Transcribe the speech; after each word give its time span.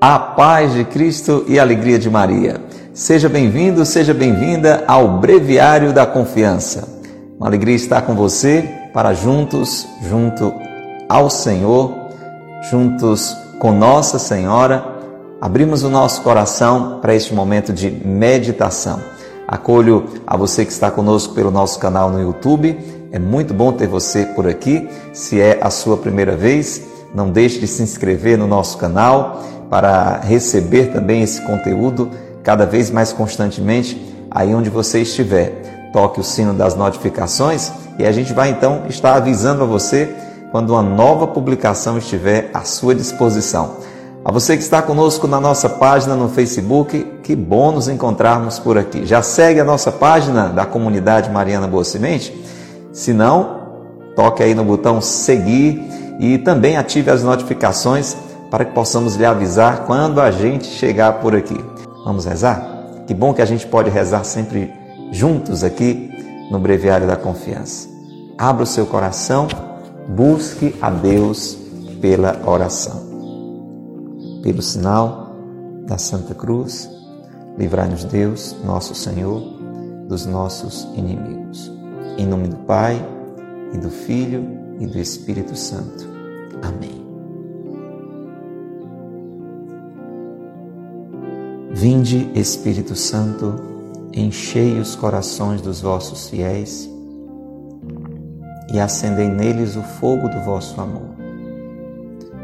A 0.00 0.16
paz 0.16 0.74
de 0.74 0.84
Cristo 0.84 1.44
e 1.48 1.58
a 1.58 1.62
alegria 1.62 1.98
de 1.98 2.08
Maria. 2.08 2.60
Seja 2.94 3.28
bem-vindo, 3.28 3.84
seja 3.84 4.14
bem-vinda 4.14 4.84
ao 4.86 5.18
Breviário 5.18 5.92
da 5.92 6.06
Confiança. 6.06 6.88
Uma 7.36 7.48
alegria 7.48 7.74
estar 7.74 8.02
com 8.02 8.14
você 8.14 8.62
para 8.94 9.12
juntos, 9.12 9.88
junto 10.08 10.54
ao 11.08 11.28
Senhor, 11.28 11.92
juntos 12.70 13.36
com 13.58 13.72
Nossa 13.72 14.20
Senhora, 14.20 14.86
abrimos 15.40 15.82
o 15.82 15.90
nosso 15.90 16.22
coração 16.22 17.00
para 17.00 17.16
este 17.16 17.34
momento 17.34 17.72
de 17.72 17.90
meditação. 17.90 19.00
Acolho 19.48 20.04
a 20.24 20.36
você 20.36 20.64
que 20.64 20.70
está 20.70 20.92
conosco 20.92 21.34
pelo 21.34 21.50
nosso 21.50 21.80
canal 21.80 22.08
no 22.08 22.22
YouTube. 22.22 22.78
É 23.10 23.18
muito 23.18 23.52
bom 23.52 23.72
ter 23.72 23.88
você 23.88 24.26
por 24.26 24.46
aqui. 24.46 24.88
Se 25.12 25.40
é 25.40 25.58
a 25.60 25.70
sua 25.70 25.96
primeira 25.96 26.36
vez, 26.36 26.86
não 27.12 27.30
deixe 27.30 27.58
de 27.58 27.66
se 27.66 27.82
inscrever 27.82 28.38
no 28.38 28.46
nosso 28.46 28.78
canal 28.78 29.42
para 29.70 30.20
receber 30.20 30.92
também 30.92 31.22
esse 31.22 31.40
conteúdo 31.42 32.10
cada 32.42 32.64
vez 32.64 32.90
mais 32.90 33.12
constantemente 33.12 34.00
aí 34.30 34.54
onde 34.54 34.70
você 34.70 35.00
estiver. 35.02 35.90
Toque 35.92 36.20
o 36.20 36.24
sino 36.24 36.52
das 36.52 36.74
notificações 36.74 37.72
e 37.98 38.06
a 38.06 38.12
gente 38.12 38.32
vai 38.32 38.50
então 38.50 38.82
estar 38.88 39.14
avisando 39.14 39.62
a 39.62 39.66
você 39.66 40.14
quando 40.50 40.70
uma 40.70 40.82
nova 40.82 41.26
publicação 41.26 41.98
estiver 41.98 42.50
à 42.54 42.62
sua 42.62 42.94
disposição. 42.94 43.76
A 44.24 44.32
você 44.32 44.56
que 44.56 44.62
está 44.62 44.82
conosco 44.82 45.26
na 45.26 45.40
nossa 45.40 45.68
página 45.68 46.14
no 46.14 46.28
Facebook, 46.28 47.20
que 47.22 47.34
bom 47.36 47.72
nos 47.72 47.88
encontrarmos 47.88 48.58
por 48.58 48.76
aqui. 48.76 49.06
Já 49.06 49.22
segue 49.22 49.60
a 49.60 49.64
nossa 49.64 49.90
página 49.90 50.48
da 50.48 50.66
comunidade 50.66 51.30
Mariana 51.30 51.66
Boa 51.66 51.84
Semente? 51.84 52.34
Se 52.92 53.12
não, 53.12 53.60
toque 54.16 54.42
aí 54.42 54.54
no 54.54 54.64
botão 54.64 55.00
seguir 55.00 55.82
e 56.18 56.36
também 56.38 56.76
ative 56.76 57.10
as 57.10 57.22
notificações 57.22 58.16
para 58.50 58.64
que 58.64 58.72
possamos 58.72 59.16
lhe 59.16 59.24
avisar 59.24 59.84
quando 59.84 60.20
a 60.20 60.30
gente 60.30 60.66
chegar 60.66 61.20
por 61.20 61.34
aqui. 61.34 61.58
Vamos 62.04 62.24
rezar? 62.24 63.04
Que 63.06 63.14
bom 63.14 63.32
que 63.32 63.42
a 63.42 63.46
gente 63.46 63.66
pode 63.66 63.90
rezar 63.90 64.24
sempre 64.24 64.72
juntos 65.10 65.64
aqui 65.64 66.10
no 66.50 66.58
Breviário 66.58 67.06
da 67.06 67.16
Confiança. 67.16 67.88
Abra 68.36 68.62
o 68.62 68.66
seu 68.66 68.86
coração, 68.86 69.48
busque 70.08 70.74
a 70.80 70.90
Deus 70.90 71.56
pela 72.00 72.40
oração. 72.46 73.08
Pelo 74.42 74.62
sinal 74.62 75.34
da 75.86 75.98
Santa 75.98 76.34
Cruz, 76.34 76.88
livrai-nos 77.58 78.04
Deus, 78.04 78.56
nosso 78.64 78.94
Senhor, 78.94 79.40
dos 80.08 80.24
nossos 80.24 80.88
inimigos. 80.94 81.72
Em 82.16 82.26
nome 82.26 82.48
do 82.48 82.56
Pai, 82.56 83.04
e 83.72 83.78
do 83.78 83.90
Filho, 83.90 84.46
e 84.80 84.86
do 84.86 84.98
Espírito 84.98 85.56
Santo. 85.56 86.06
Amém. 86.62 86.97
Vinde, 91.70 92.30
Espírito 92.34 92.96
Santo, 92.96 93.54
enchei 94.12 94.80
os 94.80 94.96
corações 94.96 95.60
dos 95.60 95.80
vossos 95.82 96.28
fiéis 96.28 96.88
e 98.72 98.80
acendei 98.80 99.28
neles 99.28 99.76
o 99.76 99.82
fogo 99.82 100.28
do 100.28 100.40
vosso 100.40 100.80
amor. 100.80 101.16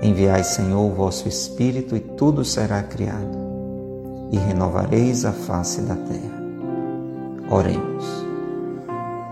Enviai, 0.02 0.44
Senhor, 0.44 0.84
o 0.84 0.94
vosso 0.94 1.26
Espírito 1.26 1.96
e 1.96 2.00
tudo 2.00 2.44
será 2.44 2.82
criado, 2.82 3.38
e 4.30 4.36
renovareis 4.36 5.24
a 5.24 5.32
face 5.32 5.80
da 5.80 5.96
terra. 5.96 6.42
Oremos. 7.50 8.04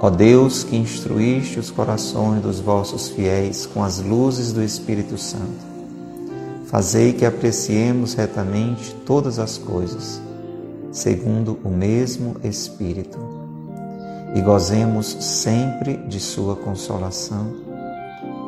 Ó 0.00 0.08
Deus, 0.10 0.64
que 0.64 0.76
instruíste 0.76 1.58
os 1.58 1.70
corações 1.70 2.42
dos 2.42 2.60
vossos 2.60 3.10
fiéis 3.10 3.66
com 3.66 3.84
as 3.84 4.00
luzes 4.00 4.52
do 4.52 4.62
Espírito 4.62 5.18
Santo, 5.18 5.71
Fazei 6.72 7.12
que 7.12 7.26
apreciemos 7.26 8.14
retamente 8.14 8.94
todas 9.04 9.38
as 9.38 9.58
coisas, 9.58 10.22
segundo 10.90 11.58
o 11.62 11.68
mesmo 11.68 12.36
Espírito, 12.42 13.18
e 14.34 14.40
gozemos 14.40 15.08
sempre 15.20 15.98
de 16.08 16.18
Sua 16.18 16.56
consolação. 16.56 17.54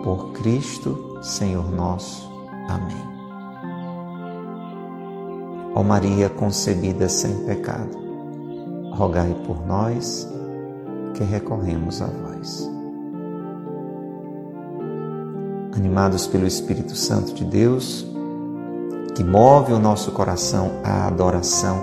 Por 0.02 0.32
Cristo, 0.32 1.18
Senhor 1.20 1.70
nosso. 1.70 2.26
Amém. 2.66 2.96
Ó 5.74 5.82
Maria 5.82 6.30
concebida 6.30 7.10
sem 7.10 7.44
pecado, 7.44 7.94
rogai 8.94 9.36
por 9.46 9.66
nós 9.66 10.26
que 11.12 11.24
recorremos 11.24 12.00
a 12.00 12.06
vós. 12.06 12.70
Animados 15.76 16.26
pelo 16.26 16.46
Espírito 16.46 16.96
Santo 16.96 17.34
de 17.34 17.44
Deus, 17.44 18.13
que 19.14 19.22
move 19.22 19.72
o 19.72 19.78
nosso 19.78 20.10
coração 20.10 20.72
à 20.82 21.06
adoração, 21.06 21.78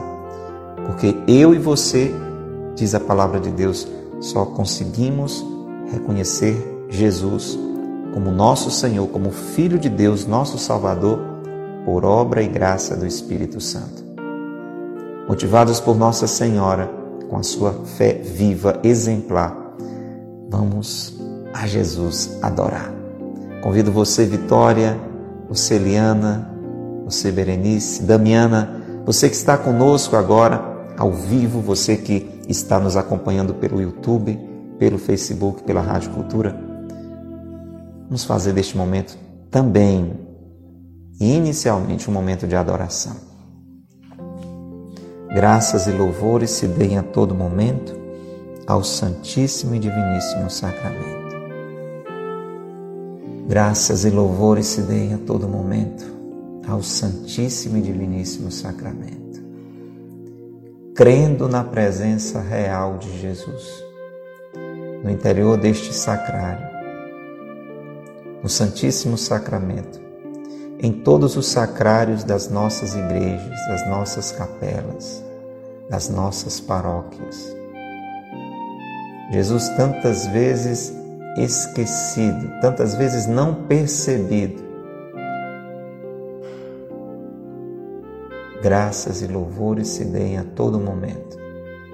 porque 0.85 1.17
eu 1.27 1.53
e 1.53 1.57
você, 1.57 2.13
diz 2.75 2.93
a 2.93 2.99
palavra 2.99 3.39
de 3.39 3.49
Deus, 3.49 3.87
só 4.19 4.45
conseguimos 4.45 5.45
reconhecer 5.91 6.85
Jesus 6.89 7.57
como 8.13 8.29
nosso 8.29 8.69
Senhor, 8.69 9.07
como 9.07 9.31
Filho 9.31 9.79
de 9.79 9.89
Deus, 9.89 10.25
nosso 10.25 10.57
Salvador, 10.57 11.19
por 11.85 12.03
obra 12.03 12.43
e 12.43 12.47
graça 12.47 12.95
do 12.95 13.07
Espírito 13.07 13.61
Santo. 13.61 14.03
Motivados 15.27 15.79
por 15.79 15.95
Nossa 15.95 16.27
Senhora, 16.27 16.91
com 17.29 17.37
a 17.37 17.43
sua 17.43 17.71
fé 17.85 18.13
viva, 18.13 18.79
exemplar, 18.83 19.75
vamos 20.49 21.17
a 21.53 21.65
Jesus 21.65 22.37
adorar. 22.41 22.93
Convido 23.61 23.91
você, 23.91 24.25
Vitória, 24.25 24.99
você, 25.47 25.77
Liana, 25.77 26.51
você, 27.11 27.29
Berenice, 27.29 28.03
Damiana, 28.03 29.03
você 29.05 29.27
que 29.27 29.35
está 29.35 29.57
conosco 29.57 30.15
agora, 30.15 30.93
ao 30.97 31.11
vivo, 31.11 31.59
você 31.59 31.97
que 31.97 32.39
está 32.47 32.79
nos 32.79 32.95
acompanhando 32.95 33.53
pelo 33.53 33.81
YouTube, 33.81 34.39
pelo 34.79 34.97
Facebook, 34.97 35.63
pela 35.63 35.81
Rádio 35.81 36.11
Cultura. 36.11 36.57
Vamos 38.05 38.23
fazer 38.23 38.53
deste 38.53 38.77
momento 38.77 39.17
também, 39.49 40.13
inicialmente, 41.19 42.09
um 42.09 42.13
momento 42.13 42.47
de 42.47 42.55
adoração. 42.55 43.15
Graças 45.33 45.87
e 45.87 45.91
louvores 45.91 46.49
se 46.51 46.67
deem 46.67 46.97
a 46.97 47.03
todo 47.03 47.35
momento 47.35 47.99
ao 48.65 48.83
Santíssimo 48.83 49.75
e 49.75 49.79
Diviníssimo 49.79 50.49
Sacramento. 50.49 51.21
Graças 53.47 54.05
e 54.05 54.09
louvores 54.09 54.65
se 54.67 54.81
deem 54.81 55.13
a 55.13 55.17
todo 55.17 55.47
momento 55.47 56.20
ao 56.67 56.81
Santíssimo 56.83 57.77
e 57.77 57.81
Diviníssimo 57.81 58.51
Sacramento, 58.51 59.41
crendo 60.95 61.47
na 61.47 61.63
presença 61.63 62.39
real 62.39 62.97
de 62.97 63.19
Jesus 63.19 63.91
no 65.03 65.09
interior 65.09 65.57
deste 65.57 65.93
sacrário, 65.93 66.69
no 68.43 68.49
Santíssimo 68.49 69.17
Sacramento, 69.17 69.99
em 70.79 70.91
todos 70.91 71.35
os 71.35 71.47
sacrários 71.47 72.23
das 72.23 72.49
nossas 72.49 72.95
igrejas, 72.95 73.59
das 73.67 73.87
nossas 73.87 74.31
capelas, 74.31 75.23
das 75.89 76.09
nossas 76.09 76.59
paróquias. 76.59 77.55
Jesus 79.31 79.69
tantas 79.69 80.25
vezes 80.27 80.93
esquecido, 81.37 82.51
tantas 82.61 82.95
vezes 82.95 83.27
não 83.27 83.53
percebido, 83.65 84.70
graças 88.61 89.21
e 89.21 89.27
louvores 89.27 89.87
se 89.87 90.05
deem 90.05 90.37
a 90.37 90.43
todo 90.43 90.79
momento 90.79 91.37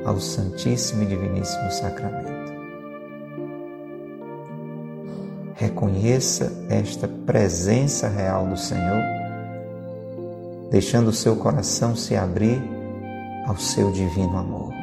ao 0.05 0.19
Santíssimo 0.19 1.03
e 1.03 1.05
Diviníssimo 1.05 1.71
Sacramento. 1.71 2.47
Reconheça 5.55 6.51
esta 6.69 7.07
presença 7.07 8.07
real 8.07 8.45
do 8.45 8.57
Senhor, 8.57 9.01
deixando 10.69 11.07
o 11.07 11.13
seu 11.13 11.35
coração 11.35 11.95
se 11.95 12.15
abrir 12.15 12.61
ao 13.47 13.57
seu 13.57 13.91
divino 13.91 14.37
amor. 14.37 14.73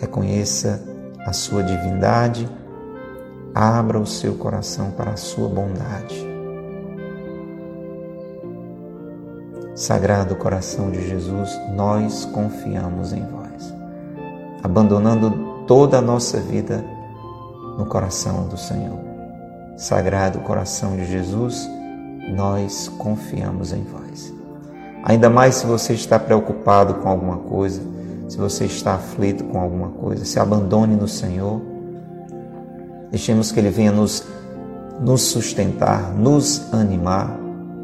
Reconheça 0.00 0.82
a 1.26 1.32
sua 1.32 1.62
divindade 1.62 2.48
abra 3.58 3.98
o 3.98 4.06
seu 4.06 4.34
coração 4.34 4.92
para 4.92 5.10
a 5.10 5.16
sua 5.16 5.48
bondade. 5.48 6.24
Sagrado 9.74 10.36
coração 10.36 10.92
de 10.92 11.04
Jesus, 11.08 11.50
nós 11.74 12.24
confiamos 12.26 13.12
em 13.12 13.26
vós, 13.26 13.74
abandonando 14.62 15.64
toda 15.66 15.98
a 15.98 16.00
nossa 16.00 16.38
vida 16.38 16.84
no 17.76 17.84
coração 17.86 18.46
do 18.46 18.56
Senhor. 18.56 19.00
Sagrado 19.76 20.38
coração 20.40 20.94
de 20.94 21.06
Jesus, 21.06 21.68
nós 22.28 22.86
confiamos 22.86 23.72
em 23.72 23.82
vós. 23.82 24.32
Ainda 25.02 25.28
mais 25.28 25.56
se 25.56 25.66
você 25.66 25.94
está 25.94 26.16
preocupado 26.16 26.94
com 26.94 27.08
alguma 27.08 27.38
coisa, 27.38 27.82
se 28.28 28.36
você 28.36 28.66
está 28.66 28.94
aflito 28.94 29.42
com 29.42 29.58
alguma 29.58 29.88
coisa, 29.88 30.24
se 30.24 30.38
abandone 30.38 30.94
no 30.94 31.08
Senhor 31.08 31.60
Deixemos 33.10 33.50
que 33.50 33.60
Ele 33.60 33.70
venha 33.70 33.92
nos 33.92 34.24
nos 35.00 35.22
sustentar, 35.22 36.12
nos 36.14 36.72
animar, 36.72 37.38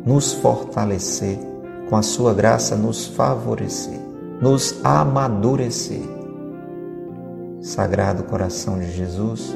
nos 0.04 0.32
fortalecer, 0.32 1.38
com 1.88 1.96
a 1.96 2.02
sua 2.02 2.34
graça 2.34 2.76
nos 2.76 3.06
favorecer, 3.06 4.00
nos 4.40 4.74
amadurecer. 4.82 6.02
Sagrado 7.60 8.24
coração 8.24 8.78
de 8.78 8.90
Jesus, 8.90 9.54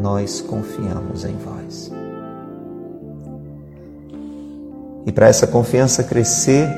nós 0.00 0.40
confiamos 0.40 1.24
em 1.24 1.36
vós. 1.36 1.92
E 5.04 5.12
para 5.12 5.28
essa 5.28 5.46
confiança 5.46 6.02
crescer, 6.02 6.68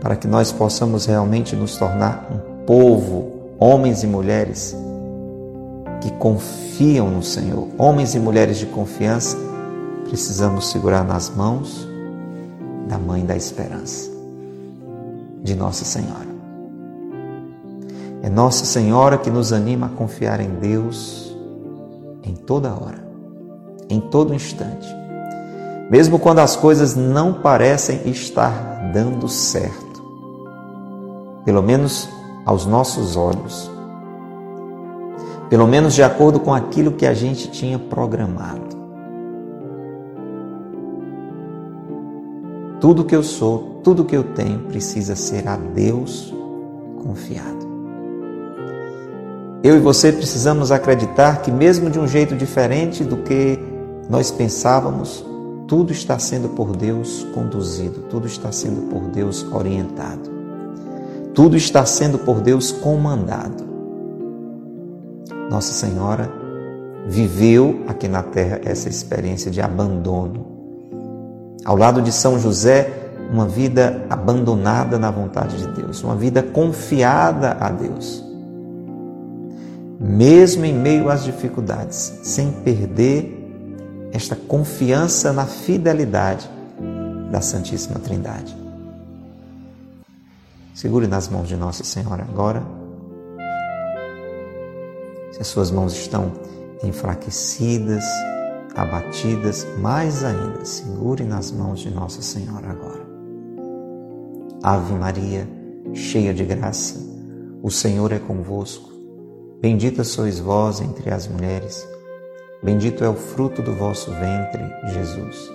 para 0.00 0.16
que 0.16 0.26
nós 0.26 0.50
possamos 0.50 1.06
realmente 1.06 1.54
nos 1.54 1.76
tornar 1.76 2.28
um 2.30 2.64
povo, 2.66 3.54
homens 3.58 4.02
e 4.02 4.06
mulheres 4.06 4.76
que 6.04 6.10
confiam 6.12 7.10
no 7.10 7.22
Senhor, 7.22 7.66
homens 7.78 8.14
e 8.14 8.20
mulheres 8.20 8.58
de 8.58 8.66
confiança, 8.66 9.36
precisamos 10.06 10.70
segurar 10.70 11.02
nas 11.02 11.30
mãos 11.30 11.88
da 12.86 12.98
Mãe 12.98 13.24
da 13.24 13.34
Esperança, 13.34 14.10
de 15.42 15.54
Nossa 15.54 15.84
Senhora. 15.84 16.28
É 18.22 18.28
Nossa 18.28 18.64
Senhora 18.64 19.18
que 19.18 19.30
nos 19.30 19.52
anima 19.52 19.86
a 19.86 19.88
confiar 19.88 20.40
em 20.40 20.50
Deus 20.60 21.34
em 22.22 22.34
toda 22.34 22.68
hora, 22.68 23.02
em 23.88 24.00
todo 24.00 24.34
instante 24.34 25.04
mesmo 25.90 26.18
quando 26.18 26.38
as 26.38 26.56
coisas 26.56 26.96
não 26.96 27.32
parecem 27.32 28.00
estar 28.06 28.90
dando 28.92 29.28
certo, 29.28 30.02
pelo 31.44 31.62
menos 31.62 32.08
aos 32.46 32.64
nossos 32.64 33.16
olhos, 33.16 33.70
pelo 35.54 35.68
menos 35.68 35.94
de 35.94 36.02
acordo 36.02 36.40
com 36.40 36.52
aquilo 36.52 36.90
que 36.90 37.06
a 37.06 37.14
gente 37.14 37.48
tinha 37.48 37.78
programado. 37.78 38.76
Tudo 42.80 43.04
que 43.04 43.14
eu 43.14 43.22
sou, 43.22 43.80
tudo 43.84 44.04
que 44.04 44.16
eu 44.16 44.24
tenho 44.24 44.58
precisa 44.64 45.14
ser 45.14 45.46
a 45.46 45.54
Deus 45.54 46.34
confiado. 47.00 47.68
Eu 49.62 49.76
e 49.76 49.78
você 49.78 50.10
precisamos 50.10 50.72
acreditar 50.72 51.40
que, 51.40 51.52
mesmo 51.52 51.88
de 51.88 52.00
um 52.00 52.08
jeito 52.08 52.34
diferente 52.34 53.04
do 53.04 53.18
que 53.18 53.56
nós 54.10 54.32
pensávamos, 54.32 55.24
tudo 55.68 55.92
está 55.92 56.18
sendo 56.18 56.48
por 56.48 56.74
Deus 56.74 57.24
conduzido, 57.32 58.00
tudo 58.10 58.26
está 58.26 58.50
sendo 58.50 58.90
por 58.90 59.02
Deus 59.02 59.46
orientado, 59.52 60.28
tudo 61.32 61.56
está 61.56 61.86
sendo 61.86 62.18
por 62.18 62.40
Deus 62.40 62.72
comandado. 62.72 63.73
Nossa 65.50 65.72
Senhora 65.72 66.30
viveu 67.06 67.84
aqui 67.86 68.08
na 68.08 68.22
terra 68.22 68.60
essa 68.64 68.88
experiência 68.88 69.50
de 69.50 69.60
abandono. 69.60 70.46
Ao 71.64 71.76
lado 71.76 72.02
de 72.02 72.12
São 72.12 72.38
José, 72.38 73.04
uma 73.30 73.46
vida 73.46 74.06
abandonada 74.08 74.98
na 74.98 75.10
vontade 75.10 75.56
de 75.56 75.66
Deus, 75.68 76.02
uma 76.02 76.14
vida 76.14 76.42
confiada 76.42 77.56
a 77.60 77.70
Deus. 77.70 78.22
Mesmo 79.98 80.64
em 80.64 80.74
meio 80.74 81.08
às 81.08 81.24
dificuldades, 81.24 82.20
sem 82.22 82.50
perder 82.50 83.40
esta 84.12 84.36
confiança 84.36 85.32
na 85.32 85.46
fidelidade 85.46 86.48
da 87.30 87.40
Santíssima 87.40 87.98
Trindade. 87.98 88.56
Segure 90.74 91.06
nas 91.06 91.28
mãos 91.28 91.48
de 91.48 91.56
Nossa 91.56 91.84
Senhora 91.84 92.22
agora. 92.22 92.83
Se 95.34 95.40
as 95.40 95.48
suas 95.48 95.70
mãos 95.70 95.92
estão 95.94 96.32
enfraquecidas, 96.82 98.04
abatidas, 98.76 99.66
mais 99.78 100.22
ainda, 100.22 100.64
segure 100.64 101.24
nas 101.24 101.50
mãos 101.50 101.80
de 101.80 101.90
Nossa 101.90 102.22
Senhora 102.22 102.70
agora. 102.70 103.04
Ave 104.62 104.94
Maria, 104.94 105.48
cheia 105.92 106.32
de 106.32 106.44
graça, 106.44 106.98
o 107.62 107.70
Senhor 107.70 108.12
é 108.12 108.18
convosco. 108.18 108.92
Bendita 109.60 110.04
sois 110.04 110.38
vós 110.38 110.80
entre 110.80 111.12
as 111.12 111.26
mulheres 111.26 111.86
Bendito 112.64 113.04
é 113.04 113.08
o 113.10 113.14
fruto 113.14 113.60
do 113.60 113.74
vosso 113.74 114.10
ventre, 114.10 114.62
Jesus. 114.86 115.52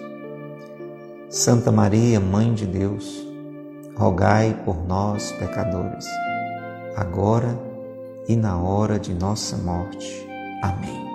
Santa 1.27 1.71
Maria, 1.71 2.19
Mãe 2.19 2.53
de 2.53 2.67
Deus, 2.67 3.27
rogai 3.97 4.53
por 4.63 4.85
nós, 4.87 5.31
pecadores, 5.31 6.05
agora 6.95 7.57
e 7.65 7.68
na 8.35 8.57
hora 8.61 8.99
de 8.99 9.13
nossa 9.13 9.57
morte. 9.57 10.27
Amém. 10.61 11.09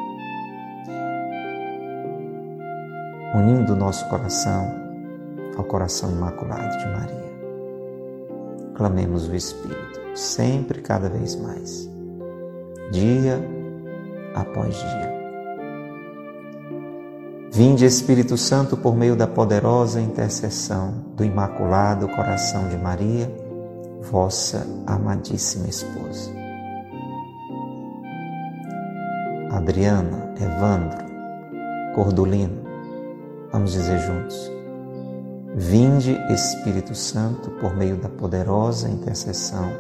Unindo 3.35 3.77
nosso 3.77 4.09
coração 4.09 4.73
ao 5.57 5.65
coração 5.65 6.11
imaculado 6.11 6.79
de 6.79 6.87
Maria, 6.87 7.35
clamemos 8.75 9.29
o 9.29 9.35
Espírito, 9.35 10.01
sempre 10.17 10.81
cada 10.81 11.09
vez 11.09 11.37
mais, 11.37 11.89
dia 12.91 13.41
após 14.35 14.75
dia. 14.75 15.15
Vinde, 17.53 17.85
Espírito 17.85 18.37
Santo, 18.37 18.77
por 18.77 18.97
meio 18.97 19.15
da 19.15 19.29
poderosa 19.29 20.01
intercessão 20.01 20.93
do 21.15 21.25
Imaculado 21.25 22.09
Coração 22.09 22.69
de 22.69 22.77
Maria, 22.77 23.31
vossa 24.01 24.67
amadíssima 24.87 25.69
esposa. 25.69 26.44
Adriana, 29.65 30.35
Evandro, 30.39 30.99
Cordulino, 31.95 32.63
vamos 33.51 33.73
dizer 33.73 33.99
juntos. 33.99 34.53
Vinde, 35.57 36.21
Espírito 36.31 36.95
Santo, 36.95 37.51
por 37.53 37.75
meio 37.75 37.97
da 37.97 38.11
poderosa 38.11 38.91
intercessão 38.91 39.73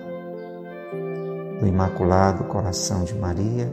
do 1.61 1.67
Imaculado 1.67 2.45
Coração 2.45 3.05
de 3.05 3.15
Maria, 3.15 3.71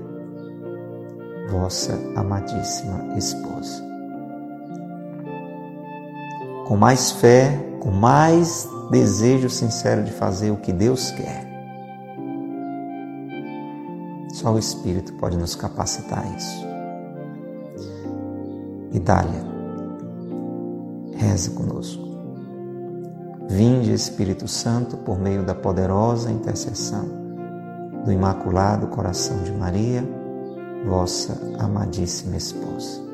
vossa 1.50 1.94
amadíssima 2.18 3.18
esposa 3.18 3.90
com 6.68 6.76
mais 6.76 7.12
fé, 7.12 7.58
com 7.80 7.92
mais 7.92 8.68
desejo 8.92 9.50
sincero 9.50 10.04
de 10.04 10.12
fazer 10.12 10.52
o 10.52 10.58
que 10.58 10.72
Deus 10.72 11.12
quer. 11.12 11.51
Só 14.42 14.54
o 14.54 14.58
Espírito 14.58 15.14
pode 15.14 15.38
nos 15.38 15.56
capacitar 15.56 16.26
a 16.26 16.36
isso. 16.36 16.66
Itália, 18.92 19.46
reze 21.16 21.52
conosco. 21.52 22.02
Vinde, 23.48 23.94
Espírito 23.94 24.48
Santo, 24.48 24.98
por 24.98 25.20
meio 25.20 25.44
da 25.44 25.54
poderosa 25.54 26.32
intercessão 26.32 27.06
do 28.04 28.12
Imaculado 28.12 28.88
Coração 28.88 29.44
de 29.44 29.52
Maria, 29.52 30.04
vossa 30.88 31.38
amadíssima 31.60 32.36
esposa 32.36 33.12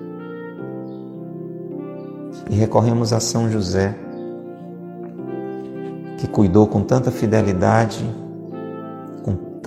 e 2.50 2.55
recorremos 2.55 3.12
a 3.12 3.19
São 3.19 3.50
José, 3.51 3.93
que 6.17 6.27
cuidou 6.27 6.67
com 6.67 6.81
tanta 6.81 7.12
fidelidade, 7.12 8.10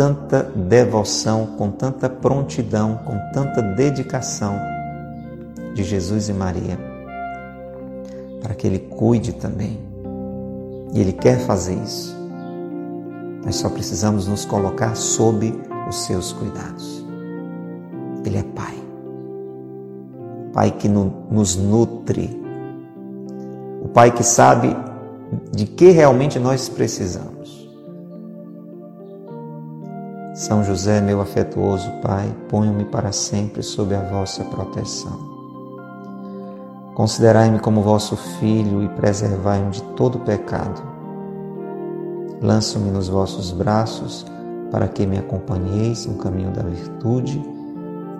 tanta 0.00 0.42
devoção, 0.42 1.44
com 1.58 1.70
tanta 1.70 2.08
prontidão, 2.08 2.98
com 3.04 3.18
tanta 3.34 3.60
dedicação 3.60 4.58
de 5.74 5.84
Jesus 5.84 6.30
e 6.30 6.32
Maria, 6.32 6.78
para 8.40 8.54
que 8.54 8.66
Ele 8.66 8.78
cuide 8.78 9.34
também. 9.34 9.78
E 10.94 11.00
Ele 11.02 11.12
quer 11.12 11.40
fazer 11.40 11.74
isso. 11.74 12.16
Nós 13.44 13.56
só 13.56 13.68
precisamos 13.68 14.26
nos 14.26 14.46
colocar 14.46 14.94
sob 14.94 15.52
os 15.86 16.06
seus 16.06 16.32
cuidados. 16.32 17.04
Ele 18.24 18.38
é 18.38 18.42
Pai. 18.42 18.74
Pai 20.54 20.70
que 20.70 20.88
nos 20.88 21.56
nutre 21.56 22.40
Pai 23.92 24.12
que 24.12 24.22
sabe 24.22 24.74
de 25.52 25.66
que 25.66 25.90
realmente 25.90 26.38
nós 26.38 26.68
precisamos. 26.68 27.29
São 30.40 30.64
José, 30.64 31.02
meu 31.02 31.20
afetuoso 31.20 31.90
Pai, 32.00 32.34
ponho-me 32.48 32.86
para 32.86 33.12
sempre 33.12 33.62
sob 33.62 33.94
a 33.94 34.00
vossa 34.00 34.42
proteção. 34.42 35.12
Considerai-me 36.94 37.58
como 37.58 37.82
vosso 37.82 38.16
filho 38.16 38.82
e 38.82 38.88
preservai-me 38.88 39.70
de 39.70 39.82
todo 39.96 40.20
pecado. 40.20 40.80
Lanço-me 42.40 42.90
nos 42.90 43.06
vossos 43.06 43.52
braços 43.52 44.24
para 44.70 44.88
que 44.88 45.06
me 45.06 45.18
acompanheis 45.18 46.06
no 46.06 46.14
caminho 46.14 46.50
da 46.52 46.62
virtude 46.62 47.38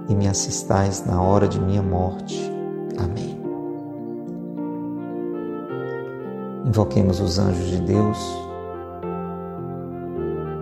e 0.07 0.15
me 0.15 0.29
assistais 0.29 1.03
na 1.07 1.23
hora 1.23 1.49
de 1.49 1.59
minha 1.59 1.83
morte. 1.83 2.39
Amém. 2.99 3.41
Invoquemos 6.67 7.19
os 7.19 7.39
anjos 7.39 7.67
de 7.67 7.81
Deus. 7.81 8.50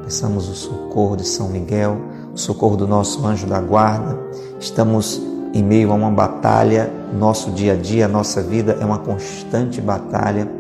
Peçamos 0.09 0.49
o 0.49 0.55
socorro 0.55 1.17
de 1.17 1.29
São 1.29 1.51
Miguel, 1.51 1.99
o 2.33 2.39
socorro 2.39 2.79
do 2.79 2.89
nosso 2.89 3.27
anjo 3.27 3.47
da 3.47 3.61
guarda. 3.61 4.19
Estamos 4.59 5.21
em 5.53 5.63
meio 5.63 5.93
a 5.93 5.95
uma 5.95 6.11
batalha, 6.11 6.91
nosso 7.13 7.51
dia 7.51 7.75
a 7.75 7.77
dia, 7.77 8.09
nossa 8.09 8.41
vida 8.43 8.79
é 8.81 8.85
uma 8.87 9.01
constante 9.01 9.83
batalha. 9.83 10.51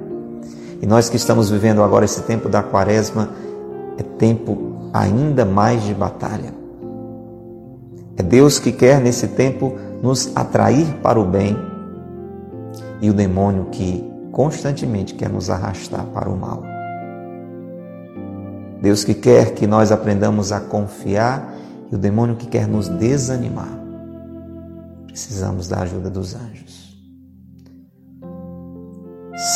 E 0.83 0.87
nós 0.87 1.09
que 1.09 1.17
estamos 1.17 1.49
vivendo 1.49 1.83
agora 1.83 2.05
esse 2.05 2.21
tempo 2.25 2.47
da 2.47 2.63
quaresma, 2.63 3.31
é 3.97 4.03
tempo 4.03 4.91
ainda 4.93 5.47
mais 5.47 5.83
de 5.83 5.95
batalha. 5.95 6.53
É 8.19 8.23
Deus 8.23 8.59
que 8.59 8.71
quer 8.71 9.01
nesse 9.01 9.29
tempo 9.29 9.73
nos 10.03 10.31
atrair 10.37 10.85
para 11.03 11.19
o 11.19 11.25
bem 11.25 11.57
e 13.01 13.09
o 13.09 13.15
demônio 13.15 13.69
que 13.73 14.07
constantemente 14.31 15.15
quer 15.15 15.31
nos 15.31 15.49
arrastar 15.49 16.05
para 16.13 16.29
o 16.29 16.37
mal. 16.37 16.68
Deus 18.81 19.03
que 19.03 19.15
quer 19.15 19.55
que 19.55 19.67
nós 19.67 19.91
aprendamos 19.91 20.53
a 20.53 20.61
confiar 20.61 21.55
e 21.91 21.95
o 21.95 21.99
demônio 21.99 22.37
que 22.37 22.47
quer 22.47 22.69
nos 22.69 22.89
desanimar. 22.89 23.79
Precisamos 25.07 25.67
da 25.67 25.81
ajuda 25.81 26.09
dos 26.09 26.35
anjos. 26.35 26.89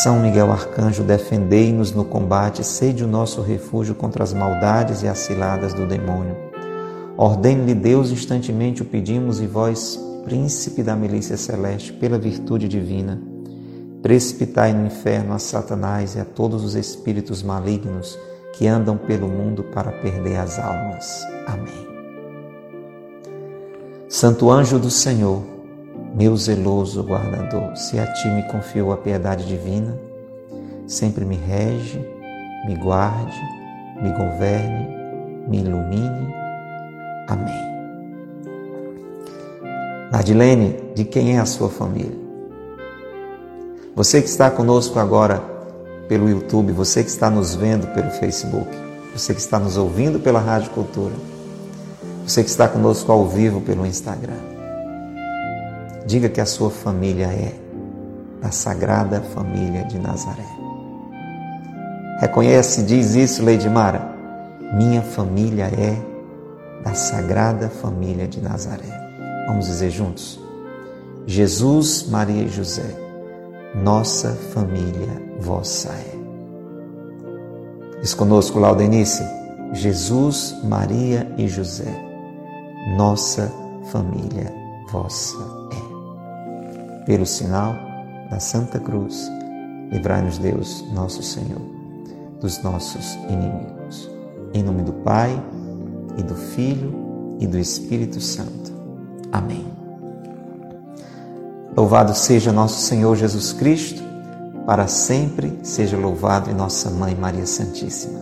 São 0.02 0.20
Miguel 0.20 0.50
Arcanjo, 0.50 1.02
defendei-nos 1.02 1.92
no 1.92 2.04
combate, 2.04 2.64
sede 2.64 3.04
o 3.04 3.08
nosso 3.08 3.42
refúgio 3.42 3.94
contra 3.94 4.22
as 4.22 4.32
maldades 4.32 5.02
e 5.02 5.08
as 5.08 5.18
ciladas 5.18 5.74
do 5.74 5.86
demônio. 5.86 6.36
Ordene-lhe 7.16 7.74
Deus, 7.74 8.10
instantemente 8.10 8.82
o 8.82 8.84
pedimos, 8.84 9.40
e 9.40 9.46
vós, 9.46 9.98
príncipe 10.24 10.82
da 10.82 10.96
milícia 10.96 11.36
celeste, 11.36 11.92
pela 11.92 12.18
virtude 12.18 12.68
divina, 12.68 13.20
precipitai 14.02 14.72
no 14.72 14.86
inferno 14.86 15.34
a 15.34 15.38
Satanás 15.38 16.14
e 16.14 16.20
a 16.20 16.24
todos 16.24 16.64
os 16.64 16.74
espíritos 16.74 17.42
malignos 17.42 18.18
que 18.52 18.66
andam 18.66 18.96
pelo 18.96 19.28
mundo 19.28 19.64
para 19.64 19.90
perder 19.92 20.36
as 20.36 20.58
almas. 20.58 21.26
Amém. 21.46 21.88
Santo 24.08 24.50
anjo 24.50 24.78
do 24.78 24.90
Senhor, 24.90 25.42
meu 26.14 26.36
zeloso 26.36 27.02
guardador, 27.02 27.74
se 27.76 27.98
a 27.98 28.06
ti 28.12 28.28
me 28.28 28.42
confio 28.48 28.92
a 28.92 28.96
piedade 28.96 29.46
divina, 29.46 29.98
sempre 30.86 31.24
me 31.24 31.36
rege, 31.36 31.98
me 32.66 32.76
guarde, 32.76 33.40
me 34.02 34.10
governe, 34.10 34.88
me 35.48 35.58
ilumine. 35.58 36.34
Amém. 37.28 37.72
Madilene, 40.12 40.76
de 40.94 41.04
quem 41.04 41.36
é 41.36 41.40
a 41.40 41.46
sua 41.46 41.70
família? 41.70 42.20
Você 43.96 44.20
que 44.20 44.28
está 44.28 44.50
conosco 44.50 44.98
agora 44.98 45.51
pelo 46.08 46.28
YouTube, 46.28 46.72
você 46.72 47.02
que 47.02 47.10
está 47.10 47.30
nos 47.30 47.54
vendo 47.54 47.86
pelo 47.94 48.10
Facebook, 48.10 48.68
você 49.14 49.34
que 49.34 49.40
está 49.40 49.58
nos 49.58 49.76
ouvindo 49.76 50.20
pela 50.20 50.40
Rádio 50.40 50.70
Cultura, 50.70 51.14
você 52.26 52.42
que 52.42 52.50
está 52.50 52.68
conosco 52.68 53.10
ao 53.10 53.26
vivo 53.26 53.60
pelo 53.60 53.86
Instagram. 53.86 54.52
Diga 56.06 56.28
que 56.28 56.40
a 56.40 56.46
sua 56.46 56.70
família 56.70 57.26
é 57.26 57.54
da 58.40 58.50
Sagrada 58.50 59.20
Família 59.20 59.84
de 59.84 59.98
Nazaré. 59.98 60.46
Reconhece, 62.20 62.82
diz 62.82 63.14
isso, 63.14 63.44
Lady 63.44 63.68
Mara. 63.68 64.12
Minha 64.74 65.02
família 65.02 65.64
é 65.64 65.96
da 66.82 66.94
Sagrada 66.94 67.68
Família 67.68 68.26
de 68.26 68.40
Nazaré. 68.40 69.02
Vamos 69.46 69.66
dizer 69.66 69.90
juntos? 69.90 70.40
Jesus, 71.26 72.06
Maria 72.08 72.42
e 72.44 72.48
José, 72.48 73.01
nossa 73.74 74.30
família 74.52 75.08
vossa 75.40 75.90
é. 75.90 76.22
Diz 78.00 78.14
conosco, 78.14 78.58
Laudenice, 78.58 79.22
Jesus, 79.72 80.56
Maria 80.64 81.32
e 81.38 81.48
José, 81.48 81.92
nossa 82.96 83.52
família 83.90 84.52
vossa 84.90 85.36
é. 85.72 87.04
Pelo 87.06 87.24
sinal 87.24 87.74
da 88.30 88.38
Santa 88.38 88.78
Cruz, 88.78 89.30
livrai-nos 89.90 90.38
Deus, 90.38 90.84
nosso 90.92 91.22
Senhor, 91.22 91.62
dos 92.40 92.62
nossos 92.62 93.14
inimigos. 93.28 94.10
Em 94.54 94.62
nome 94.62 94.82
do 94.82 94.92
Pai, 94.92 95.30
e 96.18 96.22
do 96.22 96.34
Filho, 96.34 97.36
e 97.40 97.46
do 97.46 97.58
Espírito 97.58 98.20
Santo. 98.20 98.72
Amém. 99.32 99.81
Louvado 101.76 102.14
seja 102.14 102.52
nosso 102.52 102.80
Senhor 102.80 103.16
Jesus 103.16 103.52
Cristo, 103.52 104.02
para 104.66 104.86
sempre 104.86 105.58
seja 105.62 105.96
louvado 105.96 106.50
em 106.50 106.54
nossa 106.54 106.90
Mãe 106.90 107.14
Maria 107.14 107.46
Santíssima. 107.46 108.20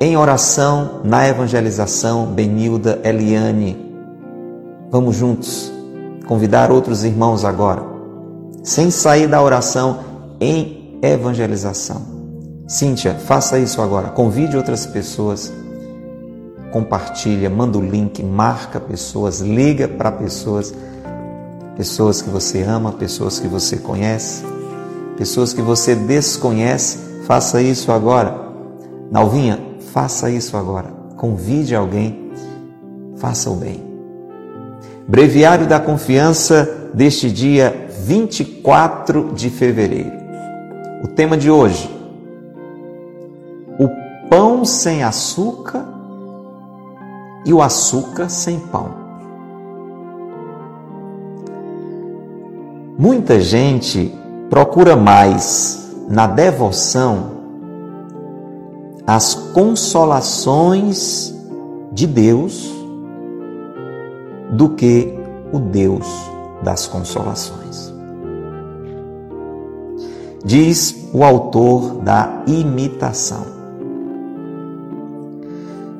Em 0.00 0.16
oração, 0.16 1.00
na 1.04 1.28
evangelização, 1.28 2.26
Benilda, 2.26 3.00
Eliane, 3.04 3.76
vamos 4.90 5.16
juntos 5.16 5.72
convidar 6.26 6.70
outros 6.70 7.04
irmãos 7.04 7.44
agora, 7.44 7.82
sem 8.62 8.90
sair 8.90 9.28
da 9.28 9.40
oração, 9.40 10.00
em 10.40 10.98
evangelização. 11.02 12.02
Cíntia, 12.66 13.14
faça 13.14 13.58
isso 13.58 13.80
agora, 13.80 14.08
convide 14.08 14.56
outras 14.56 14.84
pessoas 14.86 15.52
compartilha, 16.76 17.48
manda 17.48 17.78
o 17.78 17.80
link, 17.80 18.22
marca 18.22 18.78
pessoas, 18.78 19.40
liga 19.40 19.88
para 19.88 20.12
pessoas, 20.12 20.74
pessoas 21.76 22.22
que 22.22 22.30
você 22.30 22.62
ama, 22.62 22.92
pessoas 22.92 23.38
que 23.38 23.46
você 23.46 23.76
conhece, 23.76 24.44
pessoas 25.16 25.52
que 25.52 25.62
você 25.62 25.94
desconhece. 25.94 26.98
Faça 27.26 27.60
isso 27.60 27.92
agora. 27.92 28.46
Nalvinha, 29.10 29.60
faça 29.92 30.30
isso 30.30 30.56
agora. 30.56 30.88
Convide 31.16 31.74
alguém, 31.74 32.32
faça 33.16 33.50
o 33.50 33.56
bem. 33.56 33.84
Breviário 35.06 35.66
da 35.66 35.78
Confiança 35.78 36.90
deste 36.92 37.30
dia 37.30 37.88
24 38.04 39.32
de 39.34 39.50
fevereiro. 39.50 40.12
O 41.04 41.08
tema 41.08 41.36
de 41.36 41.50
hoje: 41.50 41.90
o 43.78 43.88
pão 44.28 44.64
sem 44.64 45.04
açúcar 45.04 45.86
e 47.44 47.52
o 47.52 47.62
açúcar 47.62 48.28
sem 48.28 48.58
pão. 48.58 49.05
Muita 52.98 53.38
gente 53.38 54.10
procura 54.48 54.96
mais 54.96 55.94
na 56.08 56.26
devoção 56.26 57.32
as 59.06 59.34
consolações 59.34 61.34
de 61.92 62.06
Deus 62.06 62.72
do 64.50 64.70
que 64.70 65.14
o 65.52 65.58
Deus 65.58 66.06
das 66.62 66.86
consolações. 66.86 67.92
Diz 70.42 71.10
o 71.12 71.22
autor 71.22 71.96
da 71.96 72.44
imitação. 72.46 73.44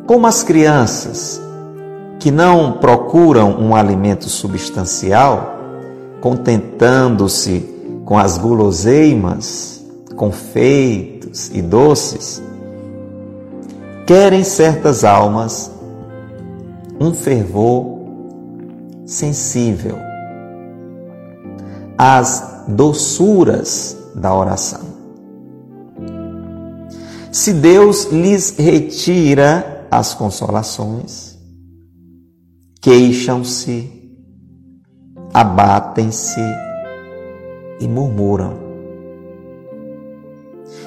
Como 0.07 0.27
as 0.27 0.43
crianças 0.43 1.43
que 2.19 2.31
não 2.31 2.73
procuram 2.73 3.61
um 3.61 3.75
alimento 3.75 4.31
substancial, 4.31 5.56
contentando-se 6.21 7.61
com 8.05 8.19
as 8.19 8.39
guloseimas, 8.39 9.85
confeitos 10.15 11.51
e 11.53 11.61
doces, 11.61 12.43
querem 14.07 14.45
certas 14.45 15.05
almas 15.05 15.71
um 17.01 17.13
fervor 17.13 17.99
sensível 19.05 19.97
às 21.99 22.65
doçuras 22.69 23.97
da 24.15 24.35
oração. 24.35 24.97
Se 27.31 27.53
Deus 27.53 28.05
lhes 28.11 28.57
retira 28.57 29.87
as 29.91 30.15
consolações, 30.15 31.37
queixam-se, 32.81 33.96
abatem-se 35.37 36.41
e 37.79 37.87
murmuram. 37.87 38.55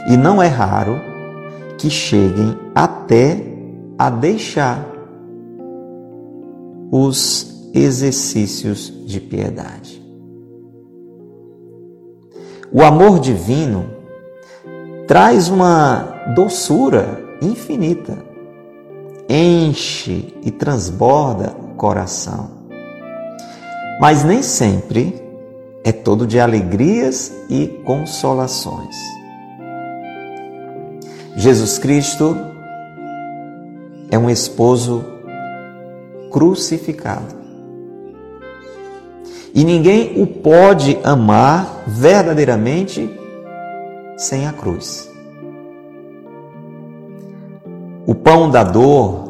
E 0.09 0.17
não 0.17 0.41
é 0.41 0.47
raro 0.47 0.99
que 1.77 1.89
cheguem 1.89 2.57
até 2.73 3.37
a 3.97 4.09
deixar 4.09 4.83
os 6.91 7.69
exercícios 7.73 8.91
de 9.05 9.19
piedade. 9.19 10.03
O 12.71 12.81
amor 12.81 13.19
divino 13.19 13.85
traz 15.07 15.49
uma 15.49 16.33
doçura 16.35 17.37
infinita 17.41 18.29
enche 19.29 20.33
e 20.43 20.49
transborda 20.49 21.55
o 21.61 21.75
coração. 21.75 22.58
Mas 23.99 24.23
nem 24.23 24.41
sempre 24.41 25.21
é 25.83 25.91
todo 25.91 26.25
de 26.25 26.39
alegrias 26.39 27.33
e 27.49 27.67
consolações. 27.83 28.95
Jesus 31.35 31.77
Cristo 31.77 32.35
é 34.09 34.17
um 34.17 34.29
esposo 34.29 35.03
crucificado. 36.31 37.35
E 39.53 39.65
ninguém 39.65 40.21
o 40.21 40.27
pode 40.27 40.97
amar 41.03 41.83
verdadeiramente 41.85 43.09
sem 44.15 44.47
a 44.47 44.53
cruz. 44.53 45.09
O 48.05 48.15
pão 48.15 48.49
da 48.49 48.63
dor, 48.63 49.29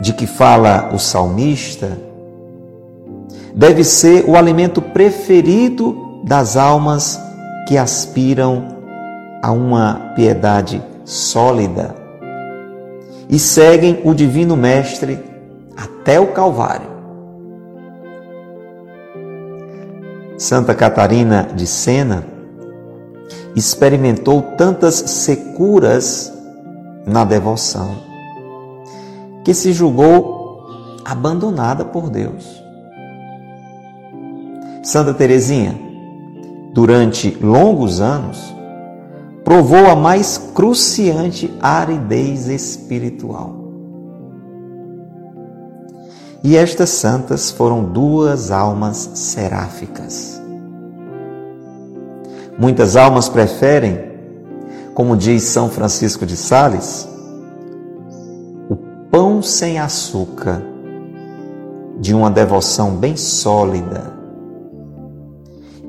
de 0.00 0.12
que 0.12 0.26
fala 0.26 0.90
o 0.92 0.98
salmista, 0.98 2.09
deve 3.60 3.84
ser 3.84 4.24
o 4.26 4.36
alimento 4.36 4.80
preferido 4.80 6.22
das 6.24 6.56
almas 6.56 7.20
que 7.68 7.76
aspiram 7.76 8.68
a 9.42 9.52
uma 9.52 10.14
piedade 10.16 10.82
sólida 11.04 11.94
e 13.28 13.38
seguem 13.38 14.00
o 14.02 14.14
Divino 14.14 14.56
Mestre 14.56 15.20
até 15.76 16.18
o 16.18 16.28
Calvário. 16.28 16.88
Santa 20.38 20.74
Catarina 20.74 21.46
de 21.54 21.66
Sena 21.66 22.24
experimentou 23.54 24.40
tantas 24.56 24.94
securas 24.94 26.32
na 27.04 27.26
devoção 27.26 27.94
que 29.44 29.52
se 29.52 29.70
julgou 29.74 30.96
abandonada 31.04 31.84
por 31.84 32.08
Deus. 32.08 32.59
Santa 34.82 35.12
Teresinha, 35.12 35.78
durante 36.72 37.36
longos 37.42 38.00
anos, 38.00 38.54
provou 39.44 39.90
a 39.90 39.96
mais 39.96 40.38
cruciante 40.54 41.52
aridez 41.60 42.46
espiritual. 42.46 43.56
E 46.42 46.56
estas 46.56 46.88
santas 46.90 47.50
foram 47.50 47.84
duas 47.84 48.50
almas 48.50 49.10
seráficas. 49.14 50.40
Muitas 52.58 52.96
almas 52.96 53.28
preferem, 53.28 53.98
como 54.94 55.16
diz 55.16 55.42
São 55.42 55.68
Francisco 55.68 56.24
de 56.24 56.36
Sales, 56.36 57.06
o 58.70 58.76
pão 59.10 59.42
sem 59.42 59.78
açúcar 59.78 60.62
de 61.98 62.14
uma 62.14 62.30
devoção 62.30 62.96
bem 62.96 63.16
sólida. 63.16 64.19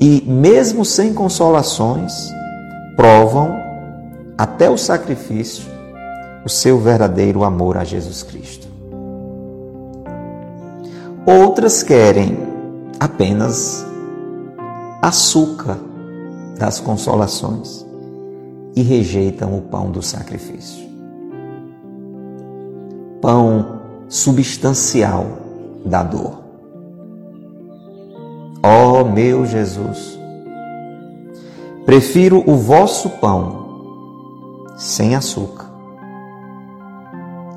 E, 0.02 0.24
mesmo 0.26 0.84
sem 0.84 1.14
consolações, 1.14 2.12
provam 2.96 3.56
até 4.36 4.68
o 4.70 4.78
sacrifício 4.78 5.70
o 6.44 6.50
seu 6.50 6.80
verdadeiro 6.80 7.44
amor 7.44 7.78
a 7.78 7.84
Jesus 7.84 8.24
Cristo. 8.24 8.68
Outras 11.26 11.84
querem 11.84 12.36
apenas 13.00 13.86
açúcar 15.02 15.78
das 16.58 16.80
consolações 16.80 17.86
e 18.76 18.82
rejeitam 18.82 19.56
o 19.56 19.62
pão 19.62 19.92
do 19.92 20.02
sacrifício. 20.02 20.90
Pão 23.22 23.82
substancial 24.08 25.28
da 25.86 26.02
dor. 26.02 26.41
Ó 28.64 29.02
oh, 29.02 29.06
meu 29.06 29.46
Jesus, 29.46 30.20
prefiro 31.86 32.44
o 32.46 32.56
vosso 32.56 33.10
pão 33.10 34.76
sem 34.78 35.16
açúcar 35.16 35.70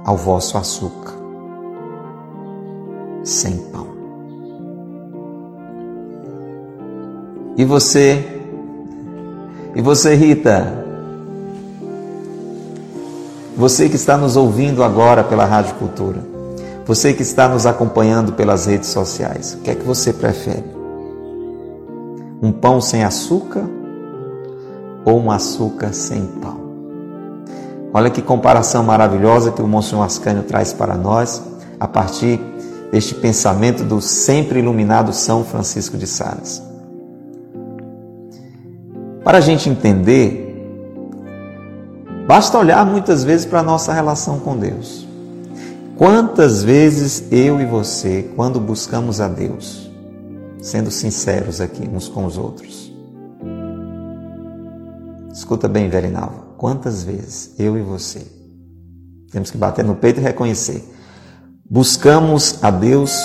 ao 0.05 0.17
vosso 0.17 0.57
açúcar 0.59 1.15
sem 3.25 3.57
pão. 3.57 3.87
E 7.57 7.65
você? 7.65 8.43
E 9.75 9.81
você, 9.81 10.15
Rita? 10.15 10.85
Você 13.57 13.89
que 13.89 13.97
está 13.97 14.17
nos 14.17 14.37
ouvindo 14.37 14.83
agora 14.83 15.23
pela 15.25 15.45
Rádio 15.45 15.75
Cultura, 15.77 16.21
você 16.85 17.13
que 17.13 17.23
está 17.23 17.49
nos 17.49 17.67
acompanhando 17.67 18.33
pelas 18.33 18.67
redes 18.67 18.89
sociais, 18.91 19.55
o 19.55 19.59
que 19.59 19.71
é 19.71 19.75
que 19.75 19.85
você 19.85 20.13
prefere? 20.13 20.74
Um 22.45 22.53
pão 22.53 22.79
sem 22.79 23.03
açúcar 23.03 23.65
ou 25.03 25.19
um 25.19 25.31
açúcar 25.31 25.95
sem 25.95 26.27
pão? 26.27 26.61
Olha 27.91 28.11
que 28.11 28.21
comparação 28.21 28.85
maravilhosa 28.85 29.51
que 29.51 29.63
o 29.63 29.67
Monsenhor 29.67 30.05
Ascânio 30.05 30.43
traz 30.43 30.71
para 30.71 30.95
nós 30.95 31.43
a 31.81 31.89
partir 31.89 32.39
este 32.93 33.15
pensamento 33.15 33.83
do 33.83 33.99
sempre 34.03 34.59
iluminado 34.59 35.11
São 35.15 35.43
Francisco 35.43 35.97
de 35.97 36.07
Sales. 36.07 36.63
Para 39.25 39.39
a 39.39 39.41
gente 39.41 39.71
entender, 39.71 40.71
basta 42.29 42.59
olhar 42.59 42.85
muitas 42.85 43.25
vezes 43.25 43.47
para 43.47 43.61
a 43.61 43.63
nossa 43.63 43.91
relação 43.91 44.39
com 44.39 44.55
Deus. 44.55 45.09
Quantas 45.97 46.63
vezes 46.63 47.25
eu 47.31 47.59
e 47.59 47.65
você, 47.65 48.29
quando 48.37 48.61
buscamos 48.61 49.19
a 49.19 49.29
Deus, 49.29 49.84
sendo 50.65 50.91
sinceros 50.91 51.61
aqui 51.61 51.89
uns 51.89 52.09
com 52.09 52.25
os 52.25 52.39
outros, 52.39 52.93
escuta 55.33 55.69
bem, 55.69 55.89
Verinalva, 55.89 56.55
quantas 56.57 57.05
vezes 57.05 57.55
eu 57.59 57.77
e 57.77 57.83
você 57.83 58.27
temos 59.31 59.51
que 59.51 59.59
bater 59.59 59.85
no 59.85 59.95
peito 59.95 60.21
e 60.21 60.23
reconhecer 60.23 60.95
Buscamos 61.69 62.63
a 62.63 62.71
Deus 62.71 63.19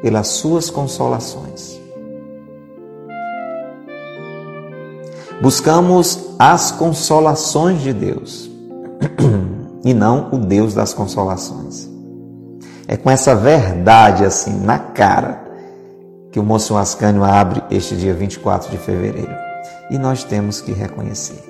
pelas 0.00 0.28
suas 0.28 0.70
consolações. 0.70 1.78
Buscamos 5.42 6.30
as 6.38 6.70
consolações 6.70 7.82
de 7.82 7.92
Deus 7.92 8.48
e 9.84 9.92
não 9.92 10.28
o 10.32 10.38
Deus 10.38 10.72
das 10.72 10.94
consolações. 10.94 11.90
É 12.86 12.96
com 12.96 13.10
essa 13.10 13.34
verdade 13.34 14.24
assim 14.24 14.60
na 14.60 14.78
cara 14.78 15.49
que 16.30 16.38
o 16.38 16.44
moço 16.44 16.76
Ascânio 16.76 17.24
abre 17.24 17.62
este 17.70 17.96
dia 17.96 18.14
24 18.14 18.70
de 18.70 18.78
fevereiro. 18.78 19.34
E 19.90 19.98
nós 19.98 20.22
temos 20.22 20.60
que 20.60 20.72
reconhecer. 20.72 21.42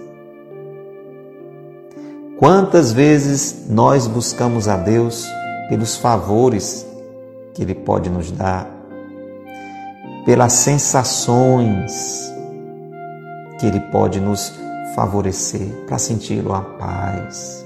Quantas 2.38 2.90
vezes 2.90 3.66
nós 3.68 4.06
buscamos 4.06 4.66
a 4.66 4.76
Deus 4.76 5.26
pelos 5.68 5.96
favores 5.96 6.86
que 7.52 7.62
Ele 7.62 7.74
pode 7.74 8.08
nos 8.08 8.30
dar, 8.30 8.66
pelas 10.24 10.54
sensações 10.54 12.32
que 13.58 13.66
Ele 13.66 13.80
pode 13.80 14.20
nos 14.20 14.54
favorecer 14.94 15.68
para 15.86 15.98
sentir 15.98 16.42
a 16.50 16.60
paz, 16.62 17.64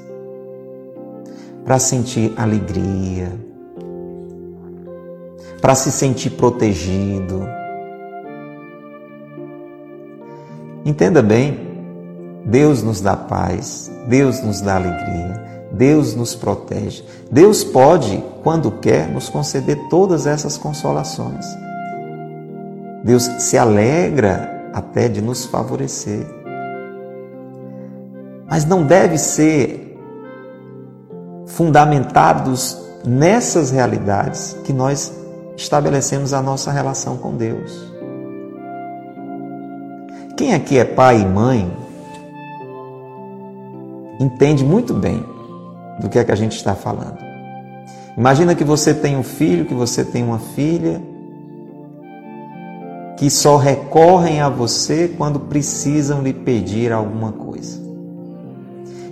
para 1.64 1.78
sentir 1.78 2.34
alegria, 2.36 3.32
para 5.64 5.74
se 5.74 5.90
sentir 5.90 6.28
protegido. 6.28 7.48
Entenda 10.84 11.22
bem, 11.22 11.58
Deus 12.44 12.82
nos 12.82 13.00
dá 13.00 13.16
paz, 13.16 13.90
Deus 14.06 14.42
nos 14.42 14.60
dá 14.60 14.76
alegria, 14.76 15.42
Deus 15.72 16.14
nos 16.14 16.34
protege. 16.34 17.02
Deus 17.30 17.64
pode, 17.64 18.22
quando 18.42 18.72
quer, 18.72 19.08
nos 19.08 19.30
conceder 19.30 19.88
todas 19.88 20.26
essas 20.26 20.58
consolações. 20.58 21.46
Deus 23.02 23.22
se 23.22 23.56
alegra 23.56 24.68
até 24.74 25.08
de 25.08 25.22
nos 25.22 25.46
favorecer. 25.46 26.26
Mas 28.46 28.66
não 28.66 28.82
deve 28.82 29.16
ser 29.16 29.98
fundamentados 31.46 32.84
nessas 33.02 33.70
realidades 33.70 34.58
que 34.62 34.72
nós 34.74 35.23
estabelecemos 35.56 36.32
a 36.32 36.42
nossa 36.42 36.70
relação 36.70 37.16
com 37.16 37.36
Deus. 37.36 37.92
Quem 40.36 40.52
aqui 40.52 40.78
é 40.78 40.84
pai 40.84 41.20
e 41.20 41.24
mãe 41.24 41.70
entende 44.18 44.64
muito 44.64 44.92
bem 44.92 45.24
do 46.00 46.08
que 46.08 46.18
é 46.18 46.24
que 46.24 46.32
a 46.32 46.36
gente 46.36 46.56
está 46.56 46.74
falando. 46.74 47.18
Imagina 48.16 48.54
que 48.54 48.64
você 48.64 48.94
tem 48.94 49.16
um 49.16 49.22
filho, 49.22 49.64
que 49.64 49.74
você 49.74 50.04
tem 50.04 50.22
uma 50.22 50.38
filha, 50.38 51.00
que 53.16 53.30
só 53.30 53.56
recorrem 53.56 54.40
a 54.40 54.48
você 54.48 55.12
quando 55.16 55.38
precisam 55.40 56.22
lhe 56.22 56.32
pedir 56.32 56.92
alguma 56.92 57.32
coisa. 57.32 57.82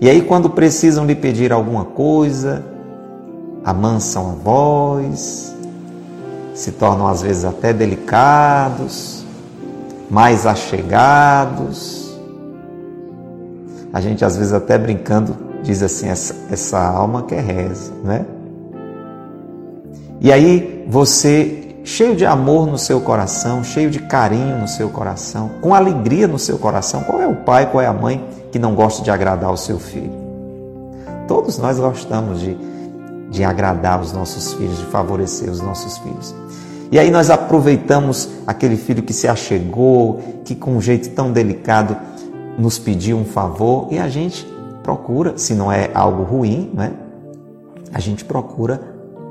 E 0.01 0.09
aí, 0.09 0.23
quando 0.23 0.51
precisam 0.51 1.07
lhe 1.07 1.15
pedir 1.15 1.53
alguma 1.53 1.85
coisa, 1.85 2.65
amansam 3.65 4.31
a 4.31 4.35
voz, 4.35 5.52
se 6.55 6.73
tornam 6.73 7.07
às 7.07 7.23
vezes 7.23 7.45
até 7.45 7.73
delicados, 7.73 9.25
mais 10.11 10.47
achegados. 10.47 12.19
A 13.93 14.01
gente 14.01 14.25
às 14.25 14.37
vezes 14.37 14.53
até 14.53 14.79
brincando 14.79 15.37
diz 15.63 15.83
assim, 15.83 16.09
essa, 16.09 16.35
essa 16.51 16.79
alma 16.79 17.23
quer 17.23 17.43
reza, 17.43 17.93
né? 18.05 18.27
E 20.21 20.33
aí 20.33 20.85
você 20.89 21.77
cheio 21.85 22.15
de 22.15 22.25
amor 22.25 22.67
no 22.67 22.79
seu 22.79 23.01
coração, 23.01 23.65
cheio 23.65 23.91
de 23.91 23.99
carinho 24.01 24.59
no 24.59 24.69
seu 24.69 24.89
coração, 24.89 25.51
com 25.61 25.75
alegria 25.75 26.29
no 26.29 26.39
seu 26.39 26.59
coração. 26.59 27.03
Qual 27.03 27.21
é 27.21 27.27
o 27.27 27.37
pai, 27.37 27.71
qual 27.71 27.83
é 27.83 27.87
a 27.87 27.93
mãe 27.93 28.25
que 28.51 28.59
não 28.59 28.75
gosta 28.75 29.03
de 29.03 29.11
agradar 29.11 29.53
o 29.53 29.57
seu 29.57 29.79
filho? 29.79 30.13
Todos 31.27 31.59
nós 31.59 31.79
gostamos 31.79 32.41
de, 32.41 32.57
de 33.33 33.43
agradar 33.43 34.01
os 34.01 34.13
nossos 34.13 34.53
filhos, 34.53 34.79
de 34.79 34.85
favorecer 34.85 35.51
os 35.51 35.61
nossos 35.61 35.97
filhos. 35.99 36.35
E 36.93 36.99
aí 36.99 37.11
nós 37.11 37.31
aproveitamos 37.31 38.29
aquele 38.47 38.77
filho 38.77 39.03
que 39.03 39.15
se 39.15 39.27
achegou, 39.27 40.21
que 40.45 40.55
com 40.55 40.77
um 40.77 40.81
jeito 40.81 41.09
tão 41.11 41.33
delicado 41.33 41.97
nos 42.59 42.79
pediu 42.79 43.17
um 43.17 43.25
favor 43.25 43.89
e 43.91 43.99
a 43.99 44.09
gente 44.09 44.47
procura, 44.83 45.39
se 45.39 45.55
não 45.55 45.73
é 45.73 45.91
algo 45.95 46.23
ruim, 46.23 46.71
né? 46.75 46.93
A 47.95 47.99
gente 47.99 48.23
procura 48.25 48.81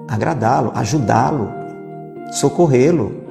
agradá-lo, 0.08 0.72
ajudá-lo, 0.74 1.50
socorrê-lo. 2.32 3.22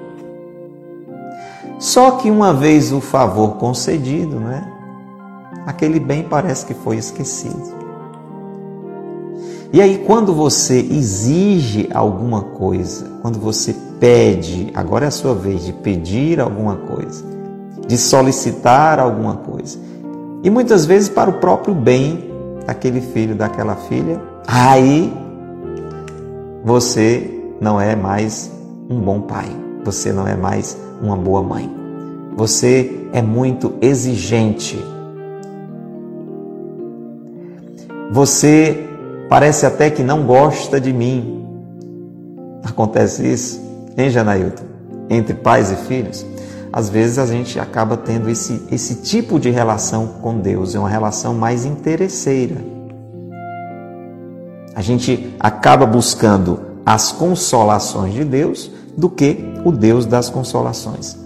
Só 1.81 2.13
que 2.13 2.31
uma 2.31 2.55
vez 2.55 2.93
o 2.93 3.01
favor 3.01 3.57
concedido, 3.57 4.39
né? 4.39 4.65
Aquele 5.67 5.99
bem 5.99 6.23
parece 6.23 6.65
que 6.65 6.75
foi 6.75 6.97
esquecido. 6.97 7.80
E 9.73 9.81
aí, 9.81 10.03
quando 10.05 10.35
você 10.35 10.79
exige 10.81 11.89
alguma 11.95 12.43
coisa, 12.43 13.07
quando 13.23 13.39
você 13.39 13.75
pede, 14.01 14.73
agora 14.75 15.05
é 15.05 15.09
a 15.09 15.13
sua 15.13 15.33
vez 15.33 15.65
de 15.65 15.73
pedir 15.73 16.41
alguma 16.41 16.75
coisa, 16.75 17.25
de 17.87 17.97
solicitar 17.97 18.99
alguma 18.99 19.37
coisa, 19.37 19.79
e 20.43 20.51
muitas 20.51 20.87
vezes 20.87 21.09
para 21.09 21.31
o 21.31 21.35
próprio 21.35 21.73
bem 21.73 22.31
daquele 22.67 23.01
filho, 23.01 23.37
daquela 23.37 23.77
filha, 23.77 24.21
aí 24.45 25.13
você 26.65 27.31
não 27.61 27.81
é 27.81 27.95
mais 27.95 28.51
um 28.89 28.99
bom 28.99 29.21
pai, 29.21 29.49
você 29.85 30.13
não 30.13 30.27
é 30.27 30.35
mais 30.35 30.77
uma 31.01 31.17
boa 31.17 31.45
mãe, 31.45 31.71
você 32.37 33.07
é 33.13 33.23
muito 33.23 33.75
exigente. 33.81 34.85
Você 38.11 38.90
Parece 39.31 39.65
até 39.65 39.89
que 39.89 40.03
não 40.03 40.27
gosta 40.27 40.81
de 40.81 40.93
mim. 40.93 41.47
Acontece 42.65 43.25
isso, 43.25 43.63
hein, 43.97 44.11
Janailton? 44.11 44.65
Entre 45.09 45.35
pais 45.35 45.71
e 45.71 45.77
filhos. 45.77 46.27
Às 46.73 46.89
vezes 46.89 47.17
a 47.17 47.27
gente 47.27 47.57
acaba 47.61 47.97
tendo 47.97 48.29
esse, 48.29 48.61
esse 48.73 48.97
tipo 48.97 49.39
de 49.39 49.49
relação 49.49 50.09
com 50.21 50.37
Deus, 50.37 50.75
é 50.75 50.81
uma 50.81 50.89
relação 50.89 51.33
mais 51.33 51.65
interesseira. 51.65 52.57
A 54.75 54.83
gente 54.83 55.33
acaba 55.39 55.87
buscando 55.87 56.61
as 56.85 57.13
consolações 57.13 58.13
de 58.13 58.25
Deus 58.25 58.69
do 58.97 59.09
que 59.09 59.45
o 59.65 59.71
Deus 59.71 60.07
das 60.07 60.29
consolações. 60.29 61.17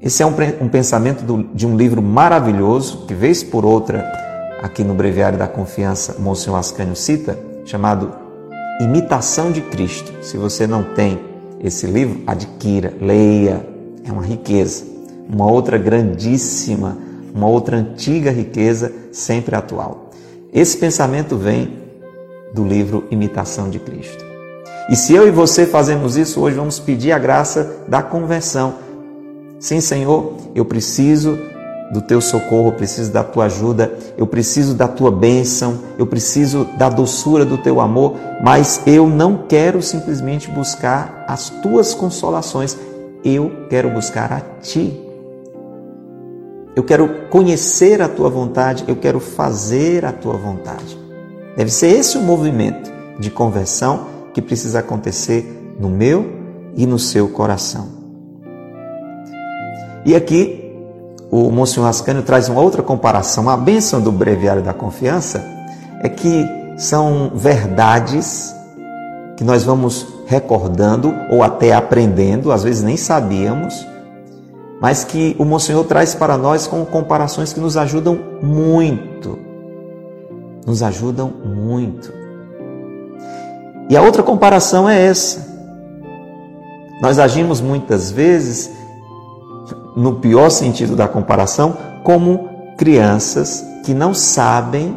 Esse 0.00 0.22
é 0.22 0.26
um, 0.26 0.34
um 0.60 0.68
pensamento 0.68 1.24
do, 1.24 1.42
de 1.52 1.66
um 1.66 1.76
livro 1.76 2.00
maravilhoso, 2.00 3.04
que 3.08 3.14
vez 3.14 3.42
por 3.42 3.64
outra 3.64 4.25
aqui 4.62 4.82
no 4.82 4.94
Breviário 4.94 5.38
da 5.38 5.46
Confiança, 5.46 6.16
Monsenhor 6.18 6.58
Ascânio 6.58 6.96
cita, 6.96 7.38
chamado 7.64 8.12
Imitação 8.80 9.52
de 9.52 9.60
Cristo. 9.60 10.12
Se 10.22 10.36
você 10.36 10.66
não 10.66 10.82
tem 10.82 11.18
esse 11.60 11.86
livro, 11.86 12.22
adquira, 12.26 12.92
leia, 13.00 13.66
é 14.04 14.12
uma 14.12 14.24
riqueza, 14.24 14.84
uma 15.28 15.50
outra 15.50 15.78
grandíssima, 15.78 16.96
uma 17.34 17.46
outra 17.46 17.76
antiga 17.76 18.30
riqueza, 18.30 18.92
sempre 19.12 19.56
atual. 19.56 20.10
Esse 20.52 20.76
pensamento 20.76 21.36
vem 21.36 21.78
do 22.52 22.64
livro 22.64 23.04
Imitação 23.10 23.68
de 23.68 23.78
Cristo. 23.78 24.24
E 24.88 24.94
se 24.94 25.12
eu 25.14 25.26
e 25.26 25.30
você 25.30 25.66
fazemos 25.66 26.16
isso 26.16 26.40
hoje, 26.40 26.56
vamos 26.56 26.78
pedir 26.78 27.12
a 27.12 27.18
graça 27.18 27.78
da 27.88 28.02
conversão. 28.02 28.74
Sim, 29.58 29.80
Senhor, 29.80 30.34
eu 30.54 30.64
preciso 30.64 31.36
do 31.90 32.00
teu 32.00 32.20
socorro, 32.20 32.68
eu 32.68 32.72
preciso 32.72 33.12
da 33.12 33.22
tua 33.22 33.44
ajuda, 33.44 33.92
eu 34.16 34.26
preciso 34.26 34.74
da 34.74 34.88
tua 34.88 35.10
bênção, 35.10 35.78
eu 35.98 36.06
preciso 36.06 36.64
da 36.76 36.88
doçura 36.88 37.44
do 37.44 37.58
teu 37.58 37.80
amor, 37.80 38.16
mas 38.42 38.82
eu 38.86 39.06
não 39.06 39.44
quero 39.48 39.80
simplesmente 39.82 40.50
buscar 40.50 41.24
as 41.28 41.48
tuas 41.48 41.94
consolações, 41.94 42.76
eu 43.24 43.50
quero 43.70 43.90
buscar 43.90 44.32
a 44.32 44.40
ti. 44.60 45.02
Eu 46.74 46.82
quero 46.82 47.28
conhecer 47.30 48.02
a 48.02 48.08
tua 48.08 48.28
vontade, 48.28 48.84
eu 48.86 48.96
quero 48.96 49.18
fazer 49.18 50.04
a 50.04 50.12
tua 50.12 50.34
vontade. 50.34 50.98
Deve 51.56 51.70
ser 51.70 51.88
esse 51.88 52.18
o 52.18 52.20
movimento 52.20 52.92
de 53.18 53.30
conversão 53.30 54.08
que 54.34 54.42
precisa 54.42 54.80
acontecer 54.80 55.74
no 55.80 55.88
meu 55.88 56.26
e 56.76 56.86
no 56.86 56.98
seu 56.98 57.28
coração. 57.28 57.88
E 60.04 60.14
aqui 60.14 60.65
o 61.30 61.50
Monsenhor 61.50 61.88
Ascânio 61.88 62.22
traz 62.22 62.48
uma 62.48 62.60
outra 62.60 62.82
comparação. 62.82 63.48
A 63.48 63.56
bênção 63.56 64.00
do 64.00 64.12
breviário 64.12 64.62
da 64.62 64.72
confiança 64.72 65.44
é 66.02 66.08
que 66.08 66.46
são 66.76 67.32
verdades 67.34 68.54
que 69.36 69.44
nós 69.44 69.64
vamos 69.64 70.06
recordando 70.26 71.14
ou 71.30 71.42
até 71.42 71.72
aprendendo, 71.72 72.50
às 72.50 72.64
vezes 72.64 72.82
nem 72.82 72.96
sabíamos, 72.96 73.86
mas 74.80 75.04
que 75.04 75.34
o 75.38 75.44
Monsenhor 75.44 75.84
traz 75.84 76.14
para 76.14 76.36
nós 76.36 76.66
com 76.66 76.84
comparações 76.84 77.52
que 77.52 77.60
nos 77.60 77.76
ajudam 77.76 78.18
muito. 78.42 79.38
Nos 80.66 80.82
ajudam 80.82 81.32
muito. 81.44 82.12
E 83.88 83.96
a 83.96 84.02
outra 84.02 84.22
comparação 84.22 84.88
é 84.88 85.06
essa. 85.06 85.46
Nós 87.00 87.18
agimos 87.18 87.60
muitas 87.60 88.10
vezes 88.10 88.70
no 89.96 90.16
pior 90.16 90.50
sentido 90.50 90.94
da 90.94 91.08
comparação, 91.08 91.76
como 92.04 92.48
crianças 92.76 93.64
que 93.84 93.94
não 93.94 94.12
sabem 94.12 94.94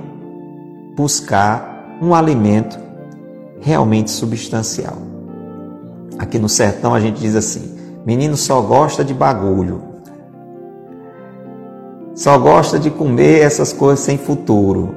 buscar 0.95 1.97
um 2.01 2.13
alimento 2.13 2.77
realmente 3.61 4.11
substancial. 4.11 4.97
Aqui 6.17 6.37
no 6.37 6.49
sertão 6.49 6.93
a 6.93 6.99
gente 6.99 7.21
diz 7.21 7.35
assim: 7.35 7.77
menino 8.05 8.35
só 8.35 8.61
gosta 8.61 9.03
de 9.03 9.13
bagulho, 9.13 9.81
só 12.13 12.37
gosta 12.37 12.77
de 12.77 12.91
comer 12.91 13.39
essas 13.39 13.71
coisas 13.71 14.03
sem 14.03 14.17
futuro. 14.17 14.93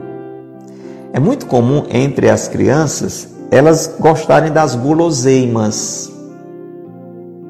É 1.13 1.21
muito 1.21 1.47
comum 1.47 1.85
entre 1.91 2.29
as 2.29 2.49
crianças 2.49 3.29
elas 3.53 3.97
gostarem 4.01 4.51
das 4.51 4.75
guloseimas, 4.75 6.11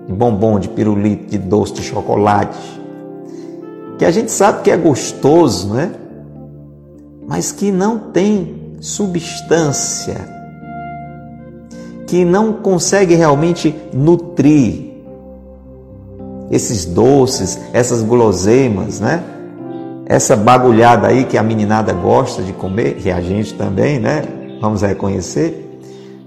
de 0.06 0.12
bombom, 0.12 0.58
de 0.58 0.68
pirulito, 0.68 1.30
de 1.30 1.38
doce, 1.38 1.74
de 1.74 1.82
chocolate, 1.82 2.58
que 3.98 4.04
a 4.04 4.10
gente 4.10 4.30
sabe 4.32 4.62
que 4.62 4.70
é 4.70 4.76
gostoso, 4.76 5.72
né? 5.72 5.92
Mas 7.26 7.52
que 7.52 7.70
não 7.70 7.98
tem 7.98 8.76
substância, 8.80 10.16
que 12.06 12.24
não 12.24 12.52
consegue 12.52 13.14
realmente 13.14 13.74
nutrir 13.92 14.92
esses 16.50 16.84
doces, 16.84 17.58
essas 17.72 18.02
guloseimas, 18.02 19.00
né? 19.00 19.22
Essa 20.04 20.36
bagulhada 20.36 21.06
aí 21.06 21.24
que 21.24 21.38
a 21.38 21.42
meninada 21.42 21.92
gosta 21.92 22.42
de 22.42 22.52
comer, 22.52 23.00
e 23.04 23.10
a 23.10 23.20
gente 23.20 23.54
também, 23.54 23.98
né? 23.98 24.22
Vamos 24.60 24.82
reconhecer. 24.82 25.80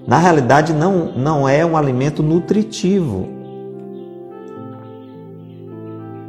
Na 0.08 0.18
realidade, 0.18 0.74
não, 0.74 1.12
não 1.16 1.48
é 1.48 1.66
um 1.66 1.76
alimento 1.76 2.24
nutritivo. 2.24 3.35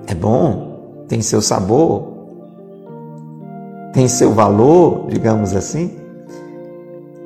É 0.06 0.14
bom, 0.14 1.04
tem 1.08 1.20
seu 1.20 1.40
sabor, 1.40 2.14
tem 3.92 4.08
seu 4.08 4.32
valor, 4.32 5.06
digamos 5.08 5.54
assim, 5.54 5.90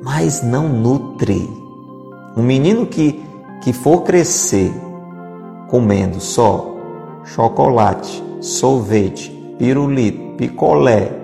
mas 0.01 0.41
não 0.41 0.67
nutre. 0.67 1.47
Um 2.35 2.43
menino 2.43 2.85
que, 2.85 3.21
que 3.61 3.73
for 3.73 4.03
crescer 4.03 4.71
comendo 5.69 6.19
só 6.19 6.75
chocolate, 7.25 8.23
sorvete, 8.39 9.29
pirulito, 9.57 10.35
picolé, 10.37 11.21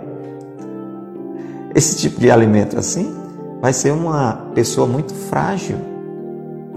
esse 1.74 1.98
tipo 1.98 2.20
de 2.20 2.32
alimento 2.32 2.78
assim, 2.78 3.16
vai 3.62 3.72
ser 3.72 3.92
uma 3.92 4.50
pessoa 4.54 4.88
muito 4.88 5.14
frágil. 5.14 5.78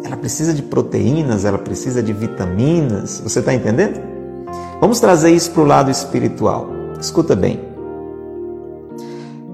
Ela 0.04 0.16
precisa 0.16 0.52
de 0.52 0.62
proteínas, 0.62 1.44
ela 1.44 1.58
precisa 1.58 2.02
de 2.02 2.12
vitaminas. 2.12 3.20
Você 3.24 3.38
está 3.38 3.54
entendendo? 3.54 4.09
Vamos 4.80 4.98
trazer 4.98 5.30
isso 5.30 5.50
para 5.50 5.62
o 5.62 5.66
lado 5.66 5.90
espiritual. 5.90 6.66
Escuta 6.98 7.36
bem. 7.36 7.60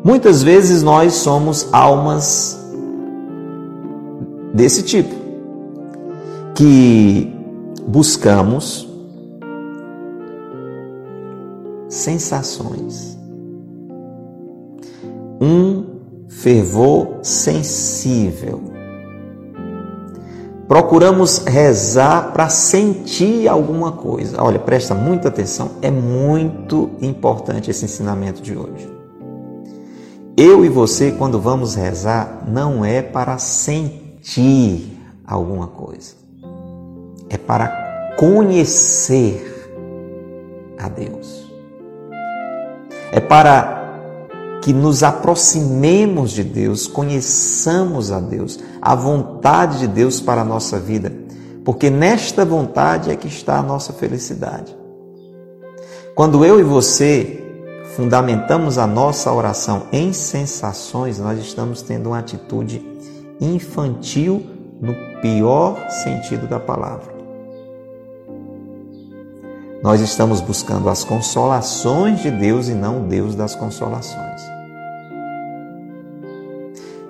Muitas 0.05 0.43
vezes 0.43 0.85
nós 0.85 1.15
somos 1.15 1.69
almas 1.73 2.57
desse 4.55 4.85
tipo, 4.85 5.15
que 6.55 7.35
buscamos 7.87 8.89
sensações, 11.89 13.19
um 15.41 15.85
fervor 16.29 17.19
sensível. 17.23 18.76
Procuramos 20.69 21.39
rezar 21.39 22.33
para 22.33 22.49
sentir 22.49 23.49
alguma 23.49 23.93
coisa. 23.93 24.43
Olha, 24.43 24.59
presta 24.59 24.95
muita 24.95 25.29
atenção, 25.29 25.73
é 25.81 25.91
muito 25.91 26.91
importante 27.01 27.71
esse 27.71 27.85
ensinamento 27.85 28.43
de 28.43 28.57
hoje. 28.57 28.93
Eu 30.37 30.65
e 30.65 30.69
você, 30.69 31.13
quando 31.13 31.41
vamos 31.41 31.75
rezar, 31.75 32.45
não 32.47 32.85
é 32.85 33.01
para 33.01 33.39
sentir 33.39 34.99
alguma 35.27 35.67
coisa, 35.67 36.15
é 37.31 37.39
para 37.39 38.15
conhecer 38.19 39.55
a 40.79 40.89
Deus. 40.89 41.47
É 43.13 43.21
para 43.21 43.77
que 44.61 44.73
nos 44.73 45.05
aproximemos 45.05 46.33
de 46.33 46.43
Deus, 46.43 46.89
conheçamos 46.89 48.11
a 48.11 48.19
Deus, 48.19 48.59
a 48.87 48.95
vontade 48.95 49.81
de 49.81 49.89
Deus 49.89 50.21
para 50.21 50.43
a 50.43 50.45
nossa 50.45 50.79
vida, 50.79 51.13
porque 51.65 51.91
nesta 51.91 52.45
vontade 52.45 53.11
é 53.11 53.17
que 53.17 53.27
está 53.27 53.59
a 53.59 53.63
nossa 53.63 53.93
felicidade. 53.93 54.77
Quando 56.15 56.45
eu 56.45 56.61
e 56.61 56.63
você 56.63 57.43
fundamentamos 57.97 58.79
a 58.79 58.87
nossa 58.87 59.33
oração 59.33 59.89
em 59.93 60.13
sensações, 60.13 61.19
nós 61.19 61.41
estamos 61.41 61.83
tendo 61.83 62.11
uma 62.11 62.21
atitude 62.21 62.81
infantil 63.41 64.47
no 64.81 64.95
pior 65.21 65.91
sentido 65.91 66.47
da 66.47 66.61
palavra. 66.61 67.13
Nós 69.83 70.01
estamos 70.01 70.41
buscando 70.41 70.89
as 70.89 71.03
consolações 71.03 72.21
de 72.21 72.31
Deus 72.31 72.69
e 72.69 72.75
não 72.75 73.03
o 73.03 73.09
Deus 73.09 73.35
das 73.35 73.57
consolações. 73.57 74.43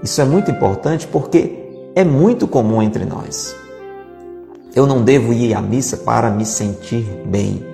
Isso 0.02 0.20
é 0.20 0.24
muito 0.24 0.50
importante 0.50 1.06
porque 1.06 1.65
é 1.96 2.04
muito 2.04 2.46
comum 2.46 2.82
entre 2.82 3.06
nós. 3.06 3.56
Eu 4.74 4.87
não 4.87 5.02
devo 5.02 5.32
ir 5.32 5.54
à 5.54 5.62
missa 5.62 5.96
para 5.96 6.30
me 6.30 6.44
sentir 6.44 7.06
bem. 7.24 7.64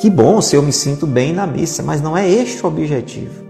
Que 0.00 0.10
bom 0.10 0.40
se 0.40 0.56
eu 0.56 0.62
me 0.62 0.72
sinto 0.72 1.06
bem 1.06 1.32
na 1.32 1.46
missa, 1.46 1.84
mas 1.84 2.02
não 2.02 2.16
é 2.16 2.28
este 2.28 2.64
o 2.64 2.68
objetivo. 2.68 3.46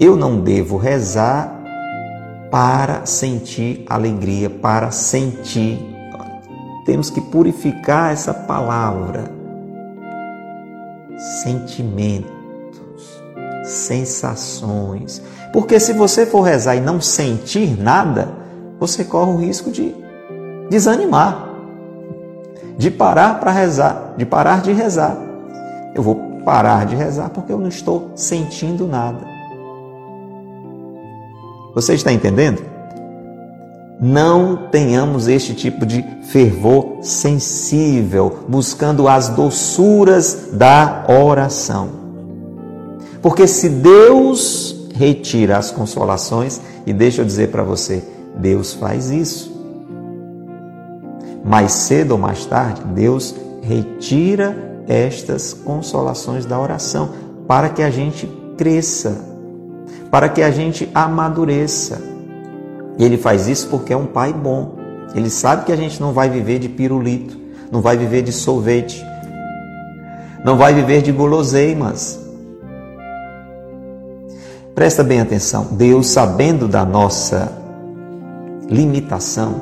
Eu 0.00 0.16
não 0.16 0.40
devo 0.40 0.76
rezar 0.76 1.56
para 2.50 3.06
sentir 3.06 3.84
alegria, 3.88 4.50
para 4.50 4.90
sentir. 4.90 5.78
Temos 6.84 7.10
que 7.10 7.20
purificar 7.20 8.12
essa 8.12 8.34
palavra. 8.34 9.30
Sentimentos, 11.44 12.37
sensações. 13.68 15.22
Porque 15.52 15.78
se 15.78 15.92
você 15.92 16.26
for 16.26 16.42
rezar 16.42 16.76
e 16.76 16.80
não 16.80 17.00
sentir 17.00 17.80
nada, 17.80 18.28
você 18.78 19.04
corre 19.04 19.32
o 19.32 19.36
risco 19.36 19.70
de 19.70 19.94
desanimar, 20.70 21.48
de 22.76 22.90
parar 22.90 23.40
para 23.40 23.50
rezar, 23.50 24.14
de 24.16 24.24
parar 24.24 24.62
de 24.62 24.72
rezar. 24.72 25.16
Eu 25.94 26.02
vou 26.02 26.14
parar 26.44 26.86
de 26.86 26.94
rezar 26.94 27.30
porque 27.30 27.52
eu 27.52 27.58
não 27.58 27.68
estou 27.68 28.12
sentindo 28.14 28.86
nada. 28.86 29.26
Você 31.74 31.94
está 31.94 32.12
entendendo? 32.12 32.62
Não 34.00 34.68
tenhamos 34.70 35.26
este 35.26 35.54
tipo 35.54 35.84
de 35.84 36.04
fervor 36.22 36.98
sensível, 37.02 38.44
buscando 38.48 39.08
as 39.08 39.28
doçuras 39.28 40.50
da 40.52 41.04
oração. 41.08 42.07
Porque 43.20 43.46
se 43.46 43.68
Deus 43.68 44.88
retira 44.94 45.56
as 45.56 45.70
consolações 45.70 46.60
e 46.86 46.92
deixa 46.92 47.22
eu 47.22 47.26
dizer 47.26 47.50
para 47.50 47.62
você, 47.62 48.02
Deus 48.36 48.72
faz 48.74 49.10
isso. 49.10 49.56
Mais 51.44 51.72
cedo 51.72 52.12
ou 52.12 52.18
mais 52.18 52.44
tarde, 52.46 52.82
Deus 52.94 53.34
retira 53.62 54.56
estas 54.86 55.52
consolações 55.52 56.46
da 56.46 56.58
oração 56.58 57.10
para 57.46 57.68
que 57.68 57.82
a 57.82 57.90
gente 57.90 58.28
cresça, 58.56 59.16
para 60.10 60.28
que 60.28 60.42
a 60.42 60.50
gente 60.50 60.88
amadureça. 60.94 62.00
E 62.98 63.04
ele 63.04 63.16
faz 63.16 63.46
isso 63.48 63.68
porque 63.68 63.92
é 63.92 63.96
um 63.96 64.06
pai 64.06 64.32
bom. 64.32 64.76
Ele 65.14 65.30
sabe 65.30 65.64
que 65.64 65.72
a 65.72 65.76
gente 65.76 66.00
não 66.00 66.12
vai 66.12 66.28
viver 66.28 66.58
de 66.58 66.68
pirulito, 66.68 67.38
não 67.70 67.80
vai 67.80 67.96
viver 67.96 68.22
de 68.22 68.32
sorvete, 68.32 69.04
não 70.44 70.56
vai 70.56 70.74
viver 70.74 71.02
de 71.02 71.12
guloseimas, 71.12 72.27
Presta 74.78 75.02
bem 75.02 75.20
atenção, 75.20 75.66
Deus, 75.72 76.06
sabendo 76.06 76.68
da 76.68 76.84
nossa 76.84 77.50
limitação 78.70 79.56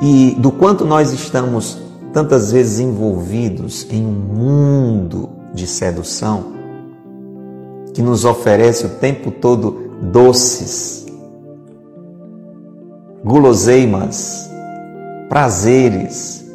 e 0.00 0.34
do 0.38 0.50
quanto 0.50 0.82
nós 0.82 1.12
estamos 1.12 1.76
tantas 2.10 2.50
vezes 2.50 2.80
envolvidos 2.80 3.86
em 3.90 4.02
um 4.02 4.12
mundo 4.12 5.28
de 5.52 5.66
sedução 5.66 6.54
que 7.92 8.00
nos 8.00 8.24
oferece 8.24 8.86
o 8.86 8.88
tempo 8.88 9.30
todo 9.30 9.90
doces, 10.00 11.04
guloseimas, 13.22 14.48
prazeres, 15.28 16.45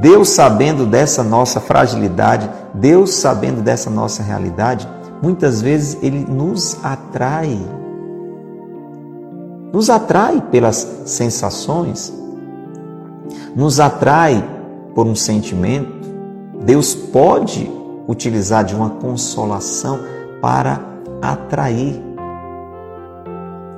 Deus 0.00 0.30
sabendo 0.30 0.86
dessa 0.86 1.22
nossa 1.22 1.60
fragilidade, 1.60 2.50
Deus 2.72 3.14
sabendo 3.14 3.60
dessa 3.60 3.90
nossa 3.90 4.22
realidade, 4.22 4.88
muitas 5.22 5.60
vezes 5.60 6.02
Ele 6.02 6.24
nos 6.24 6.78
atrai. 6.82 7.58
Nos 9.70 9.90
atrai 9.90 10.42
pelas 10.50 11.02
sensações, 11.04 12.12
nos 13.54 13.78
atrai 13.78 14.42
por 14.94 15.06
um 15.06 15.14
sentimento. 15.14 15.92
Deus 16.64 16.94
pode 16.94 17.70
utilizar 18.08 18.64
de 18.64 18.74
uma 18.74 18.88
consolação 18.88 20.00
para 20.40 20.80
atrair. 21.20 22.02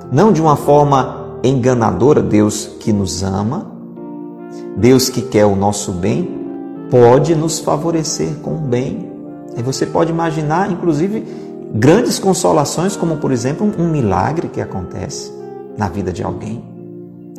Não 0.09 0.31
de 0.31 0.41
uma 0.41 0.55
forma 0.55 1.37
enganadora, 1.43 2.21
Deus 2.21 2.65
que 2.79 2.93
nos 2.93 3.23
ama, 3.23 3.72
Deus 4.77 5.09
que 5.09 5.21
quer 5.21 5.45
o 5.45 5.55
nosso 5.55 5.91
bem 5.91 6.43
pode 6.89 7.35
nos 7.35 7.59
favorecer 7.59 8.35
com 8.41 8.55
o 8.55 8.59
bem. 8.59 9.11
E 9.57 9.61
você 9.61 9.85
pode 9.85 10.11
imaginar, 10.11 10.71
inclusive, 10.71 11.25
grandes 11.73 12.19
consolações, 12.19 12.95
como 12.95 13.17
por 13.17 13.31
exemplo 13.31 13.71
um 13.77 13.89
milagre 13.89 14.47
que 14.47 14.61
acontece 14.61 15.31
na 15.77 15.87
vida 15.87 16.11
de 16.11 16.23
alguém. 16.23 16.63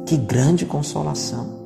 Que 0.06 0.16
grande 0.16 0.66
consolação! 0.66 1.64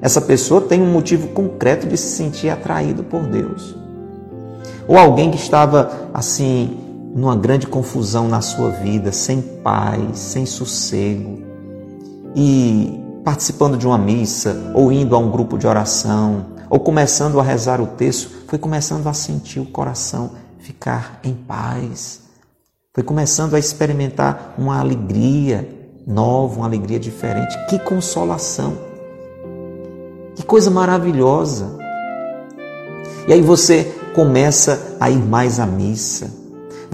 Essa 0.00 0.20
pessoa 0.20 0.60
tem 0.60 0.82
um 0.82 0.92
motivo 0.92 1.28
concreto 1.28 1.86
de 1.86 1.96
se 1.96 2.08
sentir 2.16 2.50
atraído 2.50 3.04
por 3.04 3.22
Deus. 3.22 3.74
Ou 4.86 4.98
alguém 4.98 5.30
que 5.30 5.36
estava 5.36 6.10
assim, 6.12 6.76
numa 7.14 7.34
grande 7.34 7.66
confusão 7.66 8.28
na 8.28 8.40
sua 8.42 8.70
vida, 8.70 9.12
sem 9.12 9.40
paz, 9.40 10.18
sem 10.18 10.44
sossego, 10.44 11.38
e 12.34 13.03
participando 13.24 13.78
de 13.78 13.86
uma 13.86 13.96
missa, 13.96 14.72
ou 14.74 14.92
indo 14.92 15.16
a 15.16 15.18
um 15.18 15.30
grupo 15.30 15.56
de 15.56 15.66
oração, 15.66 16.46
ou 16.68 16.78
começando 16.78 17.40
a 17.40 17.42
rezar 17.42 17.80
o 17.80 17.86
texto, 17.86 18.30
foi 18.46 18.58
começando 18.58 19.06
a 19.06 19.14
sentir 19.14 19.60
o 19.60 19.66
coração 19.66 20.32
ficar 20.58 21.20
em 21.24 21.32
paz. 21.32 22.20
Foi 22.92 23.02
começando 23.02 23.54
a 23.54 23.58
experimentar 23.58 24.54
uma 24.58 24.78
alegria 24.78 25.68
nova, 26.06 26.56
uma 26.56 26.66
alegria 26.66 26.98
diferente. 26.98 27.56
Que 27.66 27.78
consolação! 27.78 28.76
Que 30.36 30.42
coisa 30.42 30.70
maravilhosa! 30.70 31.78
E 33.26 33.32
aí 33.32 33.40
você 33.40 33.84
começa 34.14 34.96
a 35.00 35.10
ir 35.10 35.18
mais 35.18 35.58
à 35.58 35.66
missa 35.66 36.43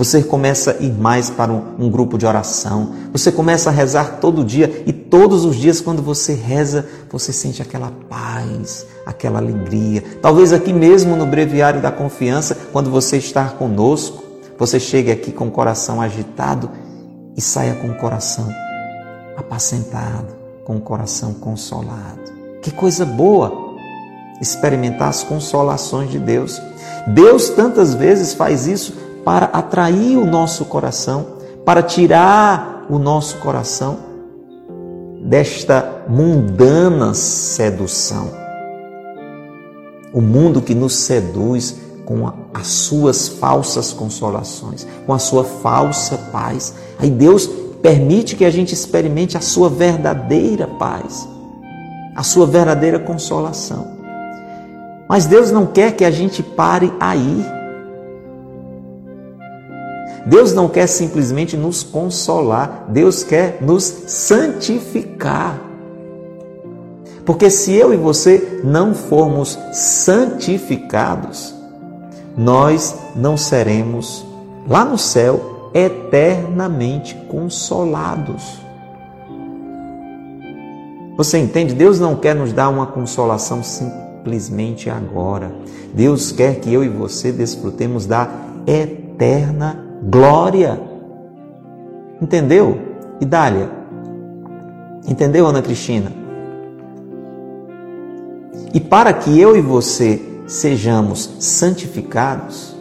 você 0.01 0.23
começa 0.23 0.79
a 0.81 0.83
ir 0.83 0.95
mais 0.95 1.29
para 1.29 1.53
um, 1.53 1.75
um, 1.79 1.91
grupo 1.91 2.17
de 2.17 2.25
oração. 2.25 2.95
Você 3.13 3.31
começa 3.31 3.69
a 3.69 3.73
rezar 3.73 4.17
todo 4.19 4.43
dia 4.43 4.83
e 4.87 4.95
todos 4.95 5.45
os 5.45 5.57
dias, 5.57 5.79
quando 5.79 6.03
você 6.03 6.33
reza, 6.33 6.89
você 7.13 7.35
sente 7.35 7.61
aquela 7.61 7.93
paz, 8.09 8.87
aquela 9.05 9.41
alegria. 9.41 10.03
Talvez 10.23 10.55
aqui 10.55 10.73
mesmo 10.73 11.17
no 11.17 11.27
Breviário 11.27 11.83
da 11.83 11.93
Confiança, 11.93 12.57
quando 12.73 12.91
você 12.91 13.19
está 13.19 13.51
conosco, 13.51 14.25
você 14.59 14.81
chegue 14.81 15.13
aqui 15.13 15.33
com 15.33 15.49
o 15.49 15.51
coração 15.51 16.01
agitado 16.01 16.71
e 17.37 17.43
saia 17.43 17.75
com 17.75 17.89
o 17.89 17.95
coração 17.95 18.49
apacentado, 19.37 20.35
com 20.65 20.79
o 20.79 20.81
coração 20.81 21.35
consolado. 21.35 22.33
Que 22.63 22.71
coisa 22.71 23.05
boa 23.05 23.77
experimentar 24.41 25.11
as 25.11 25.23
consolações 25.23 26.11
de 26.11 26.19
Deus. 26.19 26.59
Deus 27.09 27.51
tantas 27.51 27.93
vezes 27.95 28.33
faz 28.33 28.67
isso 28.67 29.10
para 29.31 29.47
atrair 29.47 30.17
o 30.17 30.27
nosso 30.27 30.65
coração, 30.65 31.25
para 31.65 31.85
tirar 31.85 32.85
o 32.91 32.99
nosso 32.99 33.37
coração 33.37 33.97
desta 35.23 36.03
mundana 36.09 37.15
sedução. 37.15 38.29
O 40.13 40.21
mundo 40.21 40.61
que 40.61 40.75
nos 40.75 40.95
seduz 40.95 41.77
com 42.05 42.29
as 42.53 42.67
suas 42.67 43.29
falsas 43.29 43.93
consolações, 43.93 44.85
com 45.07 45.13
a 45.13 45.19
sua 45.21 45.45
falsa 45.45 46.19
paz. 46.33 46.75
Aí 46.99 47.09
Deus 47.09 47.49
permite 47.81 48.35
que 48.35 48.45
a 48.45 48.51
gente 48.51 48.75
experimente 48.75 49.37
a 49.39 49.41
sua 49.41 49.69
verdadeira 49.69 50.67
paz, 50.67 51.29
a 52.17 52.25
sua 52.25 52.47
verdadeira 52.47 52.99
consolação. 52.99 53.87
Mas 55.09 55.27
Deus 55.27 55.53
não 55.53 55.67
quer 55.67 55.93
que 55.93 56.05
a 56.05 56.11
gente 56.11 56.43
pare 56.43 56.93
aí. 56.99 57.60
Deus 60.27 60.53
não 60.53 60.69
quer 60.69 60.87
simplesmente 60.87 61.57
nos 61.57 61.83
consolar, 61.83 62.87
Deus 62.89 63.25
quer 63.25 63.59
nos 63.61 63.85
santificar. 63.85 65.61
Porque 67.25 67.51
se 67.51 67.73
eu 67.75 67.93
e 67.95 67.97
você 67.97 68.61
não 68.65 68.95
formos 68.95 69.59
santificados, 69.73 71.55
nós 72.37 72.97
não 73.15 73.37
seremos 73.37 74.25
lá 74.69 74.85
no 74.85 74.99
céu 74.99 75.71
eternamente 75.73 77.15
consolados. 77.29 78.61
Você 81.17 81.39
entende? 81.39 81.75
Deus 81.75 82.01
não 82.01 82.17
quer 82.17 82.35
nos 82.35 82.53
dar 82.53 82.69
uma 82.69 82.87
consolação 82.87 83.63
simplesmente 83.63 84.89
agora. 84.89 85.53
Deus 85.93 86.33
quer 86.33 86.61
que 86.61 86.73
eu 86.73 86.83
e 86.83 86.89
você 86.89 87.31
desfrutemos 87.31 88.07
da 88.07 88.29
eterna 88.67 89.90
glória. 90.03 90.81
Entendeu? 92.21 92.79
Idália? 93.21 93.71
Entendeu, 95.07 95.47
Ana 95.47 95.63
Cristina? 95.63 96.13
E 98.73 98.81
para 98.81 99.13
que 99.13 99.39
eu 99.39 99.57
e 99.57 99.61
você 99.61 100.23
sejamos 100.47 101.31
santificados, 101.41 102.77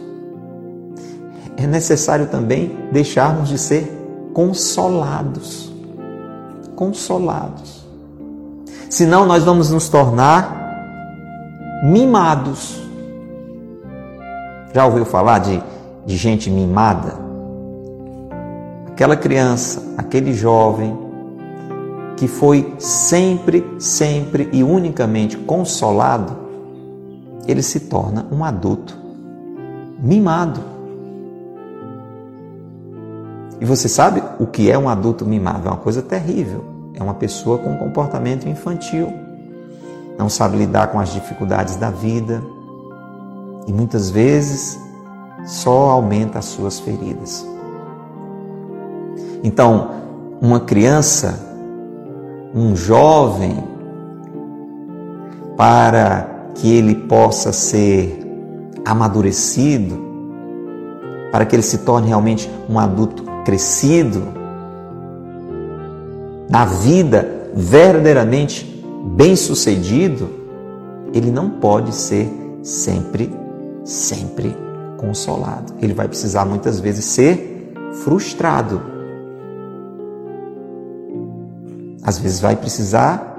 é 1.56 1.66
necessário 1.66 2.26
também 2.26 2.76
deixarmos 2.92 3.48
de 3.48 3.58
ser 3.58 3.90
consolados. 4.32 5.72
Consolados. 6.76 7.84
Senão 8.88 9.26
nós 9.26 9.44
vamos 9.44 9.70
nos 9.70 9.88
tornar 9.88 10.60
mimados. 11.84 12.80
Já 14.72 14.86
ouviu 14.86 15.04
falar 15.04 15.40
de, 15.40 15.62
de 16.10 16.16
gente 16.16 16.50
mimada? 16.50 17.14
Aquela 18.88 19.16
criança, 19.16 19.94
aquele 19.96 20.34
jovem 20.34 20.98
que 22.16 22.26
foi 22.26 22.74
sempre, 22.78 23.64
sempre 23.78 24.50
e 24.52 24.62
unicamente 24.62 25.38
consolado, 25.38 26.36
ele 27.46 27.62
se 27.62 27.80
torna 27.80 28.26
um 28.30 28.44
adulto 28.44 28.98
mimado. 29.98 30.60
E 33.60 33.64
você 33.64 33.88
sabe 33.88 34.22
o 34.38 34.46
que 34.46 34.70
é 34.70 34.76
um 34.76 34.88
adulto 34.88 35.24
mimado? 35.24 35.68
É 35.68 35.70
uma 35.70 35.78
coisa 35.78 36.02
terrível. 36.02 36.64
É 36.94 37.02
uma 37.02 37.14
pessoa 37.14 37.56
com 37.58 37.76
comportamento 37.76 38.48
infantil. 38.48 39.12
Não 40.18 40.28
sabe 40.28 40.58
lidar 40.58 40.88
com 40.88 40.98
as 40.98 41.10
dificuldades 41.12 41.76
da 41.76 41.90
vida. 41.90 42.42
E 43.66 43.72
muitas 43.72 44.10
vezes 44.10 44.78
só 45.44 45.90
aumenta 45.90 46.38
as 46.38 46.46
suas 46.46 46.80
feridas. 46.80 47.46
Então, 49.42 49.90
uma 50.40 50.60
criança, 50.60 51.38
um 52.54 52.76
jovem, 52.76 53.56
para 55.56 56.50
que 56.54 56.72
ele 56.72 56.94
possa 56.94 57.52
ser 57.52 58.18
amadurecido, 58.84 59.98
para 61.30 61.44
que 61.44 61.54
ele 61.54 61.62
se 61.62 61.78
torne 61.78 62.08
realmente 62.08 62.50
um 62.68 62.78
adulto 62.78 63.22
crescido, 63.44 64.22
na 66.48 66.64
vida 66.64 67.50
verdadeiramente 67.54 68.84
bem-sucedido, 69.14 70.28
ele 71.12 71.30
não 71.30 71.48
pode 71.48 71.94
ser 71.94 72.28
sempre, 72.62 73.32
sempre 73.84 74.69
consolado. 75.00 75.74
Ele 75.80 75.94
vai 75.94 76.06
precisar 76.06 76.44
muitas 76.44 76.78
vezes 76.78 77.04
ser 77.04 77.72
frustrado. 78.04 78.82
Às 82.02 82.18
vezes 82.18 82.40
vai 82.40 82.56
precisar 82.56 83.36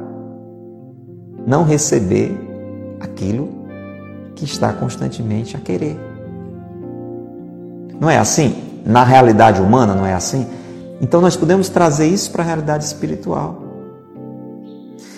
não 1.46 1.64
receber 1.64 2.38
aquilo 3.00 3.50
que 4.36 4.46
está 4.46 4.74
constantemente 4.74 5.56
a 5.56 5.60
querer. 5.60 6.00
Não 8.00 8.10
é 8.10 8.18
assim? 8.18 8.72
na 8.86 9.04
realidade 9.04 9.62
humana, 9.62 9.94
não 9.94 10.06
é 10.06 10.14
assim? 10.14 10.48
Então 11.00 11.22
nós 11.22 11.36
podemos 11.36 11.70
trazer 11.70 12.08
isso 12.08 12.32
para 12.32 12.44
a 12.44 12.46
realidade 12.46 12.84
espiritual. 12.84 13.64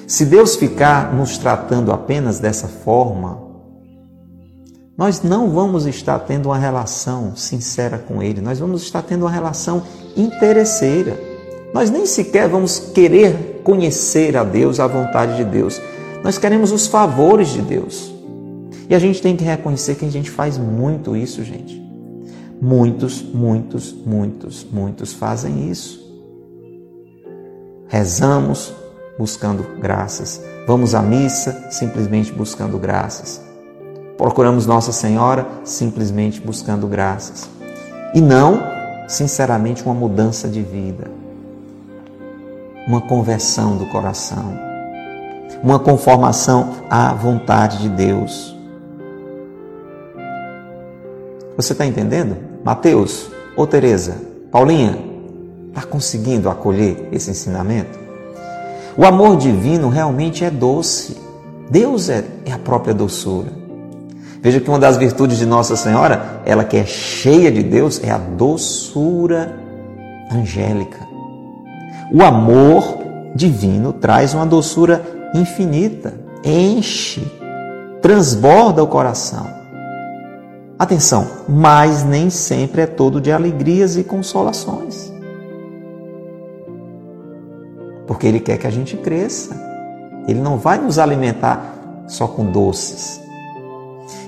Se 0.08 0.26
Deus 0.26 0.56
ficar 0.56 1.14
nos 1.14 1.38
tratando 1.38 1.92
apenas 1.92 2.40
dessa 2.40 2.68
forma, 2.68 3.43
nós 4.98 5.24
não 5.24 5.50
vamos 5.50 5.88
estar 5.88 6.20
tendo 6.20 6.50
uma 6.50 6.58
relação 6.58 7.36
sincera 7.36 7.98
com 7.98 8.22
Ele, 8.22 8.42
nós 8.42 8.60
vamos 8.60 8.84
estar 8.84 9.02
tendo 9.02 9.24
uma 9.24 9.32
relação 9.32 9.84
interesseira. 10.16 11.20
Nós 11.74 11.90
nem 11.90 12.06
sequer 12.06 12.48
vamos 12.48 12.78
querer 12.78 13.62
conhecer 13.64 14.38
a 14.38 14.44
Deus, 14.44 14.80
a 14.80 14.86
vontade 14.86 15.38
de 15.38 15.44
Deus. 15.44 15.82
Nós 16.24 16.38
queremos 16.38 16.72
os 16.72 16.86
favores 16.86 17.50
de 17.50 17.62
Deus. 17.62 18.14
E 18.88 18.94
a 18.94 19.00
gente 19.00 19.22
tem 19.22 19.36
que 19.36 19.44
reconhecer 19.44 19.96
que 19.96 20.06
a 20.06 20.12
gente 20.12 20.30
faz 20.30 20.58
muito 20.58 21.18
isso, 21.18 21.44
gente. 21.44 21.82
Muitos, 22.62 23.22
muitos, 23.22 23.92
muitos, 23.92 24.66
muitos 24.72 25.14
fazem 25.14 25.70
isso. 25.70 26.04
Rezamos 27.88 28.74
buscando 29.18 29.66
graças, 29.80 30.42
vamos 30.66 30.96
à 30.96 31.02
missa 31.02 31.68
simplesmente 31.72 32.32
buscando 32.32 32.78
graças. 32.80 33.43
Procuramos 34.18 34.66
Nossa 34.68 34.92
Senhora 34.92 35.48
simplesmente 35.64 36.40
buscando 36.40 36.88
graças. 36.88 37.50
E 38.14 38.22
não, 38.22 38.62
sinceramente, 39.08 39.84
uma 39.84 39.94
mudança 39.94 40.48
de 40.48 40.62
vida, 40.62 41.10
uma 42.88 43.02
conversão 43.02 43.76
do 43.76 43.88
coração, 43.88 44.54
uma 45.64 45.80
conformação 45.80 46.74
à 46.90 47.14
vontade 47.14 47.80
de 47.80 47.90
Deus. 47.90 48.56
Você 51.58 51.74
está 51.74 51.86
entendendo? 51.86 52.38
Mateus 52.64 53.32
ou 53.56 53.66
Teresa, 53.66 54.16
Paulinha, 54.52 54.98
está 55.70 55.82
conseguindo 55.82 56.50
acolher 56.50 57.10
esse 57.12 57.32
ensinamento? 57.32 58.00
O 58.96 59.04
amor 59.06 59.38
divino 59.38 59.90
realmente 59.90 60.46
é 60.46 60.52
doce. 60.52 61.18
Deus 61.68 62.10
é, 62.10 62.24
é 62.46 62.52
a 62.52 62.60
própria 62.60 62.94
doçura. 62.94 63.63
Veja 64.44 64.60
que 64.60 64.70
uma 64.70 64.78
das 64.78 64.98
virtudes 64.98 65.38
de 65.38 65.46
Nossa 65.46 65.78
Senhora, 65.78 66.42
ela 66.46 66.66
que 66.66 66.76
é 66.76 66.86
cheia 66.86 67.50
de 67.50 67.64
Deus, 67.64 68.04
é 68.04 68.12
a 68.12 68.18
doçura 68.18 69.58
angélica. 70.30 71.00
O 72.12 72.22
amor 72.22 72.98
divino 73.34 73.94
traz 73.94 74.34
uma 74.34 74.46
doçura 74.46 75.02
infinita, 75.34 76.14
enche, 76.44 77.26
transborda 78.02 78.84
o 78.84 78.88
coração. 78.88 79.48
Atenção, 80.78 81.26
mas 81.48 82.04
nem 82.04 82.30
sempre 82.30 82.82
é 82.82 82.86
todo 82.86 83.22
de 83.22 83.32
alegrias 83.32 83.96
e 83.96 84.04
consolações. 84.04 85.14
Porque 88.06 88.28
Ele 88.28 88.42
quer 88.42 88.58
que 88.58 88.68
a 88.68 88.72
gente 88.72 88.98
cresça. 88.98 89.56
Ele 90.28 90.42
não 90.42 90.58
vai 90.58 90.78
nos 90.78 91.00
alimentar 91.00 92.04
só 92.08 92.28
com 92.28 92.52
doces. 92.52 93.23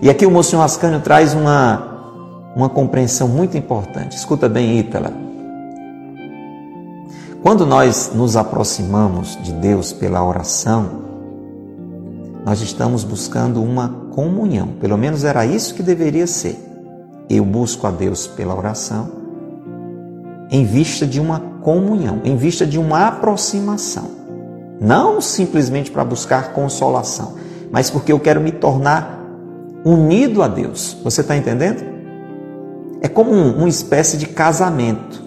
E 0.01 0.09
aqui 0.09 0.25
o 0.25 0.31
Monsenhor 0.31 0.63
Ascânio 0.63 0.99
traz 1.01 1.33
uma, 1.33 2.51
uma 2.55 2.69
compreensão 2.69 3.27
muito 3.27 3.57
importante. 3.57 4.15
Escuta 4.15 4.47
bem, 4.47 4.79
Ítala. 4.79 5.11
Quando 7.41 7.65
nós 7.65 8.11
nos 8.13 8.35
aproximamos 8.35 9.37
de 9.41 9.53
Deus 9.53 9.93
pela 9.93 10.23
oração, 10.23 11.03
nós 12.45 12.61
estamos 12.61 13.03
buscando 13.03 13.61
uma 13.61 13.89
comunhão. 14.11 14.69
Pelo 14.79 14.97
menos 14.97 15.23
era 15.23 15.45
isso 15.45 15.73
que 15.73 15.83
deveria 15.83 16.27
ser. 16.27 16.57
Eu 17.29 17.43
busco 17.43 17.87
a 17.87 17.91
Deus 17.91 18.27
pela 18.27 18.55
oração 18.55 19.25
em 20.51 20.63
vista 20.63 21.05
de 21.05 21.19
uma 21.19 21.39
comunhão, 21.61 22.21
em 22.23 22.35
vista 22.35 22.65
de 22.65 22.77
uma 22.77 23.07
aproximação. 23.07 24.09
Não 24.79 25.19
simplesmente 25.21 25.89
para 25.89 26.03
buscar 26.03 26.53
consolação, 26.53 27.33
mas 27.71 27.89
porque 27.89 28.11
eu 28.11 28.19
quero 28.19 28.39
me 28.41 28.51
tornar 28.51 29.24
unido 29.85 30.41
a 30.41 30.47
Deus. 30.47 30.97
Você 31.03 31.21
está 31.21 31.37
entendendo? 31.37 31.85
É 33.01 33.07
como 33.07 33.31
um, 33.31 33.57
uma 33.57 33.69
espécie 33.69 34.17
de 34.17 34.25
casamento. 34.25 35.23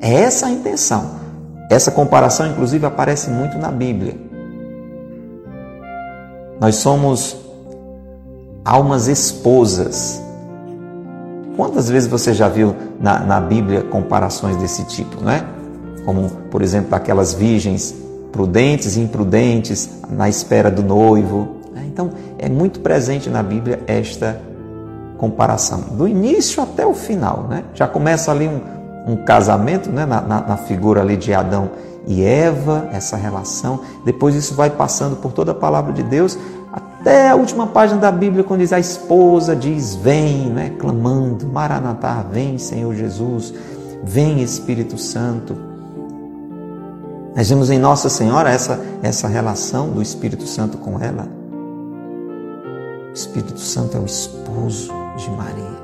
É 0.00 0.12
essa 0.12 0.46
a 0.46 0.50
intenção. 0.50 1.22
Essa 1.70 1.90
comparação, 1.90 2.46
inclusive, 2.46 2.84
aparece 2.84 3.30
muito 3.30 3.56
na 3.56 3.70
Bíblia. 3.72 4.14
Nós 6.60 6.76
somos 6.76 7.36
almas 8.64 9.08
esposas 9.08 10.22
Quantas 11.56 11.88
vezes 11.88 12.08
você 12.08 12.32
já 12.32 12.48
viu 12.48 12.74
na, 12.98 13.20
na 13.20 13.40
Bíblia 13.40 13.82
comparações 13.82 14.56
desse 14.56 14.84
tipo, 14.84 15.22
não 15.22 15.30
é? 15.30 15.44
Como, 16.04 16.30
por 16.50 16.62
exemplo, 16.62 16.94
aquelas 16.94 17.34
virgens 17.34 17.94
prudentes 18.32 18.96
e 18.96 19.00
imprudentes 19.00 19.90
na 20.08 20.28
espera 20.28 20.70
do 20.70 20.82
noivo. 20.82 21.61
Então, 21.92 22.10
é 22.38 22.48
muito 22.48 22.80
presente 22.80 23.28
na 23.28 23.42
Bíblia 23.42 23.80
esta 23.86 24.40
comparação, 25.18 25.80
do 25.92 26.08
início 26.08 26.62
até 26.62 26.86
o 26.86 26.94
final. 26.94 27.46
Né? 27.48 27.64
Já 27.74 27.86
começa 27.86 28.32
ali 28.32 28.48
um, 28.48 29.12
um 29.12 29.16
casamento 29.24 29.90
né? 29.90 30.06
Na, 30.06 30.20
na, 30.20 30.40
na 30.40 30.56
figura 30.56 31.02
ali 31.02 31.16
de 31.16 31.34
Adão 31.34 31.70
e 32.06 32.24
Eva, 32.24 32.88
essa 32.92 33.16
relação. 33.16 33.80
Depois 34.04 34.34
isso 34.34 34.54
vai 34.54 34.70
passando 34.70 35.16
por 35.16 35.32
toda 35.32 35.52
a 35.52 35.54
palavra 35.54 35.92
de 35.92 36.02
Deus, 36.02 36.38
até 36.72 37.28
a 37.28 37.36
última 37.36 37.66
página 37.66 38.00
da 38.00 38.10
Bíblia, 38.10 38.42
quando 38.42 38.60
diz 38.60 38.72
a 38.72 38.80
esposa 38.80 39.54
diz: 39.54 39.94
Vem, 39.94 40.46
né? 40.46 40.72
clamando, 40.78 41.46
Maranatá, 41.46 42.24
vem, 42.28 42.56
Senhor 42.58 42.94
Jesus, 42.94 43.52
vem 44.02 44.42
Espírito 44.42 44.96
Santo. 44.96 45.56
Nós 47.36 47.48
vemos 47.48 47.70
em 47.70 47.78
Nossa 47.78 48.08
Senhora 48.08 48.50
essa, 48.50 48.80
essa 49.02 49.28
relação 49.28 49.90
do 49.90 50.02
Espírito 50.02 50.46
Santo 50.46 50.78
com 50.78 50.98
ela. 50.98 51.41
O 53.12 53.14
Espírito 53.14 53.60
Santo 53.60 53.94
é 53.94 54.00
o 54.00 54.06
esposo 54.06 54.90
de 55.18 55.30
Maria. 55.32 55.82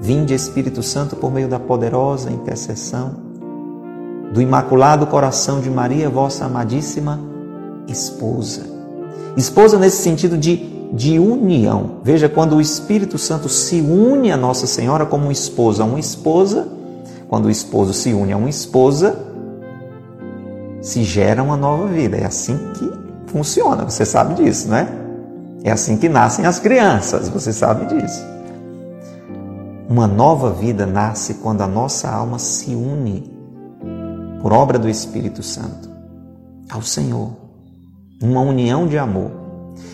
Vinde, 0.00 0.32
Espírito 0.32 0.82
Santo, 0.82 1.14
por 1.14 1.30
meio 1.30 1.48
da 1.48 1.60
poderosa 1.60 2.30
intercessão 2.30 3.14
do 4.32 4.40
Imaculado 4.40 5.06
Coração 5.06 5.60
de 5.60 5.68
Maria, 5.68 6.08
vossa 6.08 6.46
amadíssima 6.46 7.20
esposa. 7.86 8.62
Esposa 9.36 9.78
nesse 9.78 10.02
sentido 10.02 10.38
de, 10.38 10.88
de 10.94 11.18
união. 11.18 11.96
Veja, 12.02 12.26
quando 12.26 12.56
o 12.56 12.60
Espírito 12.60 13.18
Santo 13.18 13.46
se 13.46 13.78
une 13.82 14.32
a 14.32 14.36
Nossa 14.36 14.66
Senhora 14.66 15.04
como 15.04 15.30
esposa 15.30 15.82
a 15.82 15.86
uma 15.86 16.00
esposa, 16.00 16.68
quando 17.28 17.44
o 17.44 17.50
esposo 17.50 17.92
se 17.92 18.14
une 18.14 18.32
a 18.32 18.36
uma 18.38 18.48
esposa, 18.48 19.14
se 20.80 21.04
gera 21.04 21.42
uma 21.42 21.56
nova 21.56 21.86
vida. 21.86 22.16
É 22.16 22.24
assim 22.24 22.56
que 22.72 22.90
funciona, 23.26 23.84
você 23.84 24.06
sabe 24.06 24.42
disso, 24.42 24.68
né? 24.68 25.04
É 25.04 25.07
assim 25.66 25.96
que 25.96 26.08
nascem 26.08 26.46
as 26.46 26.58
crianças, 26.58 27.28
você 27.28 27.52
sabe 27.52 27.86
disso. 27.86 28.24
Uma 29.88 30.06
nova 30.06 30.50
vida 30.50 30.86
nasce 30.86 31.34
quando 31.34 31.62
a 31.62 31.66
nossa 31.66 32.08
alma 32.08 32.38
se 32.38 32.74
une, 32.74 33.32
por 34.40 34.52
obra 34.52 34.78
do 34.78 34.88
Espírito 34.88 35.42
Santo, 35.42 35.88
ao 36.70 36.82
Senhor. 36.82 37.30
Uma 38.22 38.40
união 38.40 38.86
de 38.86 38.98
amor. 38.98 39.30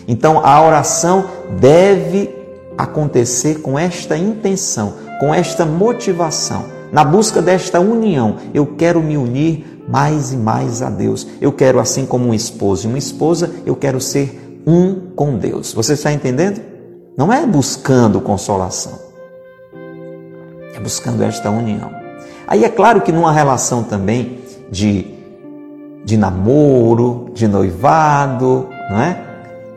Então 0.07 0.45
a 0.45 0.61
oração 0.61 1.25
deve 1.59 2.29
acontecer 2.77 3.61
com 3.61 3.79
esta 3.79 4.17
intenção, 4.17 4.93
com 5.19 5.33
esta 5.33 5.65
motivação, 5.65 6.65
na 6.91 7.03
busca 7.03 7.41
desta 7.41 7.79
união. 7.79 8.35
Eu 8.53 8.75
quero 8.75 9.01
me 9.01 9.17
unir 9.17 9.83
mais 9.87 10.33
e 10.33 10.37
mais 10.37 10.81
a 10.81 10.89
Deus. 10.89 11.25
Eu 11.39 11.51
quero, 11.51 11.79
assim 11.79 12.05
como 12.05 12.27
um 12.27 12.33
esposo 12.33 12.85
e 12.85 12.89
uma 12.89 12.97
esposa, 12.97 13.51
eu 13.65 13.75
quero 13.75 14.01
ser 14.01 14.44
um 14.65 15.11
com 15.15 15.37
Deus. 15.37 15.73
Você 15.73 15.93
está 15.93 16.11
entendendo? 16.11 16.61
Não 17.17 17.31
é 17.31 17.45
buscando 17.45 18.19
consolação, 18.19 18.99
é 20.73 20.79
buscando 20.79 21.23
esta 21.23 21.49
união. 21.49 21.89
Aí 22.47 22.63
é 22.65 22.69
claro 22.69 23.01
que 23.01 23.11
numa 23.11 23.31
relação 23.31 23.83
também 23.83 24.39
de, 24.69 25.07
de 26.03 26.17
namoro, 26.17 27.29
de 27.33 27.47
noivado, 27.47 28.67
não 28.89 28.99
é? 28.99 29.21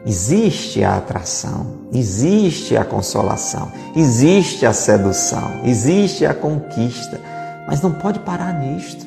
Existe 0.04 0.82
a 0.82 0.96
atração, 0.96 1.66
existe 1.92 2.76
a 2.76 2.84
consolação, 2.84 3.70
existe 3.94 4.64
a 4.64 4.72
sedução, 4.72 5.60
existe 5.64 6.24
a 6.24 6.34
conquista, 6.34 7.20
mas 7.66 7.80
não 7.82 7.92
pode 7.92 8.18
parar 8.20 8.52
nisto. 8.54 9.06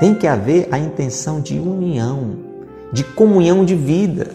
Tem 0.00 0.14
que 0.14 0.26
haver 0.26 0.68
a 0.72 0.78
intenção 0.78 1.40
de 1.40 1.58
união, 1.58 2.49
de 2.92 3.04
comunhão 3.04 3.64
de 3.64 3.74
vida. 3.74 4.30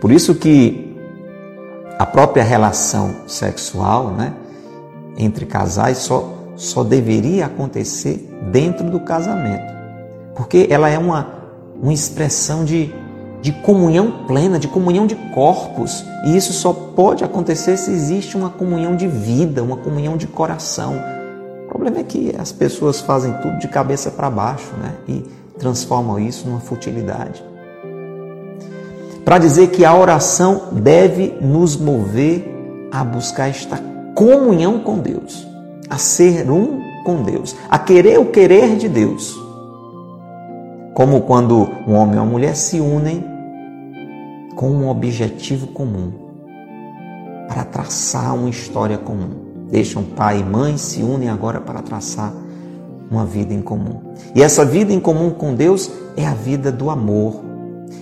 Por 0.00 0.10
isso 0.12 0.34
que 0.34 0.96
a 1.98 2.04
própria 2.04 2.42
relação 2.42 3.14
sexual, 3.26 4.10
né, 4.10 4.34
entre 5.16 5.46
casais 5.46 5.98
só 5.98 6.32
só 6.56 6.82
deveria 6.82 7.46
acontecer 7.46 8.30
dentro 8.50 8.88
do 8.88 8.98
casamento. 9.00 9.74
Porque 10.34 10.66
ela 10.70 10.88
é 10.88 10.98
uma, 10.98 11.26
uma 11.82 11.92
expressão 11.92 12.64
de, 12.64 12.94
de 13.42 13.52
comunhão 13.52 14.24
plena, 14.26 14.58
de 14.58 14.66
comunhão 14.66 15.06
de 15.06 15.16
corpos. 15.34 16.02
E 16.24 16.34
isso 16.34 16.54
só 16.54 16.72
pode 16.72 17.22
acontecer 17.22 17.76
se 17.76 17.90
existe 17.90 18.38
uma 18.38 18.48
comunhão 18.48 18.96
de 18.96 19.06
vida, 19.06 19.62
uma 19.62 19.76
comunhão 19.76 20.16
de 20.16 20.26
coração 20.26 20.94
problema 21.76 22.00
é 22.00 22.04
que 22.04 22.34
as 22.38 22.52
pessoas 22.52 23.00
fazem 23.00 23.32
tudo 23.42 23.58
de 23.58 23.68
cabeça 23.68 24.10
para 24.10 24.30
baixo 24.30 24.72
né? 24.80 24.94
e 25.06 25.24
transformam 25.58 26.18
isso 26.18 26.46
numa 26.46 26.60
futilidade. 26.60 27.42
Para 29.24 29.38
dizer 29.38 29.70
que 29.70 29.84
a 29.84 29.94
oração 29.94 30.68
deve 30.72 31.34
nos 31.40 31.76
mover 31.76 32.88
a 32.92 33.02
buscar 33.02 33.48
esta 33.48 33.78
comunhão 34.14 34.80
com 34.80 34.98
Deus, 34.98 35.46
a 35.90 35.98
ser 35.98 36.50
um 36.50 36.80
com 37.04 37.22
Deus, 37.22 37.56
a 37.68 37.78
querer 37.78 38.18
o 38.18 38.26
querer 38.26 38.76
de 38.76 38.88
Deus. 38.88 39.36
Como 40.94 41.22
quando 41.22 41.68
um 41.86 41.94
homem 41.94 42.16
e 42.16 42.18
uma 42.18 42.24
mulher 42.26 42.56
se 42.56 42.80
unem 42.80 43.24
com 44.54 44.70
um 44.70 44.88
objetivo 44.88 45.66
comum, 45.68 46.12
para 47.48 47.64
traçar 47.64 48.34
uma 48.34 48.48
história 48.48 48.98
comum 48.98 49.46
deixam 49.70 50.02
pai 50.02 50.40
e 50.40 50.44
mãe, 50.44 50.76
se 50.76 51.02
unem 51.02 51.28
agora 51.28 51.60
para 51.60 51.82
traçar 51.82 52.32
uma 53.10 53.24
vida 53.24 53.54
em 53.54 53.62
comum. 53.62 54.00
E 54.34 54.42
essa 54.42 54.64
vida 54.64 54.92
em 54.92 55.00
comum 55.00 55.30
com 55.30 55.54
Deus 55.54 55.90
é 56.16 56.26
a 56.26 56.34
vida 56.34 56.72
do 56.72 56.90
amor. 56.90 57.42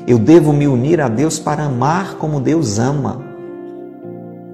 Eu 0.06 0.18
devo 0.18 0.52
me 0.52 0.66
unir 0.66 1.00
a 1.00 1.08
Deus 1.08 1.38
para 1.38 1.64
amar 1.64 2.14
como 2.14 2.40
Deus 2.40 2.78
ama, 2.78 3.22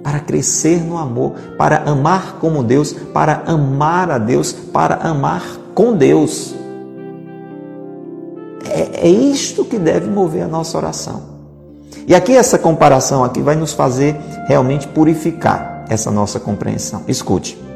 para 0.03 0.21
crescer 0.21 0.83
no 0.83 0.97
amor, 0.97 1.33
para 1.57 1.83
amar 1.83 2.39
como 2.41 2.63
Deus, 2.63 2.93
para 2.93 3.43
amar 3.47 4.11
a 4.11 4.19
Deus, 4.19 4.53
para 4.53 4.97
amar 4.97 5.43
com 5.75 5.97
Deus. 5.97 6.55
É, 8.65 9.07
é 9.07 9.09
isto 9.09 9.65
que 9.65 9.79
deve 9.79 10.09
mover 10.09 10.43
a 10.43 10.49
nossa 10.49 10.77
oração. 10.79 11.31
E 12.07 12.15
aqui 12.15 12.37
essa 12.37 12.59
comparação 12.59 13.25
aqui 13.25 13.41
vai 13.41 13.57
nos 13.57 13.73
fazer 13.73 14.17
realmente 14.47 14.87
purificar 14.89 15.85
essa 15.89 16.11
nossa 16.11 16.39
compreensão. 16.39 17.03
Escute. 17.07 17.70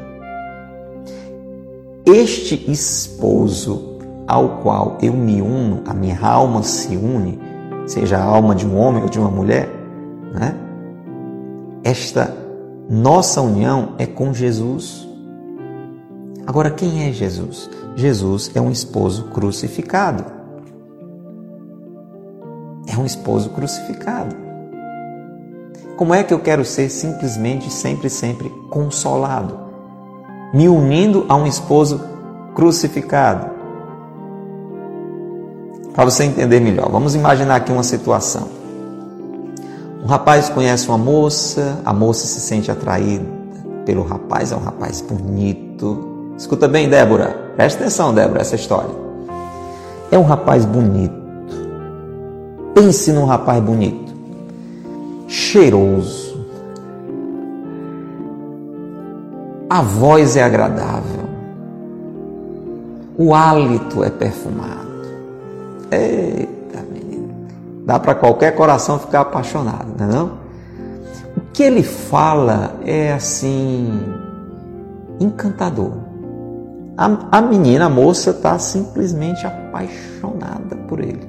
Este 2.05 2.71
esposo 2.71 3.97
ao 4.27 4.59
qual 4.59 4.97
eu 5.01 5.13
me 5.13 5.41
uno, 5.41 5.81
a 5.87 5.93
minha 5.93 6.19
alma 6.19 6.61
se 6.61 6.95
une, 6.95 7.39
seja 7.87 8.17
a 8.17 8.23
alma 8.23 8.53
de 8.53 8.67
um 8.67 8.77
homem 8.77 9.01
ou 9.01 9.09
de 9.09 9.19
uma 9.19 9.31
mulher, 9.31 9.67
né? 10.31 10.55
esta 11.83 12.35
nossa 12.87 13.41
união 13.41 13.93
é 13.97 14.05
com 14.05 14.33
Jesus. 14.33 15.07
Agora, 16.45 16.69
quem 16.69 17.07
é 17.07 17.11
Jesus? 17.11 17.69
Jesus 17.95 18.51
é 18.53 18.61
um 18.61 18.71
esposo 18.71 19.25
crucificado. 19.25 20.25
É 22.87 22.95
um 22.97 23.05
esposo 23.05 23.49
crucificado. 23.49 24.35
Como 25.97 26.13
é 26.13 26.23
que 26.23 26.33
eu 26.33 26.39
quero 26.39 26.63
ser 26.63 26.89
simplesmente, 26.89 27.71
sempre, 27.71 28.09
sempre 28.09 28.49
consolado? 28.69 29.64
Me 30.53 30.69
unindo 30.69 31.25
a 31.27 31.35
um 31.35 31.45
esposo 31.45 32.01
crucificado. 32.53 33.49
Para 35.93 36.05
você 36.05 36.23
entender 36.23 36.59
melhor, 36.59 36.89
vamos 36.89 37.15
imaginar 37.15 37.55
aqui 37.55 37.71
uma 37.71 37.83
situação. 37.83 38.47
Um 40.03 40.07
rapaz 40.07 40.49
conhece 40.49 40.87
uma 40.87 40.97
moça, 40.97 41.79
a 41.83 41.93
moça 41.93 42.27
se 42.27 42.39
sente 42.39 42.69
atraída 42.69 43.25
pelo 43.85 44.03
rapaz, 44.03 44.51
é 44.51 44.55
um 44.55 44.59
rapaz 44.59 45.01
bonito. 45.01 46.33
Escuta 46.37 46.67
bem, 46.67 46.89
Débora, 46.89 47.53
presta 47.55 47.81
atenção, 47.81 48.13
Débora, 48.13 48.41
essa 48.41 48.55
história. 48.55 48.93
É 50.11 50.17
um 50.17 50.23
rapaz 50.23 50.65
bonito. 50.65 51.15
Pense 52.73 53.11
num 53.11 53.25
rapaz 53.25 53.63
bonito 53.63 54.05
cheiroso. 55.27 56.24
A 59.69 59.81
voz 59.81 60.37
é 60.37 60.43
agradável. 60.43 61.25
O 63.17 63.33
hálito 63.33 64.03
é 64.03 64.09
perfumado. 64.11 64.85
Eita, 65.91 66.83
menino. 66.91 67.33
Dá 67.83 67.99
para 67.99 68.13
qualquer 68.13 68.55
coração 68.55 68.99
ficar 68.99 69.21
apaixonado, 69.21 69.87
não 69.97 70.05
é 70.05 70.09
não? 70.13 70.45
O 71.37 71.41
que 71.51 71.63
ele 71.63 71.81
fala 71.81 72.75
é 72.85 73.13
assim 73.13 73.99
encantador. 75.19 75.93
A, 76.95 77.37
a 77.37 77.41
menina, 77.41 77.85
a 77.85 77.89
moça, 77.89 78.29
está 78.29 78.59
simplesmente 78.59 79.47
apaixonada 79.47 80.75
por 80.87 80.99
ele. 80.99 81.27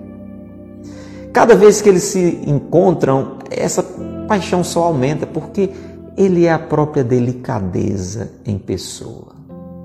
Cada 1.32 1.54
vez 1.54 1.80
que 1.80 1.88
eles 1.88 2.02
se 2.02 2.42
encontram, 2.46 3.38
essa 3.50 3.82
paixão 4.28 4.62
só 4.62 4.84
aumenta, 4.84 5.26
porque 5.26 5.72
ele 6.16 6.46
é 6.46 6.52
a 6.52 6.58
própria 6.58 7.04
delicadeza 7.04 8.30
em 8.44 8.58
pessoa. 8.58 9.34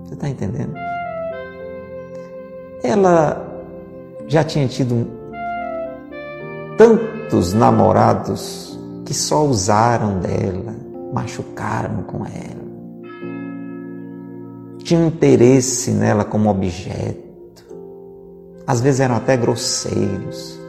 Você 0.05 0.13
está 0.13 0.29
entendendo? 0.29 0.73
Ela 2.81 3.47
já 4.27 4.43
tinha 4.43 4.67
tido 4.67 5.07
tantos 6.77 7.53
namorados 7.53 8.79
que 9.05 9.13
só 9.13 9.45
usaram 9.45 10.19
dela, 10.19 10.73
machucaram 11.13 12.03
com 12.03 12.25
ela. 12.25 12.61
Tinham 14.79 15.07
interesse 15.07 15.91
nela 15.91 16.23
como 16.23 16.49
objeto. 16.49 17.31
Às 18.65 18.79
vezes 18.79 19.01
eram 19.01 19.15
até 19.15 19.35
grosseiros. 19.35 20.59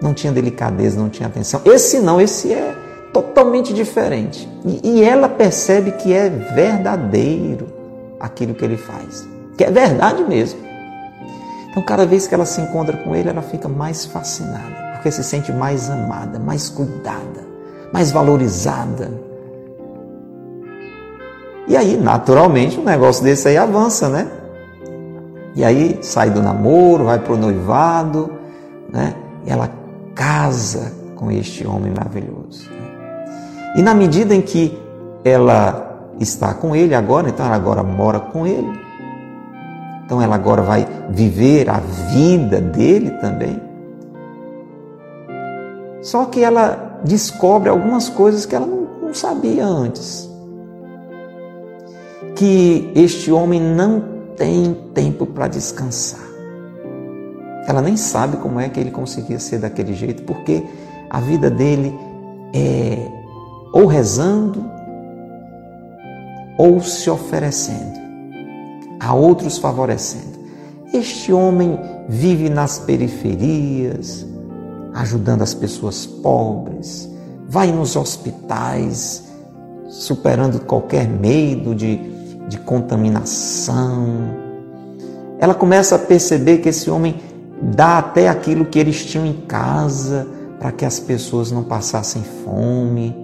Não 0.00 0.14
tinha 0.14 0.32
delicadeza, 0.32 0.98
não 0.98 1.08
tinha 1.08 1.28
atenção. 1.28 1.60
Esse 1.64 1.98
não, 1.98 2.20
esse 2.20 2.52
é 2.52 2.83
totalmente 3.14 3.72
diferente. 3.72 4.48
E, 4.66 4.80
e 4.82 5.04
ela 5.04 5.28
percebe 5.28 5.92
que 5.92 6.12
é 6.12 6.28
verdadeiro 6.28 7.68
aquilo 8.18 8.54
que 8.54 8.64
ele 8.64 8.76
faz, 8.76 9.26
que 9.56 9.62
é 9.62 9.70
verdade 9.70 10.24
mesmo. 10.24 10.58
Então, 11.70 11.82
cada 11.84 12.04
vez 12.04 12.26
que 12.26 12.34
ela 12.34 12.44
se 12.44 12.60
encontra 12.60 12.96
com 12.96 13.14
ele, 13.14 13.28
ela 13.28 13.42
fica 13.42 13.68
mais 13.68 14.04
fascinada, 14.04 14.92
porque 14.94 15.10
se 15.10 15.22
sente 15.22 15.52
mais 15.52 15.88
amada, 15.88 16.38
mais 16.38 16.68
cuidada, 16.68 17.44
mais 17.92 18.10
valorizada. 18.10 19.10
E 21.66 21.76
aí, 21.76 21.96
naturalmente, 21.96 22.78
um 22.78 22.84
negócio 22.84 23.22
desse 23.22 23.48
aí 23.48 23.56
avança, 23.56 24.08
né? 24.08 24.28
E 25.56 25.64
aí 25.64 25.98
sai 26.02 26.30
do 26.30 26.42
namoro, 26.42 27.04
vai 27.04 27.18
para 27.18 27.32
o 27.32 27.36
noivado, 27.36 28.32
né? 28.92 29.14
E 29.46 29.50
ela 29.50 29.70
casa 30.14 30.92
com 31.16 31.30
este 31.30 31.66
homem 31.66 31.92
maravilhoso. 31.96 32.73
E 33.74 33.82
na 33.82 33.94
medida 33.94 34.34
em 34.34 34.40
que 34.40 34.78
ela 35.24 36.12
está 36.20 36.54
com 36.54 36.76
ele 36.76 36.94
agora, 36.94 37.28
então 37.28 37.44
ela 37.44 37.56
agora 37.56 37.82
mora 37.82 38.20
com 38.20 38.46
ele, 38.46 38.72
então 40.04 40.20
ela 40.20 40.34
agora 40.34 40.62
vai 40.62 40.86
viver 41.10 41.68
a 41.68 41.80
vida 42.12 42.60
dele 42.60 43.10
também. 43.12 43.60
Só 46.02 46.26
que 46.26 46.44
ela 46.44 47.00
descobre 47.02 47.68
algumas 47.68 48.08
coisas 48.08 48.44
que 48.44 48.54
ela 48.54 48.66
não, 48.66 48.86
não 49.02 49.14
sabia 49.14 49.66
antes. 49.66 50.28
Que 52.36 52.92
este 52.94 53.32
homem 53.32 53.60
não 53.60 54.02
tem 54.36 54.74
tempo 54.92 55.24
para 55.24 55.48
descansar. 55.48 56.20
Ela 57.66 57.80
nem 57.80 57.96
sabe 57.96 58.36
como 58.36 58.60
é 58.60 58.68
que 58.68 58.78
ele 58.78 58.90
conseguia 58.90 59.38
ser 59.38 59.58
daquele 59.58 59.94
jeito, 59.94 60.24
porque 60.24 60.62
a 61.08 61.20
vida 61.20 61.48
dele 61.48 61.98
é 62.52 63.13
ou 63.74 63.86
rezando 63.86 64.64
ou 66.56 66.80
se 66.80 67.10
oferecendo, 67.10 67.98
a 69.00 69.12
outros 69.12 69.58
favorecendo. 69.58 70.38
Este 70.92 71.32
homem 71.32 71.76
vive 72.08 72.48
nas 72.48 72.78
periferias, 72.78 74.24
ajudando 74.94 75.42
as 75.42 75.52
pessoas 75.52 76.06
pobres, 76.06 77.10
vai 77.48 77.72
nos 77.72 77.96
hospitais, 77.96 79.24
superando 79.88 80.60
qualquer 80.60 81.08
medo 81.08 81.74
de, 81.74 81.96
de 82.48 82.58
contaminação. 82.58 84.06
Ela 85.40 85.54
começa 85.54 85.96
a 85.96 85.98
perceber 85.98 86.58
que 86.58 86.68
esse 86.68 86.88
homem 86.88 87.16
dá 87.60 87.98
até 87.98 88.28
aquilo 88.28 88.66
que 88.66 88.78
eles 88.78 89.04
tinham 89.04 89.26
em 89.26 89.40
casa 89.48 90.28
para 90.60 90.70
que 90.70 90.84
as 90.84 91.00
pessoas 91.00 91.50
não 91.50 91.64
passassem 91.64 92.22
fome. 92.44 93.23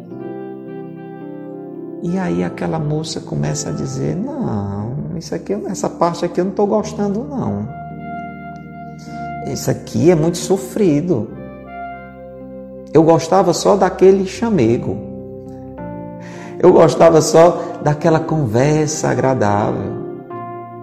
E 2.03 2.19
aí 2.19 2.43
aquela 2.43 2.79
moça 2.79 3.21
começa 3.21 3.69
a 3.71 3.73
dizer: 3.73 4.17
Não, 4.17 5.17
isso 5.17 5.35
aqui, 5.35 5.53
essa 5.69 5.89
parte 5.89 6.25
aqui 6.25 6.41
eu 6.41 6.45
não 6.45 6.51
estou 6.51 6.67
gostando, 6.67 7.25
não. 7.25 7.69
Isso 9.47 9.71
aqui 9.71 10.11
é 10.11 10.15
muito 10.15 10.39
sofrido. 10.39 11.29
Eu 12.93 13.03
gostava 13.03 13.53
só 13.53 13.77
daquele 13.77 14.27
chamego. 14.27 14.97
Eu 16.59 16.73
gostava 16.73 17.21
só 17.21 17.79
daquela 17.83 18.21
conversa 18.21 19.09
agradável. 19.09 20.01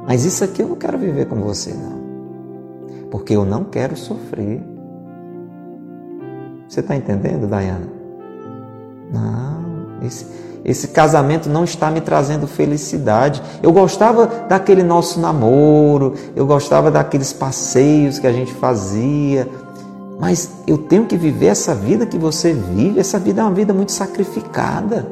Mas 0.08 0.24
isso 0.24 0.44
aqui 0.44 0.62
eu 0.62 0.70
não 0.70 0.76
quero 0.76 0.98
viver 0.98 1.26
com 1.26 1.36
você, 1.42 1.74
não. 1.74 1.98
Porque 3.12 3.36
eu 3.36 3.46
não 3.46 3.64
quero 3.64 3.96
sofrer. 3.96 4.62
Você 6.68 6.80
está 6.80 6.96
entendendo, 6.96 7.48
Dayana? 7.48 7.88
Não, 9.12 10.02
esse, 10.02 10.26
esse 10.68 10.90
casamento 10.90 11.48
não 11.48 11.64
está 11.64 11.90
me 11.90 12.02
trazendo 12.02 12.46
felicidade. 12.46 13.42
Eu 13.64 13.72
gostava 13.72 14.28
daquele 14.50 14.84
nosso 14.84 15.18
namoro, 15.18 16.14
eu 16.36 16.46
gostava 16.46 16.92
daqueles 16.92 17.32
passeios 17.32 18.20
que 18.20 18.28
a 18.28 18.34
gente 18.34 18.54
fazia, 18.54 19.48
mas 20.20 20.50
eu 20.68 20.78
tenho 20.78 21.06
que 21.06 21.16
viver 21.16 21.46
essa 21.46 21.74
vida 21.74 22.06
que 22.06 22.18
você 22.18 22.52
vive. 22.52 23.00
Essa 23.00 23.18
vida 23.18 23.40
é 23.40 23.44
uma 23.46 23.54
vida 23.54 23.74
muito 23.74 23.94
sacrificada. 23.94 25.10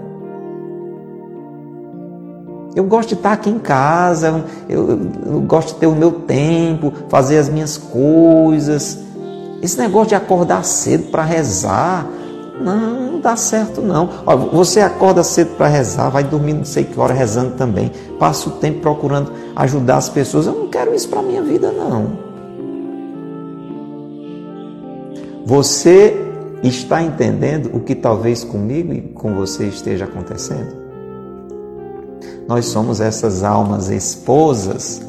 Eu 2.75 2.83
gosto 2.83 3.09
de 3.09 3.15
estar 3.15 3.31
aqui 3.31 3.49
em 3.49 3.57
casa, 3.57 4.43
eu, 4.67 4.89
eu, 5.25 5.39
gosto 5.39 5.75
de 5.75 5.79
ter 5.79 5.87
o 5.87 5.95
meu 5.95 6.11
tempo, 6.11 6.91
fazer 7.07 7.37
as 7.37 7.47
minhas 7.47 7.77
coisas. 7.77 8.99
Esse 9.61 9.77
negócio 9.77 10.09
de 10.09 10.15
acordar 10.15 10.65
cedo 10.65 11.09
para 11.09 11.23
rezar, 11.23 12.05
não, 12.59 13.11
não 13.11 13.19
dá 13.19 13.35
certo 13.35 13.81
não. 13.81 14.07
você 14.51 14.79
acorda 14.79 15.23
cedo 15.23 15.55
para 15.55 15.67
rezar, 15.67 16.09
vai 16.09 16.23
dormir 16.23 16.53
não 16.53 16.65
sei 16.65 16.83
que 16.83 16.99
hora 16.99 17.13
rezando 17.13 17.55
também, 17.55 17.91
passa 18.19 18.49
o 18.49 18.53
tempo 18.53 18.79
procurando 18.81 19.31
ajudar 19.55 19.97
as 19.97 20.09
pessoas. 20.09 20.47
Eu 20.47 20.53
não 20.53 20.67
quero 20.67 20.93
isso 20.93 21.09
para 21.09 21.21
minha 21.21 21.41
vida 21.41 21.71
não. 21.71 22.25
Você 25.45 26.21
está 26.63 27.03
entendendo 27.03 27.69
o 27.73 27.79
que 27.79 27.93
talvez 27.93 28.43
comigo 28.43 28.93
e 28.93 29.01
com 29.01 29.35
você 29.35 29.65
esteja 29.65 30.05
acontecendo? 30.05 30.85
Nós 32.47 32.65
somos 32.65 33.01
essas 33.01 33.43
almas 33.43 33.89
esposas 33.89 35.01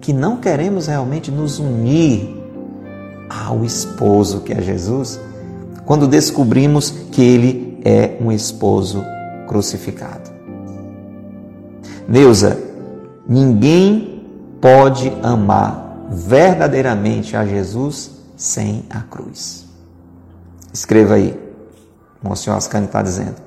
que 0.00 0.12
não 0.12 0.38
queremos 0.38 0.86
realmente 0.86 1.30
nos 1.30 1.58
unir 1.58 2.36
ao 3.28 3.64
esposo 3.64 4.40
que 4.40 4.52
é 4.52 4.60
Jesus 4.60 5.20
quando 5.90 6.06
descobrimos 6.06 6.92
que 7.10 7.20
ele 7.20 7.80
é 7.84 8.16
um 8.20 8.30
esposo 8.30 9.04
crucificado. 9.48 10.30
Neuza, 12.06 12.62
ninguém 13.28 14.24
pode 14.60 15.12
amar 15.20 16.06
verdadeiramente 16.08 17.36
a 17.36 17.44
Jesus 17.44 18.12
sem 18.36 18.84
a 18.88 19.00
cruz. 19.00 19.66
Escreva 20.72 21.14
aí. 21.14 21.36
O 22.22 22.36
senhor 22.36 22.54
Ascani 22.54 22.86
está 22.86 23.02
dizendo. 23.02 23.42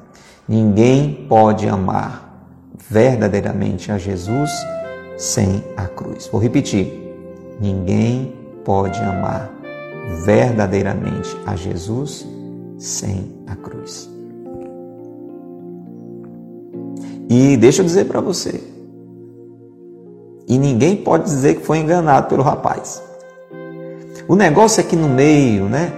Ninguém 0.46 1.26
pode 1.30 1.66
amar 1.66 2.46
verdadeiramente 2.89 3.89
a 3.89 3.98
Jesus 3.98 4.52
sem 5.18 5.64
a 5.78 5.88
cruz. 5.88 6.28
Vou 6.30 6.41
repetir. 6.41 6.91
Ninguém 7.62 8.36
pode 8.66 9.00
amar 9.00 9.62
verdadeiramente 10.26 11.36
a 11.45 11.56
Jesus 11.56 12.26
sem 12.78 13.32
a 13.47 13.56
cruz. 13.56 14.10
E 17.30 17.58
deixa 17.58 17.82
eu 17.82 17.86
dizer 17.86 18.06
para 18.06 18.22
você, 18.22 18.62
e 20.47 20.58
ninguém 20.58 20.95
pode 20.97 21.24
dizer 21.24 21.56
que 21.56 21.66
foi 21.66 21.80
enganado 21.80 22.28
pelo 22.28 22.43
rapaz. 22.43 23.01
O 24.28 24.36
negócio 24.36 24.82
é 24.82 24.84
que 24.84 24.95
no 24.95 25.08
meio, 25.08 25.66
né, 25.66 25.91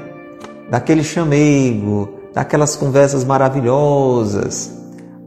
daquele 0.70 1.04
chamego, 1.04 2.10
daquelas 2.34 2.76
conversas 2.76 3.24
maravilhosas, 3.24 4.72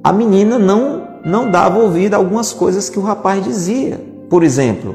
a 0.03 0.13
menina 0.13 0.59
não 0.59 1.09
não 1.25 1.51
dava 1.51 1.79
ouvido 1.79 2.15
a 2.15 2.17
algumas 2.17 2.53
coisas 2.53 2.89
que 2.89 2.99
o 2.99 3.03
rapaz 3.03 3.45
dizia. 3.45 4.01
Por 4.31 4.43
exemplo, 4.43 4.95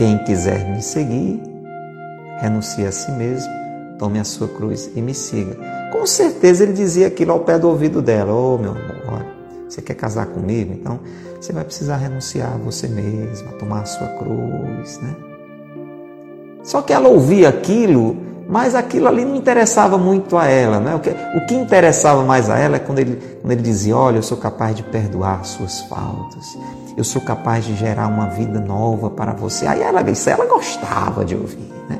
quem 0.00 0.16
quiser 0.16 0.66
me 0.66 0.80
seguir, 0.80 1.42
renuncie 2.38 2.86
a 2.86 2.90
si 2.90 3.12
mesmo, 3.12 3.52
tome 3.98 4.18
a 4.18 4.24
sua 4.24 4.48
cruz 4.48 4.90
e 4.96 5.02
me 5.02 5.12
siga. 5.12 5.54
Com 5.92 6.06
certeza 6.06 6.62
ele 6.62 6.72
dizia 6.72 7.06
aquilo 7.06 7.32
ao 7.32 7.40
pé 7.40 7.58
do 7.58 7.68
ouvido 7.68 8.00
dela: 8.00 8.32
Ô 8.32 8.54
oh, 8.54 8.58
meu 8.58 8.70
amor, 8.70 8.96
olha, 9.12 9.26
você 9.68 9.82
quer 9.82 9.92
casar 9.92 10.24
comigo? 10.24 10.72
Então 10.72 11.00
você 11.38 11.52
vai 11.52 11.64
precisar 11.64 11.98
renunciar 11.98 12.54
a 12.54 12.56
você 12.56 12.88
mesma, 12.88 13.52
tomar 13.58 13.82
a 13.82 13.84
sua 13.84 14.06
cruz, 14.06 14.98
né? 15.02 15.14
Só 16.64 16.80
que 16.80 16.94
ela 16.94 17.10
ouvia 17.10 17.50
aquilo, 17.50 18.16
mas 18.48 18.74
aquilo 18.74 19.06
ali 19.06 19.22
não 19.22 19.36
interessava 19.36 19.98
muito 19.98 20.38
a 20.38 20.46
ela. 20.46 20.80
Né? 20.80 20.94
O, 20.94 21.00
que, 21.00 21.10
o 21.10 21.46
que 21.46 21.54
interessava 21.54 22.24
mais 22.24 22.48
a 22.48 22.58
ela 22.58 22.76
é 22.76 22.78
quando 22.78 23.00
ele, 23.00 23.20
quando 23.42 23.52
ele 23.52 23.60
dizia: 23.60 23.94
Olha, 23.94 24.16
eu 24.16 24.22
sou 24.22 24.38
capaz 24.38 24.74
de 24.74 24.82
perdoar 24.82 25.44
suas 25.44 25.80
faltas, 25.82 26.56
eu 26.96 27.04
sou 27.04 27.22
capaz 27.22 27.64
de 27.64 27.74
gerar 27.74 28.06
uma 28.08 28.26
vida 28.26 28.60
nova 28.60 29.10
para 29.10 29.32
você. 29.32 29.66
Aí 29.66 29.80
ela, 29.80 30.08
isso 30.10 30.28
ela 30.28 30.46
gostava 30.46 31.24
de 31.24 31.34
ouvir. 31.34 31.72
Né? 31.88 31.98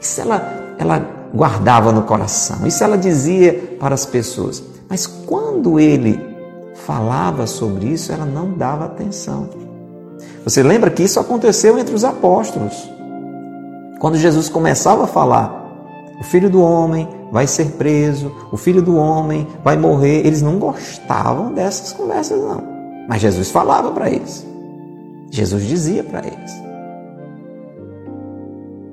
Isso 0.00 0.20
ela, 0.20 0.74
ela 0.78 0.98
guardava 1.34 1.92
no 1.92 2.02
coração. 2.02 2.66
Isso 2.66 2.82
ela 2.82 2.98
dizia 2.98 3.76
para 3.78 3.94
as 3.94 4.04
pessoas. 4.06 4.62
Mas 4.88 5.06
quando 5.06 5.80
ele 5.80 6.20
falava 6.74 7.46
sobre 7.46 7.86
isso, 7.86 8.12
ela 8.12 8.24
não 8.24 8.52
dava 8.52 8.84
atenção. 8.84 9.48
Você 10.44 10.62
lembra 10.62 10.90
que 10.90 11.02
isso 11.02 11.18
aconteceu 11.18 11.78
entre 11.78 11.94
os 11.94 12.04
apóstolos? 12.04 12.90
Quando 13.98 14.18
Jesus 14.18 14.48
começava 14.48 15.04
a 15.04 15.06
falar, 15.06 15.64
o 16.20 16.24
filho 16.24 16.50
do 16.50 16.60
homem 16.60 17.08
vai 17.32 17.46
ser 17.46 17.72
preso, 17.72 18.30
o 18.52 18.56
filho 18.56 18.82
do 18.82 18.96
homem 18.96 19.46
vai 19.64 19.76
morrer, 19.76 20.26
eles 20.26 20.42
não 20.42 20.58
gostavam 20.58 21.52
dessas 21.52 21.92
conversas, 21.92 22.38
não. 22.40 22.73
Mas 23.08 23.20
Jesus 23.20 23.50
falava 23.50 23.90
para 23.92 24.10
eles. 24.10 24.46
Jesus 25.30 25.64
dizia 25.64 26.02
para 26.02 26.20
eles. 26.20 26.52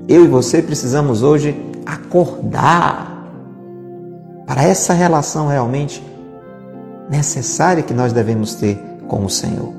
Eu 0.08 0.26
e 0.26 0.28
você 0.28 0.62
precisamos 0.62 1.24
hoje 1.24 1.56
acordar 1.86 3.32
para 4.46 4.64
essa 4.64 4.94
relação 4.94 5.48
realmente 5.48 6.04
necessária 7.10 7.84
que 7.84 7.94
nós 7.94 8.12
devemos 8.12 8.56
ter 8.56 8.78
com 9.08 9.24
o 9.24 9.30
Senhor. 9.30 9.74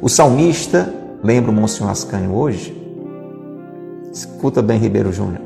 O 0.00 0.08
salmista, 0.08 0.92
lembra 1.22 1.50
o 1.50 1.54
Monsenhor 1.54 1.90
Ascânio 1.90 2.34
hoje? 2.34 2.76
Escuta 4.12 4.62
bem, 4.62 4.78
Ribeiro 4.78 5.12
Júnior. 5.12 5.40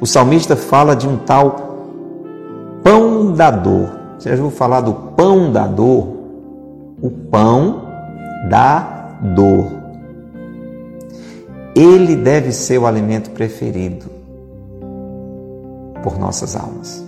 O 0.00 0.06
salmista 0.06 0.54
fala 0.54 0.94
de 0.94 1.08
um 1.08 1.16
tal 1.16 1.88
pão 2.82 3.32
da 3.32 3.50
dor. 3.50 3.97
Você 4.18 4.30
já 4.30 4.42
ouviu 4.42 4.56
falar 4.56 4.80
do 4.80 4.92
pão 4.92 5.52
da 5.52 5.66
dor? 5.66 6.08
O 7.00 7.10
pão 7.30 7.82
da 8.48 9.10
dor. 9.20 9.66
Ele 11.74 12.16
deve 12.16 12.50
ser 12.52 12.78
o 12.78 12.86
alimento 12.86 13.30
preferido 13.30 14.06
por 16.02 16.18
nossas 16.18 16.56
almas. 16.56 17.06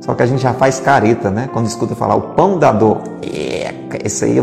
Só 0.00 0.14
que 0.14 0.22
a 0.22 0.26
gente 0.26 0.42
já 0.42 0.54
faz 0.54 0.78
careta, 0.78 1.30
né? 1.30 1.48
Quando 1.52 1.66
escuta 1.66 1.94
falar 1.96 2.14
o 2.14 2.34
pão 2.34 2.58
da 2.58 2.70
dor. 2.70 3.02
Eca, 3.20 3.98
esse 4.04 4.24
aí 4.24 4.40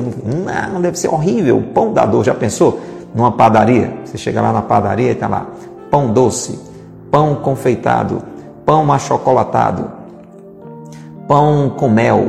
não, 0.73 0.82
deve 0.82 0.99
ser 0.99 1.07
horrível. 1.07 1.57
O 1.57 1.63
pão 1.63 1.93
da 1.93 2.05
dor, 2.05 2.26
já 2.26 2.36
pensou? 2.36 2.82
Numa 3.15 3.32
padaria, 3.32 3.93
você 4.03 4.17
chega 4.17 4.41
lá 4.41 4.51
na 4.51 4.61
padaria 4.61 5.11
e 5.11 5.15
tá 5.15 5.30
lá 5.30 5.47
pão 5.89 6.11
doce, 6.11 6.59
pão 7.09 7.36
confeitado, 7.36 8.21
pão 8.65 8.91
achocolatado, 8.91 9.89
pão 11.28 11.69
com 11.69 11.89
mel, 11.89 12.26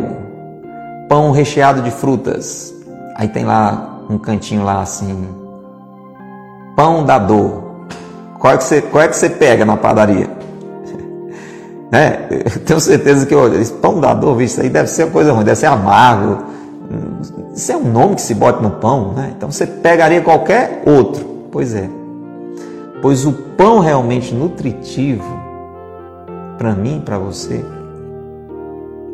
pão 1.09 1.31
recheado 1.31 1.83
de 1.83 1.91
frutas. 1.91 2.75
Aí 3.15 3.29
tem 3.29 3.45
lá 3.45 4.01
um 4.09 4.19
cantinho 4.19 4.65
lá 4.65 4.83
assim, 4.83 5.27
pão 6.75 7.05
da 7.05 7.19
dor. 7.19 7.65
Qual 8.39 8.53
é 8.53 8.57
que 8.57 8.65
você, 8.65 8.83
qual 8.83 9.05
é 9.05 9.09
que 9.09 9.17
você 9.17 9.31
pega 9.31 9.65
na 9.65 9.77
padaria? 9.77 10.29
né? 11.91 12.27
Eu 12.31 12.61
tenho 12.61 12.81
certeza 12.81 13.27
que 13.27 13.35
olha, 13.35 13.57
esse 13.57 13.73
pão 13.73 14.01
da 14.01 14.15
dor, 14.15 14.41
isso 14.43 14.61
aí 14.61 14.69
deve 14.69 14.89
ser 14.89 15.05
uma 15.05 15.13
coisa 15.13 15.33
ruim, 15.33 15.45
deve 15.45 15.59
ser 15.59 15.67
amargo. 15.67 16.45
Isso 17.55 17.73
é 17.73 17.77
um 17.77 17.91
nome 17.91 18.17
que 18.17 18.23
se 18.23 18.35
bota 18.35 18.61
no 18.61 18.73
pão, 18.73 19.13
né? 19.13 19.33
Então 19.37 19.51
você 19.51 19.67
pegaria 19.67 20.21
qualquer 20.21 20.83
outro. 20.87 21.49
Pois 21.51 21.75
é. 21.75 21.89
Pois 23.01 23.25
o 23.25 23.33
pão 23.33 23.81
realmente 23.81 24.35
nutritivo, 24.35 25.25
para 26.59 26.73
mim, 26.75 27.03
para 27.05 27.19
você, 27.19 27.65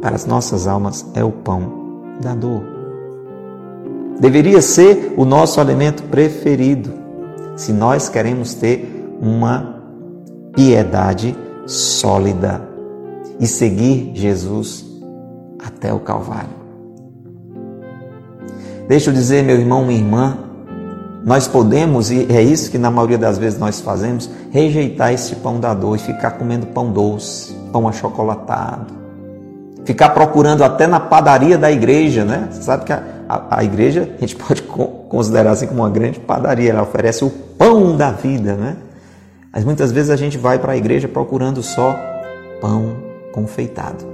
para 0.02 0.16
as 0.16 0.26
nossas 0.26 0.66
almas, 0.66 1.06
é 1.14 1.22
o 1.24 1.30
pão 1.30 2.18
da 2.20 2.34
dor. 2.34 2.62
Deveria 4.18 4.60
ser 4.60 5.14
o 5.16 5.24
nosso 5.24 5.60
alimento 5.60 6.02
preferido 6.04 6.92
se 7.56 7.72
nós 7.72 8.08
queremos 8.08 8.54
ter 8.54 9.16
uma 9.20 9.80
piedade 10.54 11.36
sólida 11.66 12.68
e 13.38 13.46
seguir 13.46 14.10
Jesus 14.14 14.84
até 15.64 15.92
o 15.92 16.00
Calvário. 16.00 16.62
Deixa 18.88 19.10
eu 19.10 19.14
dizer, 19.14 19.44
meu 19.44 19.56
irmão, 19.56 19.84
minha 19.84 19.98
irmã, 19.98 20.38
nós 21.24 21.46
podemos, 21.46 22.10
e 22.10 22.26
é 22.32 22.42
isso 22.42 22.70
que 22.70 22.78
na 22.78 22.90
maioria 22.90 23.18
das 23.18 23.38
vezes 23.38 23.58
nós 23.58 23.80
fazemos, 23.80 24.28
rejeitar 24.50 25.12
esse 25.12 25.36
pão 25.36 25.60
da 25.60 25.72
dor 25.72 25.96
e 25.96 26.00
ficar 26.00 26.32
comendo 26.32 26.66
pão 26.66 26.90
doce, 26.90 27.54
pão 27.72 27.88
achocolatado, 27.88 29.01
ficar 29.84 30.10
procurando 30.10 30.62
até 30.62 30.86
na 30.86 31.00
padaria 31.00 31.58
da 31.58 31.70
igreja, 31.70 32.24
né? 32.24 32.48
Você 32.50 32.62
sabe 32.62 32.84
que 32.84 32.92
a, 32.92 33.02
a, 33.28 33.58
a 33.58 33.64
igreja 33.64 34.08
a 34.16 34.20
gente 34.20 34.36
pode 34.36 34.62
considerar 34.62 35.52
assim 35.52 35.66
como 35.66 35.82
uma 35.82 35.90
grande 35.90 36.20
padaria, 36.20 36.70
ela 36.70 36.82
oferece 36.82 37.24
o 37.24 37.30
pão 37.30 37.96
da 37.96 38.10
vida, 38.10 38.54
né? 38.54 38.76
Mas 39.52 39.64
muitas 39.64 39.92
vezes 39.92 40.10
a 40.10 40.16
gente 40.16 40.38
vai 40.38 40.58
para 40.58 40.72
a 40.72 40.76
igreja 40.76 41.06
procurando 41.08 41.62
só 41.62 41.98
pão 42.60 42.96
confeitado. 43.32 44.12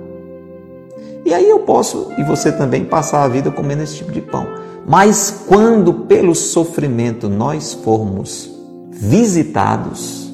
E 1.25 1.33
aí 1.35 1.49
eu 1.49 1.61
posso 1.61 2.13
e 2.17 2.25
você 2.25 2.51
também 2.51 2.85
passar 2.85 3.23
a 3.23 3.29
vida 3.29 3.51
comendo 3.51 3.83
esse 3.83 3.97
tipo 3.97 4.11
de 4.11 4.21
pão. 4.21 4.47
Mas 4.87 5.45
quando 5.47 5.93
pelo 5.93 6.35
sofrimento 6.35 7.29
nós 7.29 7.75
formos 7.75 8.51
visitados, 8.91 10.33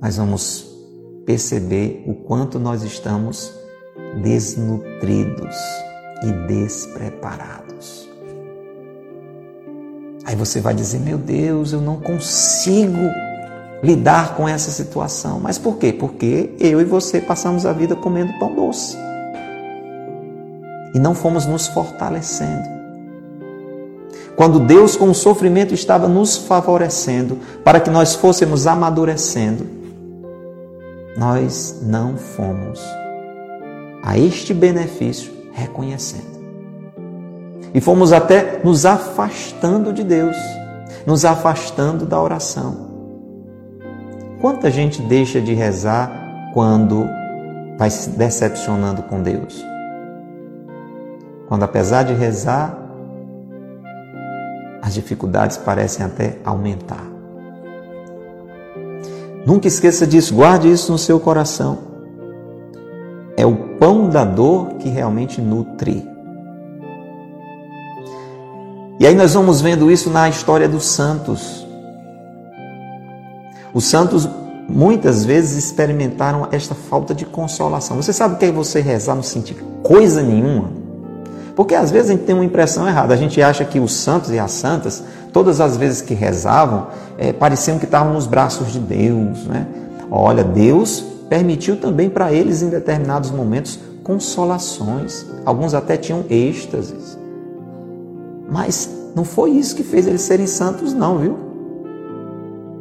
nós 0.00 0.16
vamos 0.16 0.67
perceber 1.28 2.02
o 2.06 2.14
quanto 2.14 2.58
nós 2.58 2.82
estamos 2.82 3.52
desnutridos 4.22 5.54
e 6.22 6.32
despreparados. 6.46 8.08
Aí 10.24 10.34
você 10.34 10.58
vai 10.58 10.72
dizer: 10.72 11.00
Meu 11.00 11.18
Deus, 11.18 11.74
eu 11.74 11.82
não 11.82 12.00
consigo 12.00 13.10
lidar 13.82 14.36
com 14.36 14.48
essa 14.48 14.70
situação. 14.70 15.38
Mas 15.38 15.58
por 15.58 15.76
quê? 15.76 15.92
Porque 15.92 16.54
eu 16.58 16.80
e 16.80 16.84
você 16.84 17.20
passamos 17.20 17.66
a 17.66 17.74
vida 17.74 17.94
comendo 17.94 18.32
pão 18.38 18.54
doce 18.54 18.96
e 20.94 20.98
não 20.98 21.14
fomos 21.14 21.44
nos 21.44 21.66
fortalecendo. 21.66 22.78
Quando 24.34 24.60
Deus, 24.60 24.96
com 24.96 25.10
o 25.10 25.14
sofrimento, 25.14 25.74
estava 25.74 26.08
nos 26.08 26.38
favorecendo 26.38 27.38
para 27.62 27.80
que 27.80 27.90
nós 27.90 28.14
fôssemos 28.14 28.66
amadurecendo, 28.66 29.77
nós 31.18 31.80
não 31.82 32.16
fomos 32.16 32.80
a 34.04 34.16
este 34.16 34.54
benefício 34.54 35.32
reconhecendo. 35.52 36.38
E 37.74 37.80
fomos 37.80 38.12
até 38.12 38.60
nos 38.62 38.86
afastando 38.86 39.92
de 39.92 40.04
Deus, 40.04 40.36
nos 41.04 41.24
afastando 41.24 42.06
da 42.06 42.20
oração. 42.20 42.88
Quanta 44.40 44.70
gente 44.70 45.02
deixa 45.02 45.40
de 45.40 45.52
rezar 45.54 46.52
quando 46.54 47.04
vai 47.76 47.90
se 47.90 48.10
decepcionando 48.10 49.02
com 49.02 49.20
Deus? 49.20 49.62
Quando, 51.48 51.64
apesar 51.64 52.04
de 52.04 52.14
rezar, 52.14 52.78
as 54.80 54.94
dificuldades 54.94 55.56
parecem 55.56 56.06
até 56.06 56.38
aumentar. 56.44 57.17
Nunca 59.48 59.66
esqueça 59.66 60.06
disso, 60.06 60.34
guarde 60.34 60.70
isso 60.70 60.92
no 60.92 60.98
seu 60.98 61.18
coração. 61.18 61.78
É 63.34 63.46
o 63.46 63.56
pão 63.78 64.06
da 64.06 64.22
dor 64.22 64.74
que 64.74 64.90
realmente 64.90 65.40
nutre. 65.40 66.06
E 69.00 69.06
aí 69.06 69.14
nós 69.14 69.32
vamos 69.32 69.62
vendo 69.62 69.90
isso 69.90 70.10
na 70.10 70.28
história 70.28 70.68
dos 70.68 70.84
santos. 70.84 71.66
Os 73.72 73.84
santos 73.84 74.28
muitas 74.68 75.24
vezes 75.24 75.64
experimentaram 75.64 76.48
esta 76.52 76.74
falta 76.74 77.14
de 77.14 77.24
consolação. 77.24 77.96
Você 77.96 78.12
sabe 78.12 78.34
o 78.34 78.36
que 78.36 78.44
é 78.44 78.52
você 78.52 78.82
rezar 78.82 79.14
não 79.14 79.22
sentir 79.22 79.56
coisa 79.82 80.20
nenhuma? 80.20 80.68
Porque 81.56 81.74
às 81.74 81.90
vezes 81.90 82.10
a 82.10 82.12
gente 82.12 82.26
tem 82.26 82.34
uma 82.34 82.44
impressão 82.44 82.86
errada. 82.86 83.14
A 83.14 83.16
gente 83.16 83.40
acha 83.40 83.64
que 83.64 83.80
os 83.80 83.94
santos 83.94 84.30
e 84.30 84.38
as 84.38 84.50
santas, 84.52 85.02
todas 85.38 85.60
as 85.60 85.76
vezes 85.76 86.02
que 86.02 86.14
rezavam, 86.14 86.88
é, 87.16 87.32
pareciam 87.32 87.78
que 87.78 87.84
estavam 87.84 88.12
nos 88.12 88.26
braços 88.26 88.72
de 88.72 88.80
Deus. 88.80 89.44
Né? 89.46 89.68
Olha, 90.10 90.42
Deus 90.42 91.04
permitiu 91.28 91.76
também 91.76 92.10
para 92.10 92.32
eles, 92.32 92.60
em 92.60 92.68
determinados 92.68 93.30
momentos, 93.30 93.78
consolações. 94.02 95.24
Alguns 95.44 95.74
até 95.74 95.96
tinham 95.96 96.24
êxtases. 96.28 97.16
Mas 98.50 98.90
não 99.14 99.24
foi 99.24 99.50
isso 99.50 99.76
que 99.76 99.84
fez 99.84 100.08
eles 100.08 100.22
serem 100.22 100.48
santos, 100.48 100.92
não, 100.92 101.18
viu? 101.18 101.38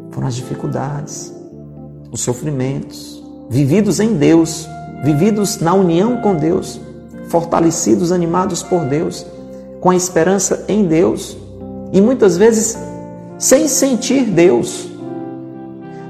Foram 0.09 0.27
as 0.27 0.33
dificuldades, 0.33 1.31
os 2.11 2.21
sofrimentos, 2.21 3.23
vividos 3.51 3.99
em 3.99 4.15
Deus, 4.15 4.67
vividos 5.03 5.59
na 5.59 5.75
união 5.75 6.23
com 6.23 6.33
Deus, 6.33 6.81
fortalecidos, 7.27 8.11
animados 8.11 8.63
por 8.63 8.83
Deus, 8.85 9.27
com 9.79 9.91
a 9.91 9.95
esperança 9.95 10.65
em 10.67 10.87
Deus 10.87 11.37
e 11.91 12.01
muitas 12.01 12.37
vezes 12.37 12.77
sem 13.37 13.67
sentir 13.67 14.25
Deus. 14.25 14.87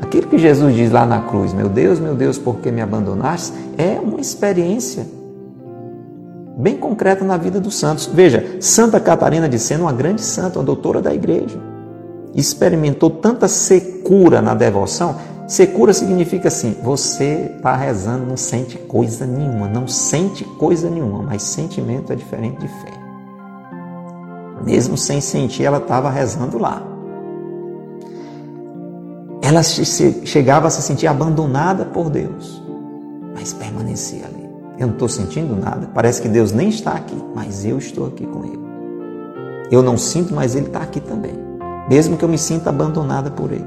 Aquilo 0.02 0.28
que 0.28 0.38
Jesus 0.38 0.74
diz 0.74 0.92
lá 0.92 1.06
na 1.06 1.22
cruz, 1.22 1.54
meu 1.54 1.68
Deus, 1.68 2.00
meu 2.00 2.16
Deus, 2.16 2.38
por 2.38 2.58
que 2.60 2.72
me 2.72 2.82
abandonaste? 2.82 3.54
É 3.78 4.00
uma 4.00 4.22
experiência 4.22 5.06
bem 6.58 6.78
concreta 6.78 7.24
na 7.24 7.38
vida 7.38 7.60
dos 7.60 7.76
santos. 7.76 8.10
Veja, 8.12 8.58
Santa 8.60 9.00
Catarina 9.00 9.48
de 9.48 9.60
Sena, 9.60 9.84
uma 9.84 9.94
grande 9.94 10.22
santa, 10.22 10.60
uma 10.60 10.66
doutora 10.66 11.02
da 11.02 11.14
igreja. 11.14 11.60
experimentou 12.34 13.10
tanta 13.10 13.48
secura 13.48 14.42
na 14.42 14.54
devoção, 14.54 15.16
secura 15.48 15.94
significa 15.94 16.48
assim: 16.48 16.76
você 16.84 17.52
está 17.56 17.76
rezando, 17.76 18.26
não 18.26 18.38
sente 18.38 18.78
coisa 18.78 19.26
nenhuma, 19.26 19.68
não 19.68 19.88
sente 19.88 20.44
coisa 20.44 20.90
nenhuma, 20.90 21.24
mas 21.24 21.42
sentimento 21.42 22.14
é 22.14 22.16
diferente 22.16 22.60
de 22.60 22.68
fé. 22.68 22.97
Mesmo 24.64 24.98
sem 24.98 25.22
sentir, 25.22 25.64
ela 25.64 25.78
estava 25.78 26.10
rezando 26.10 26.58
lá. 26.58 26.82
Ela 29.42 29.64
chegava 29.64 30.68
a 30.68 30.70
se 30.70 30.82
sentir 30.82 31.08
abandonada 31.08 31.86
por 31.86 32.10
Deus, 32.10 32.62
mas 33.34 33.54
permanecia 33.54 34.26
ali. 34.26 34.48
Eu 34.78 34.88
não 34.88 34.94
estou 34.94 35.08
sentindo 35.08 35.56
nada, 35.56 35.90
parece 35.94 36.22
que 36.22 36.28
Deus 36.28 36.52
nem 36.52 36.70
está 36.70 36.92
aqui, 36.92 37.16
mas 37.34 37.66
eu 37.66 37.78
estou 37.78 38.08
aqui 38.08 38.26
com 38.26 38.44
Ele. 38.44 38.68
Eu 39.72 39.82
não 39.82 39.98
sinto, 39.98 40.34
mas 40.34 40.56
Ele 40.56 40.68
está 40.68 40.82
aqui 40.82 41.00
também, 41.00 41.34
mesmo 41.90 42.18
que 42.18 42.24
eu 42.24 42.30
me 42.30 42.38
sinta 42.38 42.70
abandonada 42.70 43.32
por 43.32 43.52
Ele. 43.52 43.66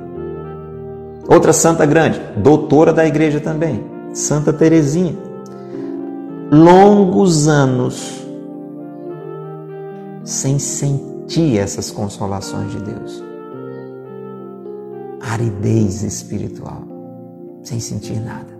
Outra 1.26 1.52
santa 1.52 1.86
grande, 1.86 2.20
doutora 2.36 2.92
da 2.92 3.06
igreja 3.06 3.40
também, 3.40 3.84
Santa 4.12 4.52
Teresinha. 4.52 5.16
Longos 6.52 7.46
anos 7.46 8.26
sem 10.24 10.58
sentir 10.58 11.58
essas 11.58 11.90
consolações 11.90 12.72
de 12.72 12.80
Deus. 12.80 13.24
Aridez 15.20 16.02
espiritual, 16.02 16.82
sem 17.62 17.80
sentir 17.80 18.20
nada. 18.20 18.58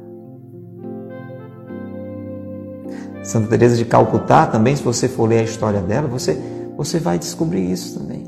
Santa 3.22 3.48
Teresa 3.48 3.76
de 3.76 3.84
Calcutá 3.84 4.46
também, 4.46 4.74
se 4.74 4.82
você 4.82 5.08
for 5.08 5.28
ler 5.28 5.40
a 5.40 5.44
história 5.44 5.80
dela, 5.80 6.08
você 6.08 6.40
você 6.80 6.98
vai 6.98 7.18
descobrir 7.18 7.70
isso 7.70 7.98
também. 7.98 8.24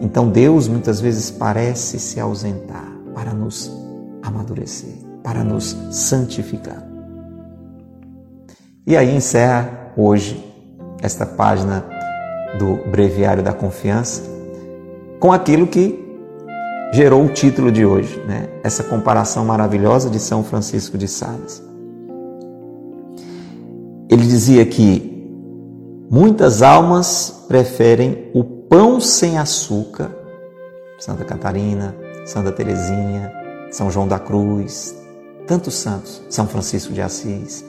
Então 0.00 0.30
Deus 0.30 0.66
muitas 0.66 0.98
vezes 0.98 1.30
parece 1.30 1.98
se 1.98 2.18
ausentar 2.18 2.90
para 3.14 3.34
nos 3.34 3.70
amadurecer, 4.22 4.94
para 5.22 5.44
nos 5.44 5.76
santificar. 5.90 6.82
E 8.86 8.96
aí 8.96 9.14
encerra 9.14 9.92
hoje 9.94 10.49
esta 11.02 11.24
página 11.24 11.84
do 12.58 12.76
Breviário 12.90 13.42
da 13.42 13.52
Confiança 13.52 14.22
com 15.20 15.32
aquilo 15.32 15.66
que 15.66 15.98
gerou 16.92 17.24
o 17.24 17.28
título 17.28 17.70
de 17.70 17.84
hoje, 17.84 18.20
né? 18.26 18.48
essa 18.64 18.82
comparação 18.82 19.44
maravilhosa 19.44 20.10
de 20.10 20.18
São 20.18 20.42
Francisco 20.42 20.98
de 20.98 21.06
Sales. 21.06 21.62
Ele 24.08 24.26
dizia 24.26 24.66
que 24.66 25.10
muitas 26.10 26.62
almas 26.62 27.44
preferem 27.46 28.30
o 28.34 28.42
pão 28.42 29.00
sem 29.00 29.38
açúcar, 29.38 30.10
Santa 30.98 31.24
Catarina, 31.24 31.94
Santa 32.26 32.50
Teresinha, 32.50 33.32
São 33.70 33.90
João 33.90 34.08
da 34.08 34.18
Cruz, 34.18 34.96
tantos 35.46 35.74
santos, 35.74 36.22
São 36.28 36.46
Francisco 36.46 36.92
de 36.92 37.00
Assis. 37.00 37.64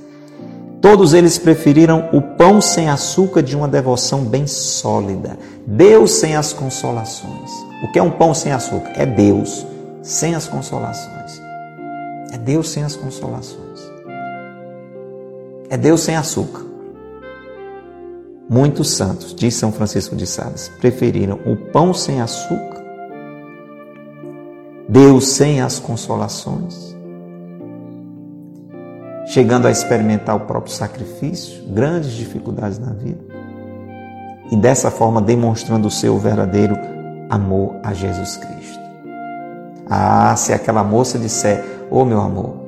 Todos 0.82 1.14
eles 1.14 1.38
preferiram 1.38 2.10
o 2.12 2.20
pão 2.22 2.60
sem 2.60 2.90
açúcar 2.90 3.44
de 3.44 3.56
uma 3.56 3.68
devoção 3.68 4.24
bem 4.26 4.48
sólida, 4.48 5.38
Deus 5.66 6.12
sem 6.14 6.36
as 6.36 6.52
consolações. 6.52 7.52
O 7.84 7.92
que 7.92 8.00
é 8.00 8.04
um 8.04 8.10
pão 8.10 8.34
sem 8.34 8.52
açúcar? 8.52 8.92
É 8.96 9.06
Deus 9.06 9.66
sem 10.02 10.34
as 10.34 10.48
consolações. 10.48 11.40
É 12.34 12.38
Deus 12.38 12.70
sem 12.70 12.84
as 12.84 12.96
consolações. 12.96 13.80
É 15.70 15.78
Deus 15.78 16.02
sem 16.02 16.16
açúcar. 16.16 16.72
Muitos 18.50 18.90
santos, 18.90 19.34
diz 19.34 19.54
São 19.54 19.72
Francisco 19.72 20.16
de 20.16 20.28
Sales, 20.28 20.70
preferiram 20.82 21.40
o 21.46 21.56
pão 21.56 21.94
sem 21.94 22.20
açúcar, 22.20 22.84
Deus 24.90 25.28
sem 25.28 25.62
as 25.62 25.80
consolações, 25.80 26.91
chegando 29.26 29.68
a 29.68 29.72
experimentar 29.72 30.36
o 30.36 30.42
próprio 30.42 30.74
sacrifício, 30.74 31.64
grandes 31.68 32.12
dificuldades 32.12 32.80
na 32.80 32.92
vida, 32.92 33.20
e 34.52 34.56
dessa 34.56 34.92
forma 34.92 35.22
demonstrando 35.22 35.88
o 35.88 35.92
seu 35.92 36.18
verdadeiro 36.18 36.78
amor 37.30 37.76
a 37.84 37.94
Jesus 37.94 38.38
Cristo. 38.38 38.82
Ah, 39.90 40.36
se 40.36 40.54
aquela 40.54 40.84
moça 40.84 41.18
disser, 41.18 41.64
ô 41.90 42.00
oh, 42.00 42.06
meu 42.06 42.20
amor, 42.20 42.62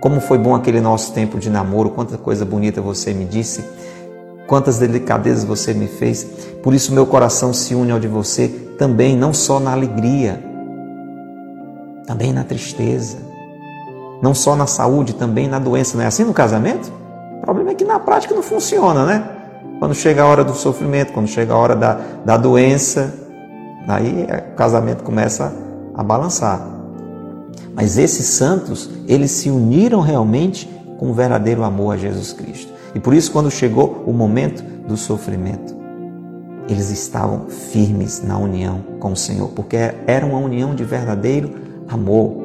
como 0.00 0.20
foi 0.20 0.36
bom 0.36 0.54
aquele 0.54 0.80
nosso 0.80 1.12
tempo 1.12 1.38
de 1.38 1.48
namoro, 1.48 1.90
quanta 1.90 2.18
coisa 2.18 2.44
bonita 2.44 2.80
você 2.80 3.14
me 3.14 3.24
disse, 3.24 3.64
quantas 4.46 4.78
delicadezas 4.78 5.44
você 5.44 5.72
me 5.72 5.86
fez. 5.86 6.24
Por 6.62 6.74
isso 6.74 6.92
meu 6.92 7.06
coração 7.06 7.54
se 7.54 7.74
une 7.74 7.92
ao 7.92 8.00
de 8.00 8.08
você 8.08 8.48
também, 8.76 9.16
não 9.16 9.32
só 9.32 9.60
na 9.60 9.72
alegria, 9.72 10.42
também 12.06 12.32
na 12.32 12.44
tristeza, 12.44 13.18
não 14.22 14.32
só 14.32 14.54
na 14.54 14.66
saúde, 14.66 15.14
também 15.14 15.48
na 15.48 15.58
doença. 15.58 15.96
Não 15.96 16.04
é 16.04 16.06
assim 16.06 16.24
no 16.24 16.32
casamento? 16.32 16.92
O 17.38 17.44
problema 17.44 17.72
é 17.72 17.74
que 17.74 17.84
na 17.84 17.98
prática 17.98 18.34
não 18.34 18.42
funciona, 18.42 19.04
né? 19.04 19.28
Quando 19.80 19.94
chega 19.96 20.22
a 20.22 20.26
hora 20.26 20.44
do 20.44 20.54
sofrimento, 20.54 21.12
quando 21.12 21.26
chega 21.26 21.52
a 21.52 21.56
hora 21.56 21.74
da, 21.74 21.98
da 22.24 22.36
doença, 22.36 23.12
aí 23.88 24.28
o 24.52 24.54
casamento 24.54 25.02
começa 25.02 25.52
a 25.92 26.04
balançar. 26.04 26.64
Mas 27.74 27.98
esses 27.98 28.26
santos, 28.26 28.88
eles 29.08 29.32
se 29.32 29.50
uniram 29.50 30.00
realmente 30.00 30.70
com 30.98 31.10
o 31.10 31.14
verdadeiro 31.14 31.64
amor 31.64 31.94
a 31.94 31.96
Jesus 31.96 32.32
Cristo. 32.32 32.72
E 32.94 33.00
por 33.00 33.12
isso, 33.12 33.32
quando 33.32 33.50
chegou 33.50 34.04
o 34.06 34.12
momento 34.12 34.62
do 34.86 34.96
sofrimento, 34.96 35.74
eles 36.68 36.90
estavam 36.90 37.46
firmes 37.48 38.22
na 38.22 38.38
união 38.38 38.84
com 39.00 39.12
o 39.12 39.16
Senhor, 39.16 39.48
porque 39.48 39.76
era 40.06 40.24
uma 40.24 40.38
união 40.38 40.74
de 40.76 40.84
verdadeiro 40.84 41.54
amor. 41.88 42.41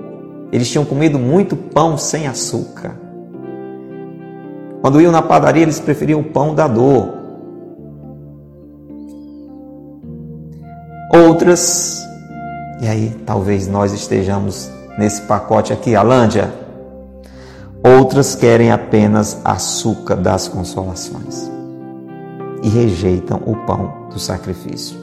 Eles 0.52 0.70
tinham 0.70 0.86
comido 0.86 1.20
muito 1.20 1.56
pão 1.56 1.98
sem 1.98 2.28
açúcar. 2.28 2.96
Quando 4.82 5.02
iam 5.02 5.12
na 5.12 5.22
padaria, 5.22 5.64
eles 5.64 5.80
preferiam 5.80 6.22
o 6.22 6.24
pão 6.24 6.56
da 6.56 6.68
dor. 6.68 7.18
Outras, 11.14 12.02
e 12.82 12.88
aí 12.88 13.16
talvez 13.26 13.68
nós 13.68 13.92
estejamos 13.92 14.70
nesse 14.98 15.22
pacote 15.24 15.74
aqui, 15.74 15.96
Alândia. 15.96 16.54
Outras 17.84 18.36
querem 18.36 18.72
apenas 18.72 19.40
açúcar 19.44 20.16
das 20.16 20.48
consolações 20.48 21.50
e 22.64 22.70
rejeitam 22.70 23.42
o 23.46 23.56
pão 23.66 24.08
do 24.12 24.20
sacrifício, 24.20 24.98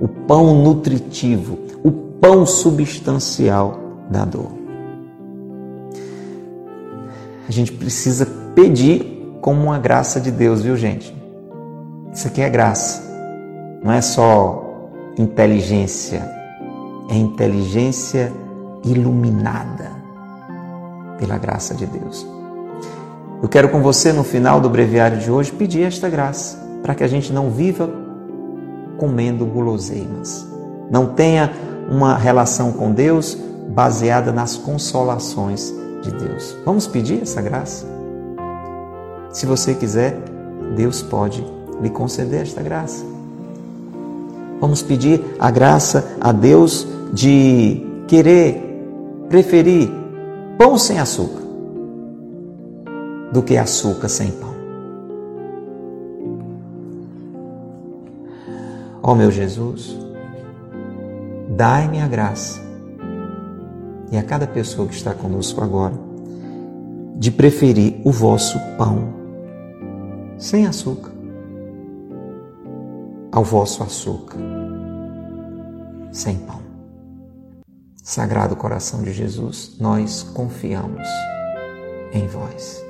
o 0.00 0.08
pão 0.08 0.62
nutritivo, 0.62 1.58
o 1.82 1.90
pão 1.90 2.44
substancial 2.44 3.78
da 4.10 4.24
dor. 4.24 4.57
A 7.48 7.52
gente 7.52 7.72
precisa 7.72 8.26
pedir 8.54 9.38
como 9.40 9.62
uma 9.62 9.78
graça 9.78 10.20
de 10.20 10.30
Deus, 10.30 10.60
viu, 10.60 10.76
gente? 10.76 11.16
Isso 12.12 12.28
aqui 12.28 12.42
é 12.42 12.50
graça, 12.50 13.02
não 13.82 13.90
é 13.90 14.02
só 14.02 14.90
inteligência, 15.16 16.30
é 17.08 17.14
inteligência 17.14 18.30
iluminada 18.84 19.90
pela 21.18 21.38
graça 21.38 21.74
de 21.74 21.86
Deus. 21.86 22.26
Eu 23.42 23.48
quero 23.48 23.70
com 23.70 23.80
você, 23.80 24.12
no 24.12 24.24
final 24.24 24.60
do 24.60 24.68
breviário 24.68 25.18
de 25.18 25.30
hoje, 25.30 25.50
pedir 25.50 25.84
esta 25.84 26.08
graça, 26.08 26.58
para 26.82 26.94
que 26.94 27.02
a 27.02 27.08
gente 27.08 27.32
não 27.32 27.50
viva 27.50 27.88
comendo 28.98 29.46
guloseimas, 29.46 30.46
não 30.90 31.06
tenha 31.06 31.50
uma 31.90 32.16
relação 32.16 32.72
com 32.72 32.92
Deus 32.92 33.38
baseada 33.68 34.32
nas 34.32 34.56
consolações 34.56 35.72
de 36.02 36.10
Deus. 36.10 36.56
Vamos 36.64 36.86
pedir 36.86 37.22
essa 37.22 37.40
graça? 37.42 37.86
Se 39.30 39.46
você 39.46 39.74
quiser, 39.74 40.18
Deus 40.76 41.02
pode 41.02 41.44
lhe 41.80 41.90
conceder 41.90 42.42
esta 42.42 42.62
graça. 42.62 43.04
Vamos 44.60 44.82
pedir 44.82 45.22
a 45.38 45.50
graça 45.50 46.16
a 46.20 46.32
Deus 46.32 46.86
de 47.12 47.86
querer 48.06 48.64
preferir 49.28 49.90
pão 50.56 50.76
sem 50.76 50.98
açúcar 50.98 51.42
do 53.32 53.42
que 53.42 53.56
açúcar 53.56 54.08
sem 54.08 54.30
pão. 54.32 54.56
Ó 59.02 59.12
oh, 59.12 59.14
meu 59.14 59.30
Jesus, 59.30 59.96
dai-me 61.56 62.00
a 62.00 62.08
graça 62.08 62.67
e 64.10 64.16
a 64.16 64.22
cada 64.22 64.46
pessoa 64.46 64.88
que 64.88 64.94
está 64.94 65.14
conosco 65.14 65.62
agora 65.62 65.94
de 67.16 67.30
preferir 67.30 68.00
o 68.04 68.12
vosso 68.12 68.58
pão 68.76 69.12
sem 70.38 70.66
açúcar 70.66 71.10
ao 73.32 73.44
vosso 73.44 73.82
açúcar 73.82 74.38
sem 76.12 76.36
pão. 76.36 76.60
Sagrado 78.02 78.56
coração 78.56 79.02
de 79.02 79.12
Jesus, 79.12 79.76
nós 79.78 80.22
confiamos 80.22 81.06
em 82.12 82.26
vós. 82.26 82.82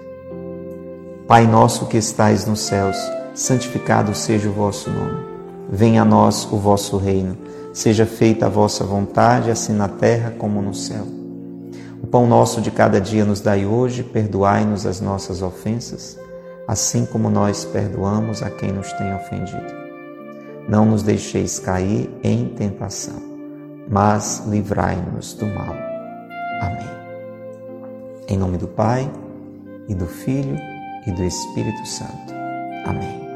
Pai 1.26 1.46
nosso 1.46 1.86
que 1.86 1.96
estais 1.96 2.46
nos 2.46 2.60
céus, 2.60 2.96
santificado 3.34 4.14
seja 4.14 4.48
o 4.48 4.52
vosso 4.52 4.88
nome. 4.88 5.26
Venha 5.70 6.02
a 6.02 6.04
nós 6.04 6.46
o 6.50 6.56
vosso 6.56 6.96
reino 6.96 7.36
Seja 7.72 8.06
feita 8.06 8.46
a 8.46 8.48
vossa 8.48 8.84
vontade, 8.84 9.50
assim 9.50 9.72
na 9.72 9.88
terra 9.88 10.32
como 10.36 10.60
no 10.62 10.74
céu. 10.74 11.04
O 12.02 12.06
pão 12.06 12.26
nosso 12.26 12.60
de 12.60 12.70
cada 12.70 13.00
dia 13.00 13.24
nos 13.24 13.40
dai 13.40 13.66
hoje, 13.66 14.02
perdoai-nos 14.02 14.86
as 14.86 15.00
nossas 15.00 15.42
ofensas, 15.42 16.18
assim 16.66 17.04
como 17.04 17.28
nós 17.28 17.64
perdoamos 17.64 18.42
a 18.42 18.50
quem 18.50 18.72
nos 18.72 18.92
tem 18.94 19.14
ofendido. 19.14 19.74
Não 20.68 20.84
nos 20.84 21.02
deixeis 21.02 21.58
cair 21.58 22.10
em 22.22 22.46
tentação, 22.48 23.22
mas 23.88 24.44
livrai-nos 24.46 25.34
do 25.34 25.46
mal. 25.46 25.74
Amém. 26.60 26.88
Em 28.28 28.36
nome 28.36 28.58
do 28.58 28.68
Pai, 28.68 29.10
e 29.88 29.94
do 29.94 30.06
Filho, 30.06 30.56
e 31.06 31.10
do 31.12 31.24
Espírito 31.24 31.86
Santo. 31.86 32.34
Amém. 32.84 33.26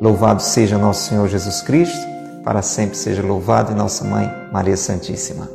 Louvado 0.00 0.42
seja 0.42 0.76
nosso 0.76 1.08
Senhor 1.08 1.26
Jesus 1.28 1.62
Cristo 1.62 2.15
para 2.46 2.62
sempre 2.62 2.96
seja 2.96 3.22
louvada 3.22 3.72
e 3.72 3.74
nossa 3.74 4.04
mãe, 4.04 4.30
Maria 4.52 4.76
Santíssima. 4.76 5.50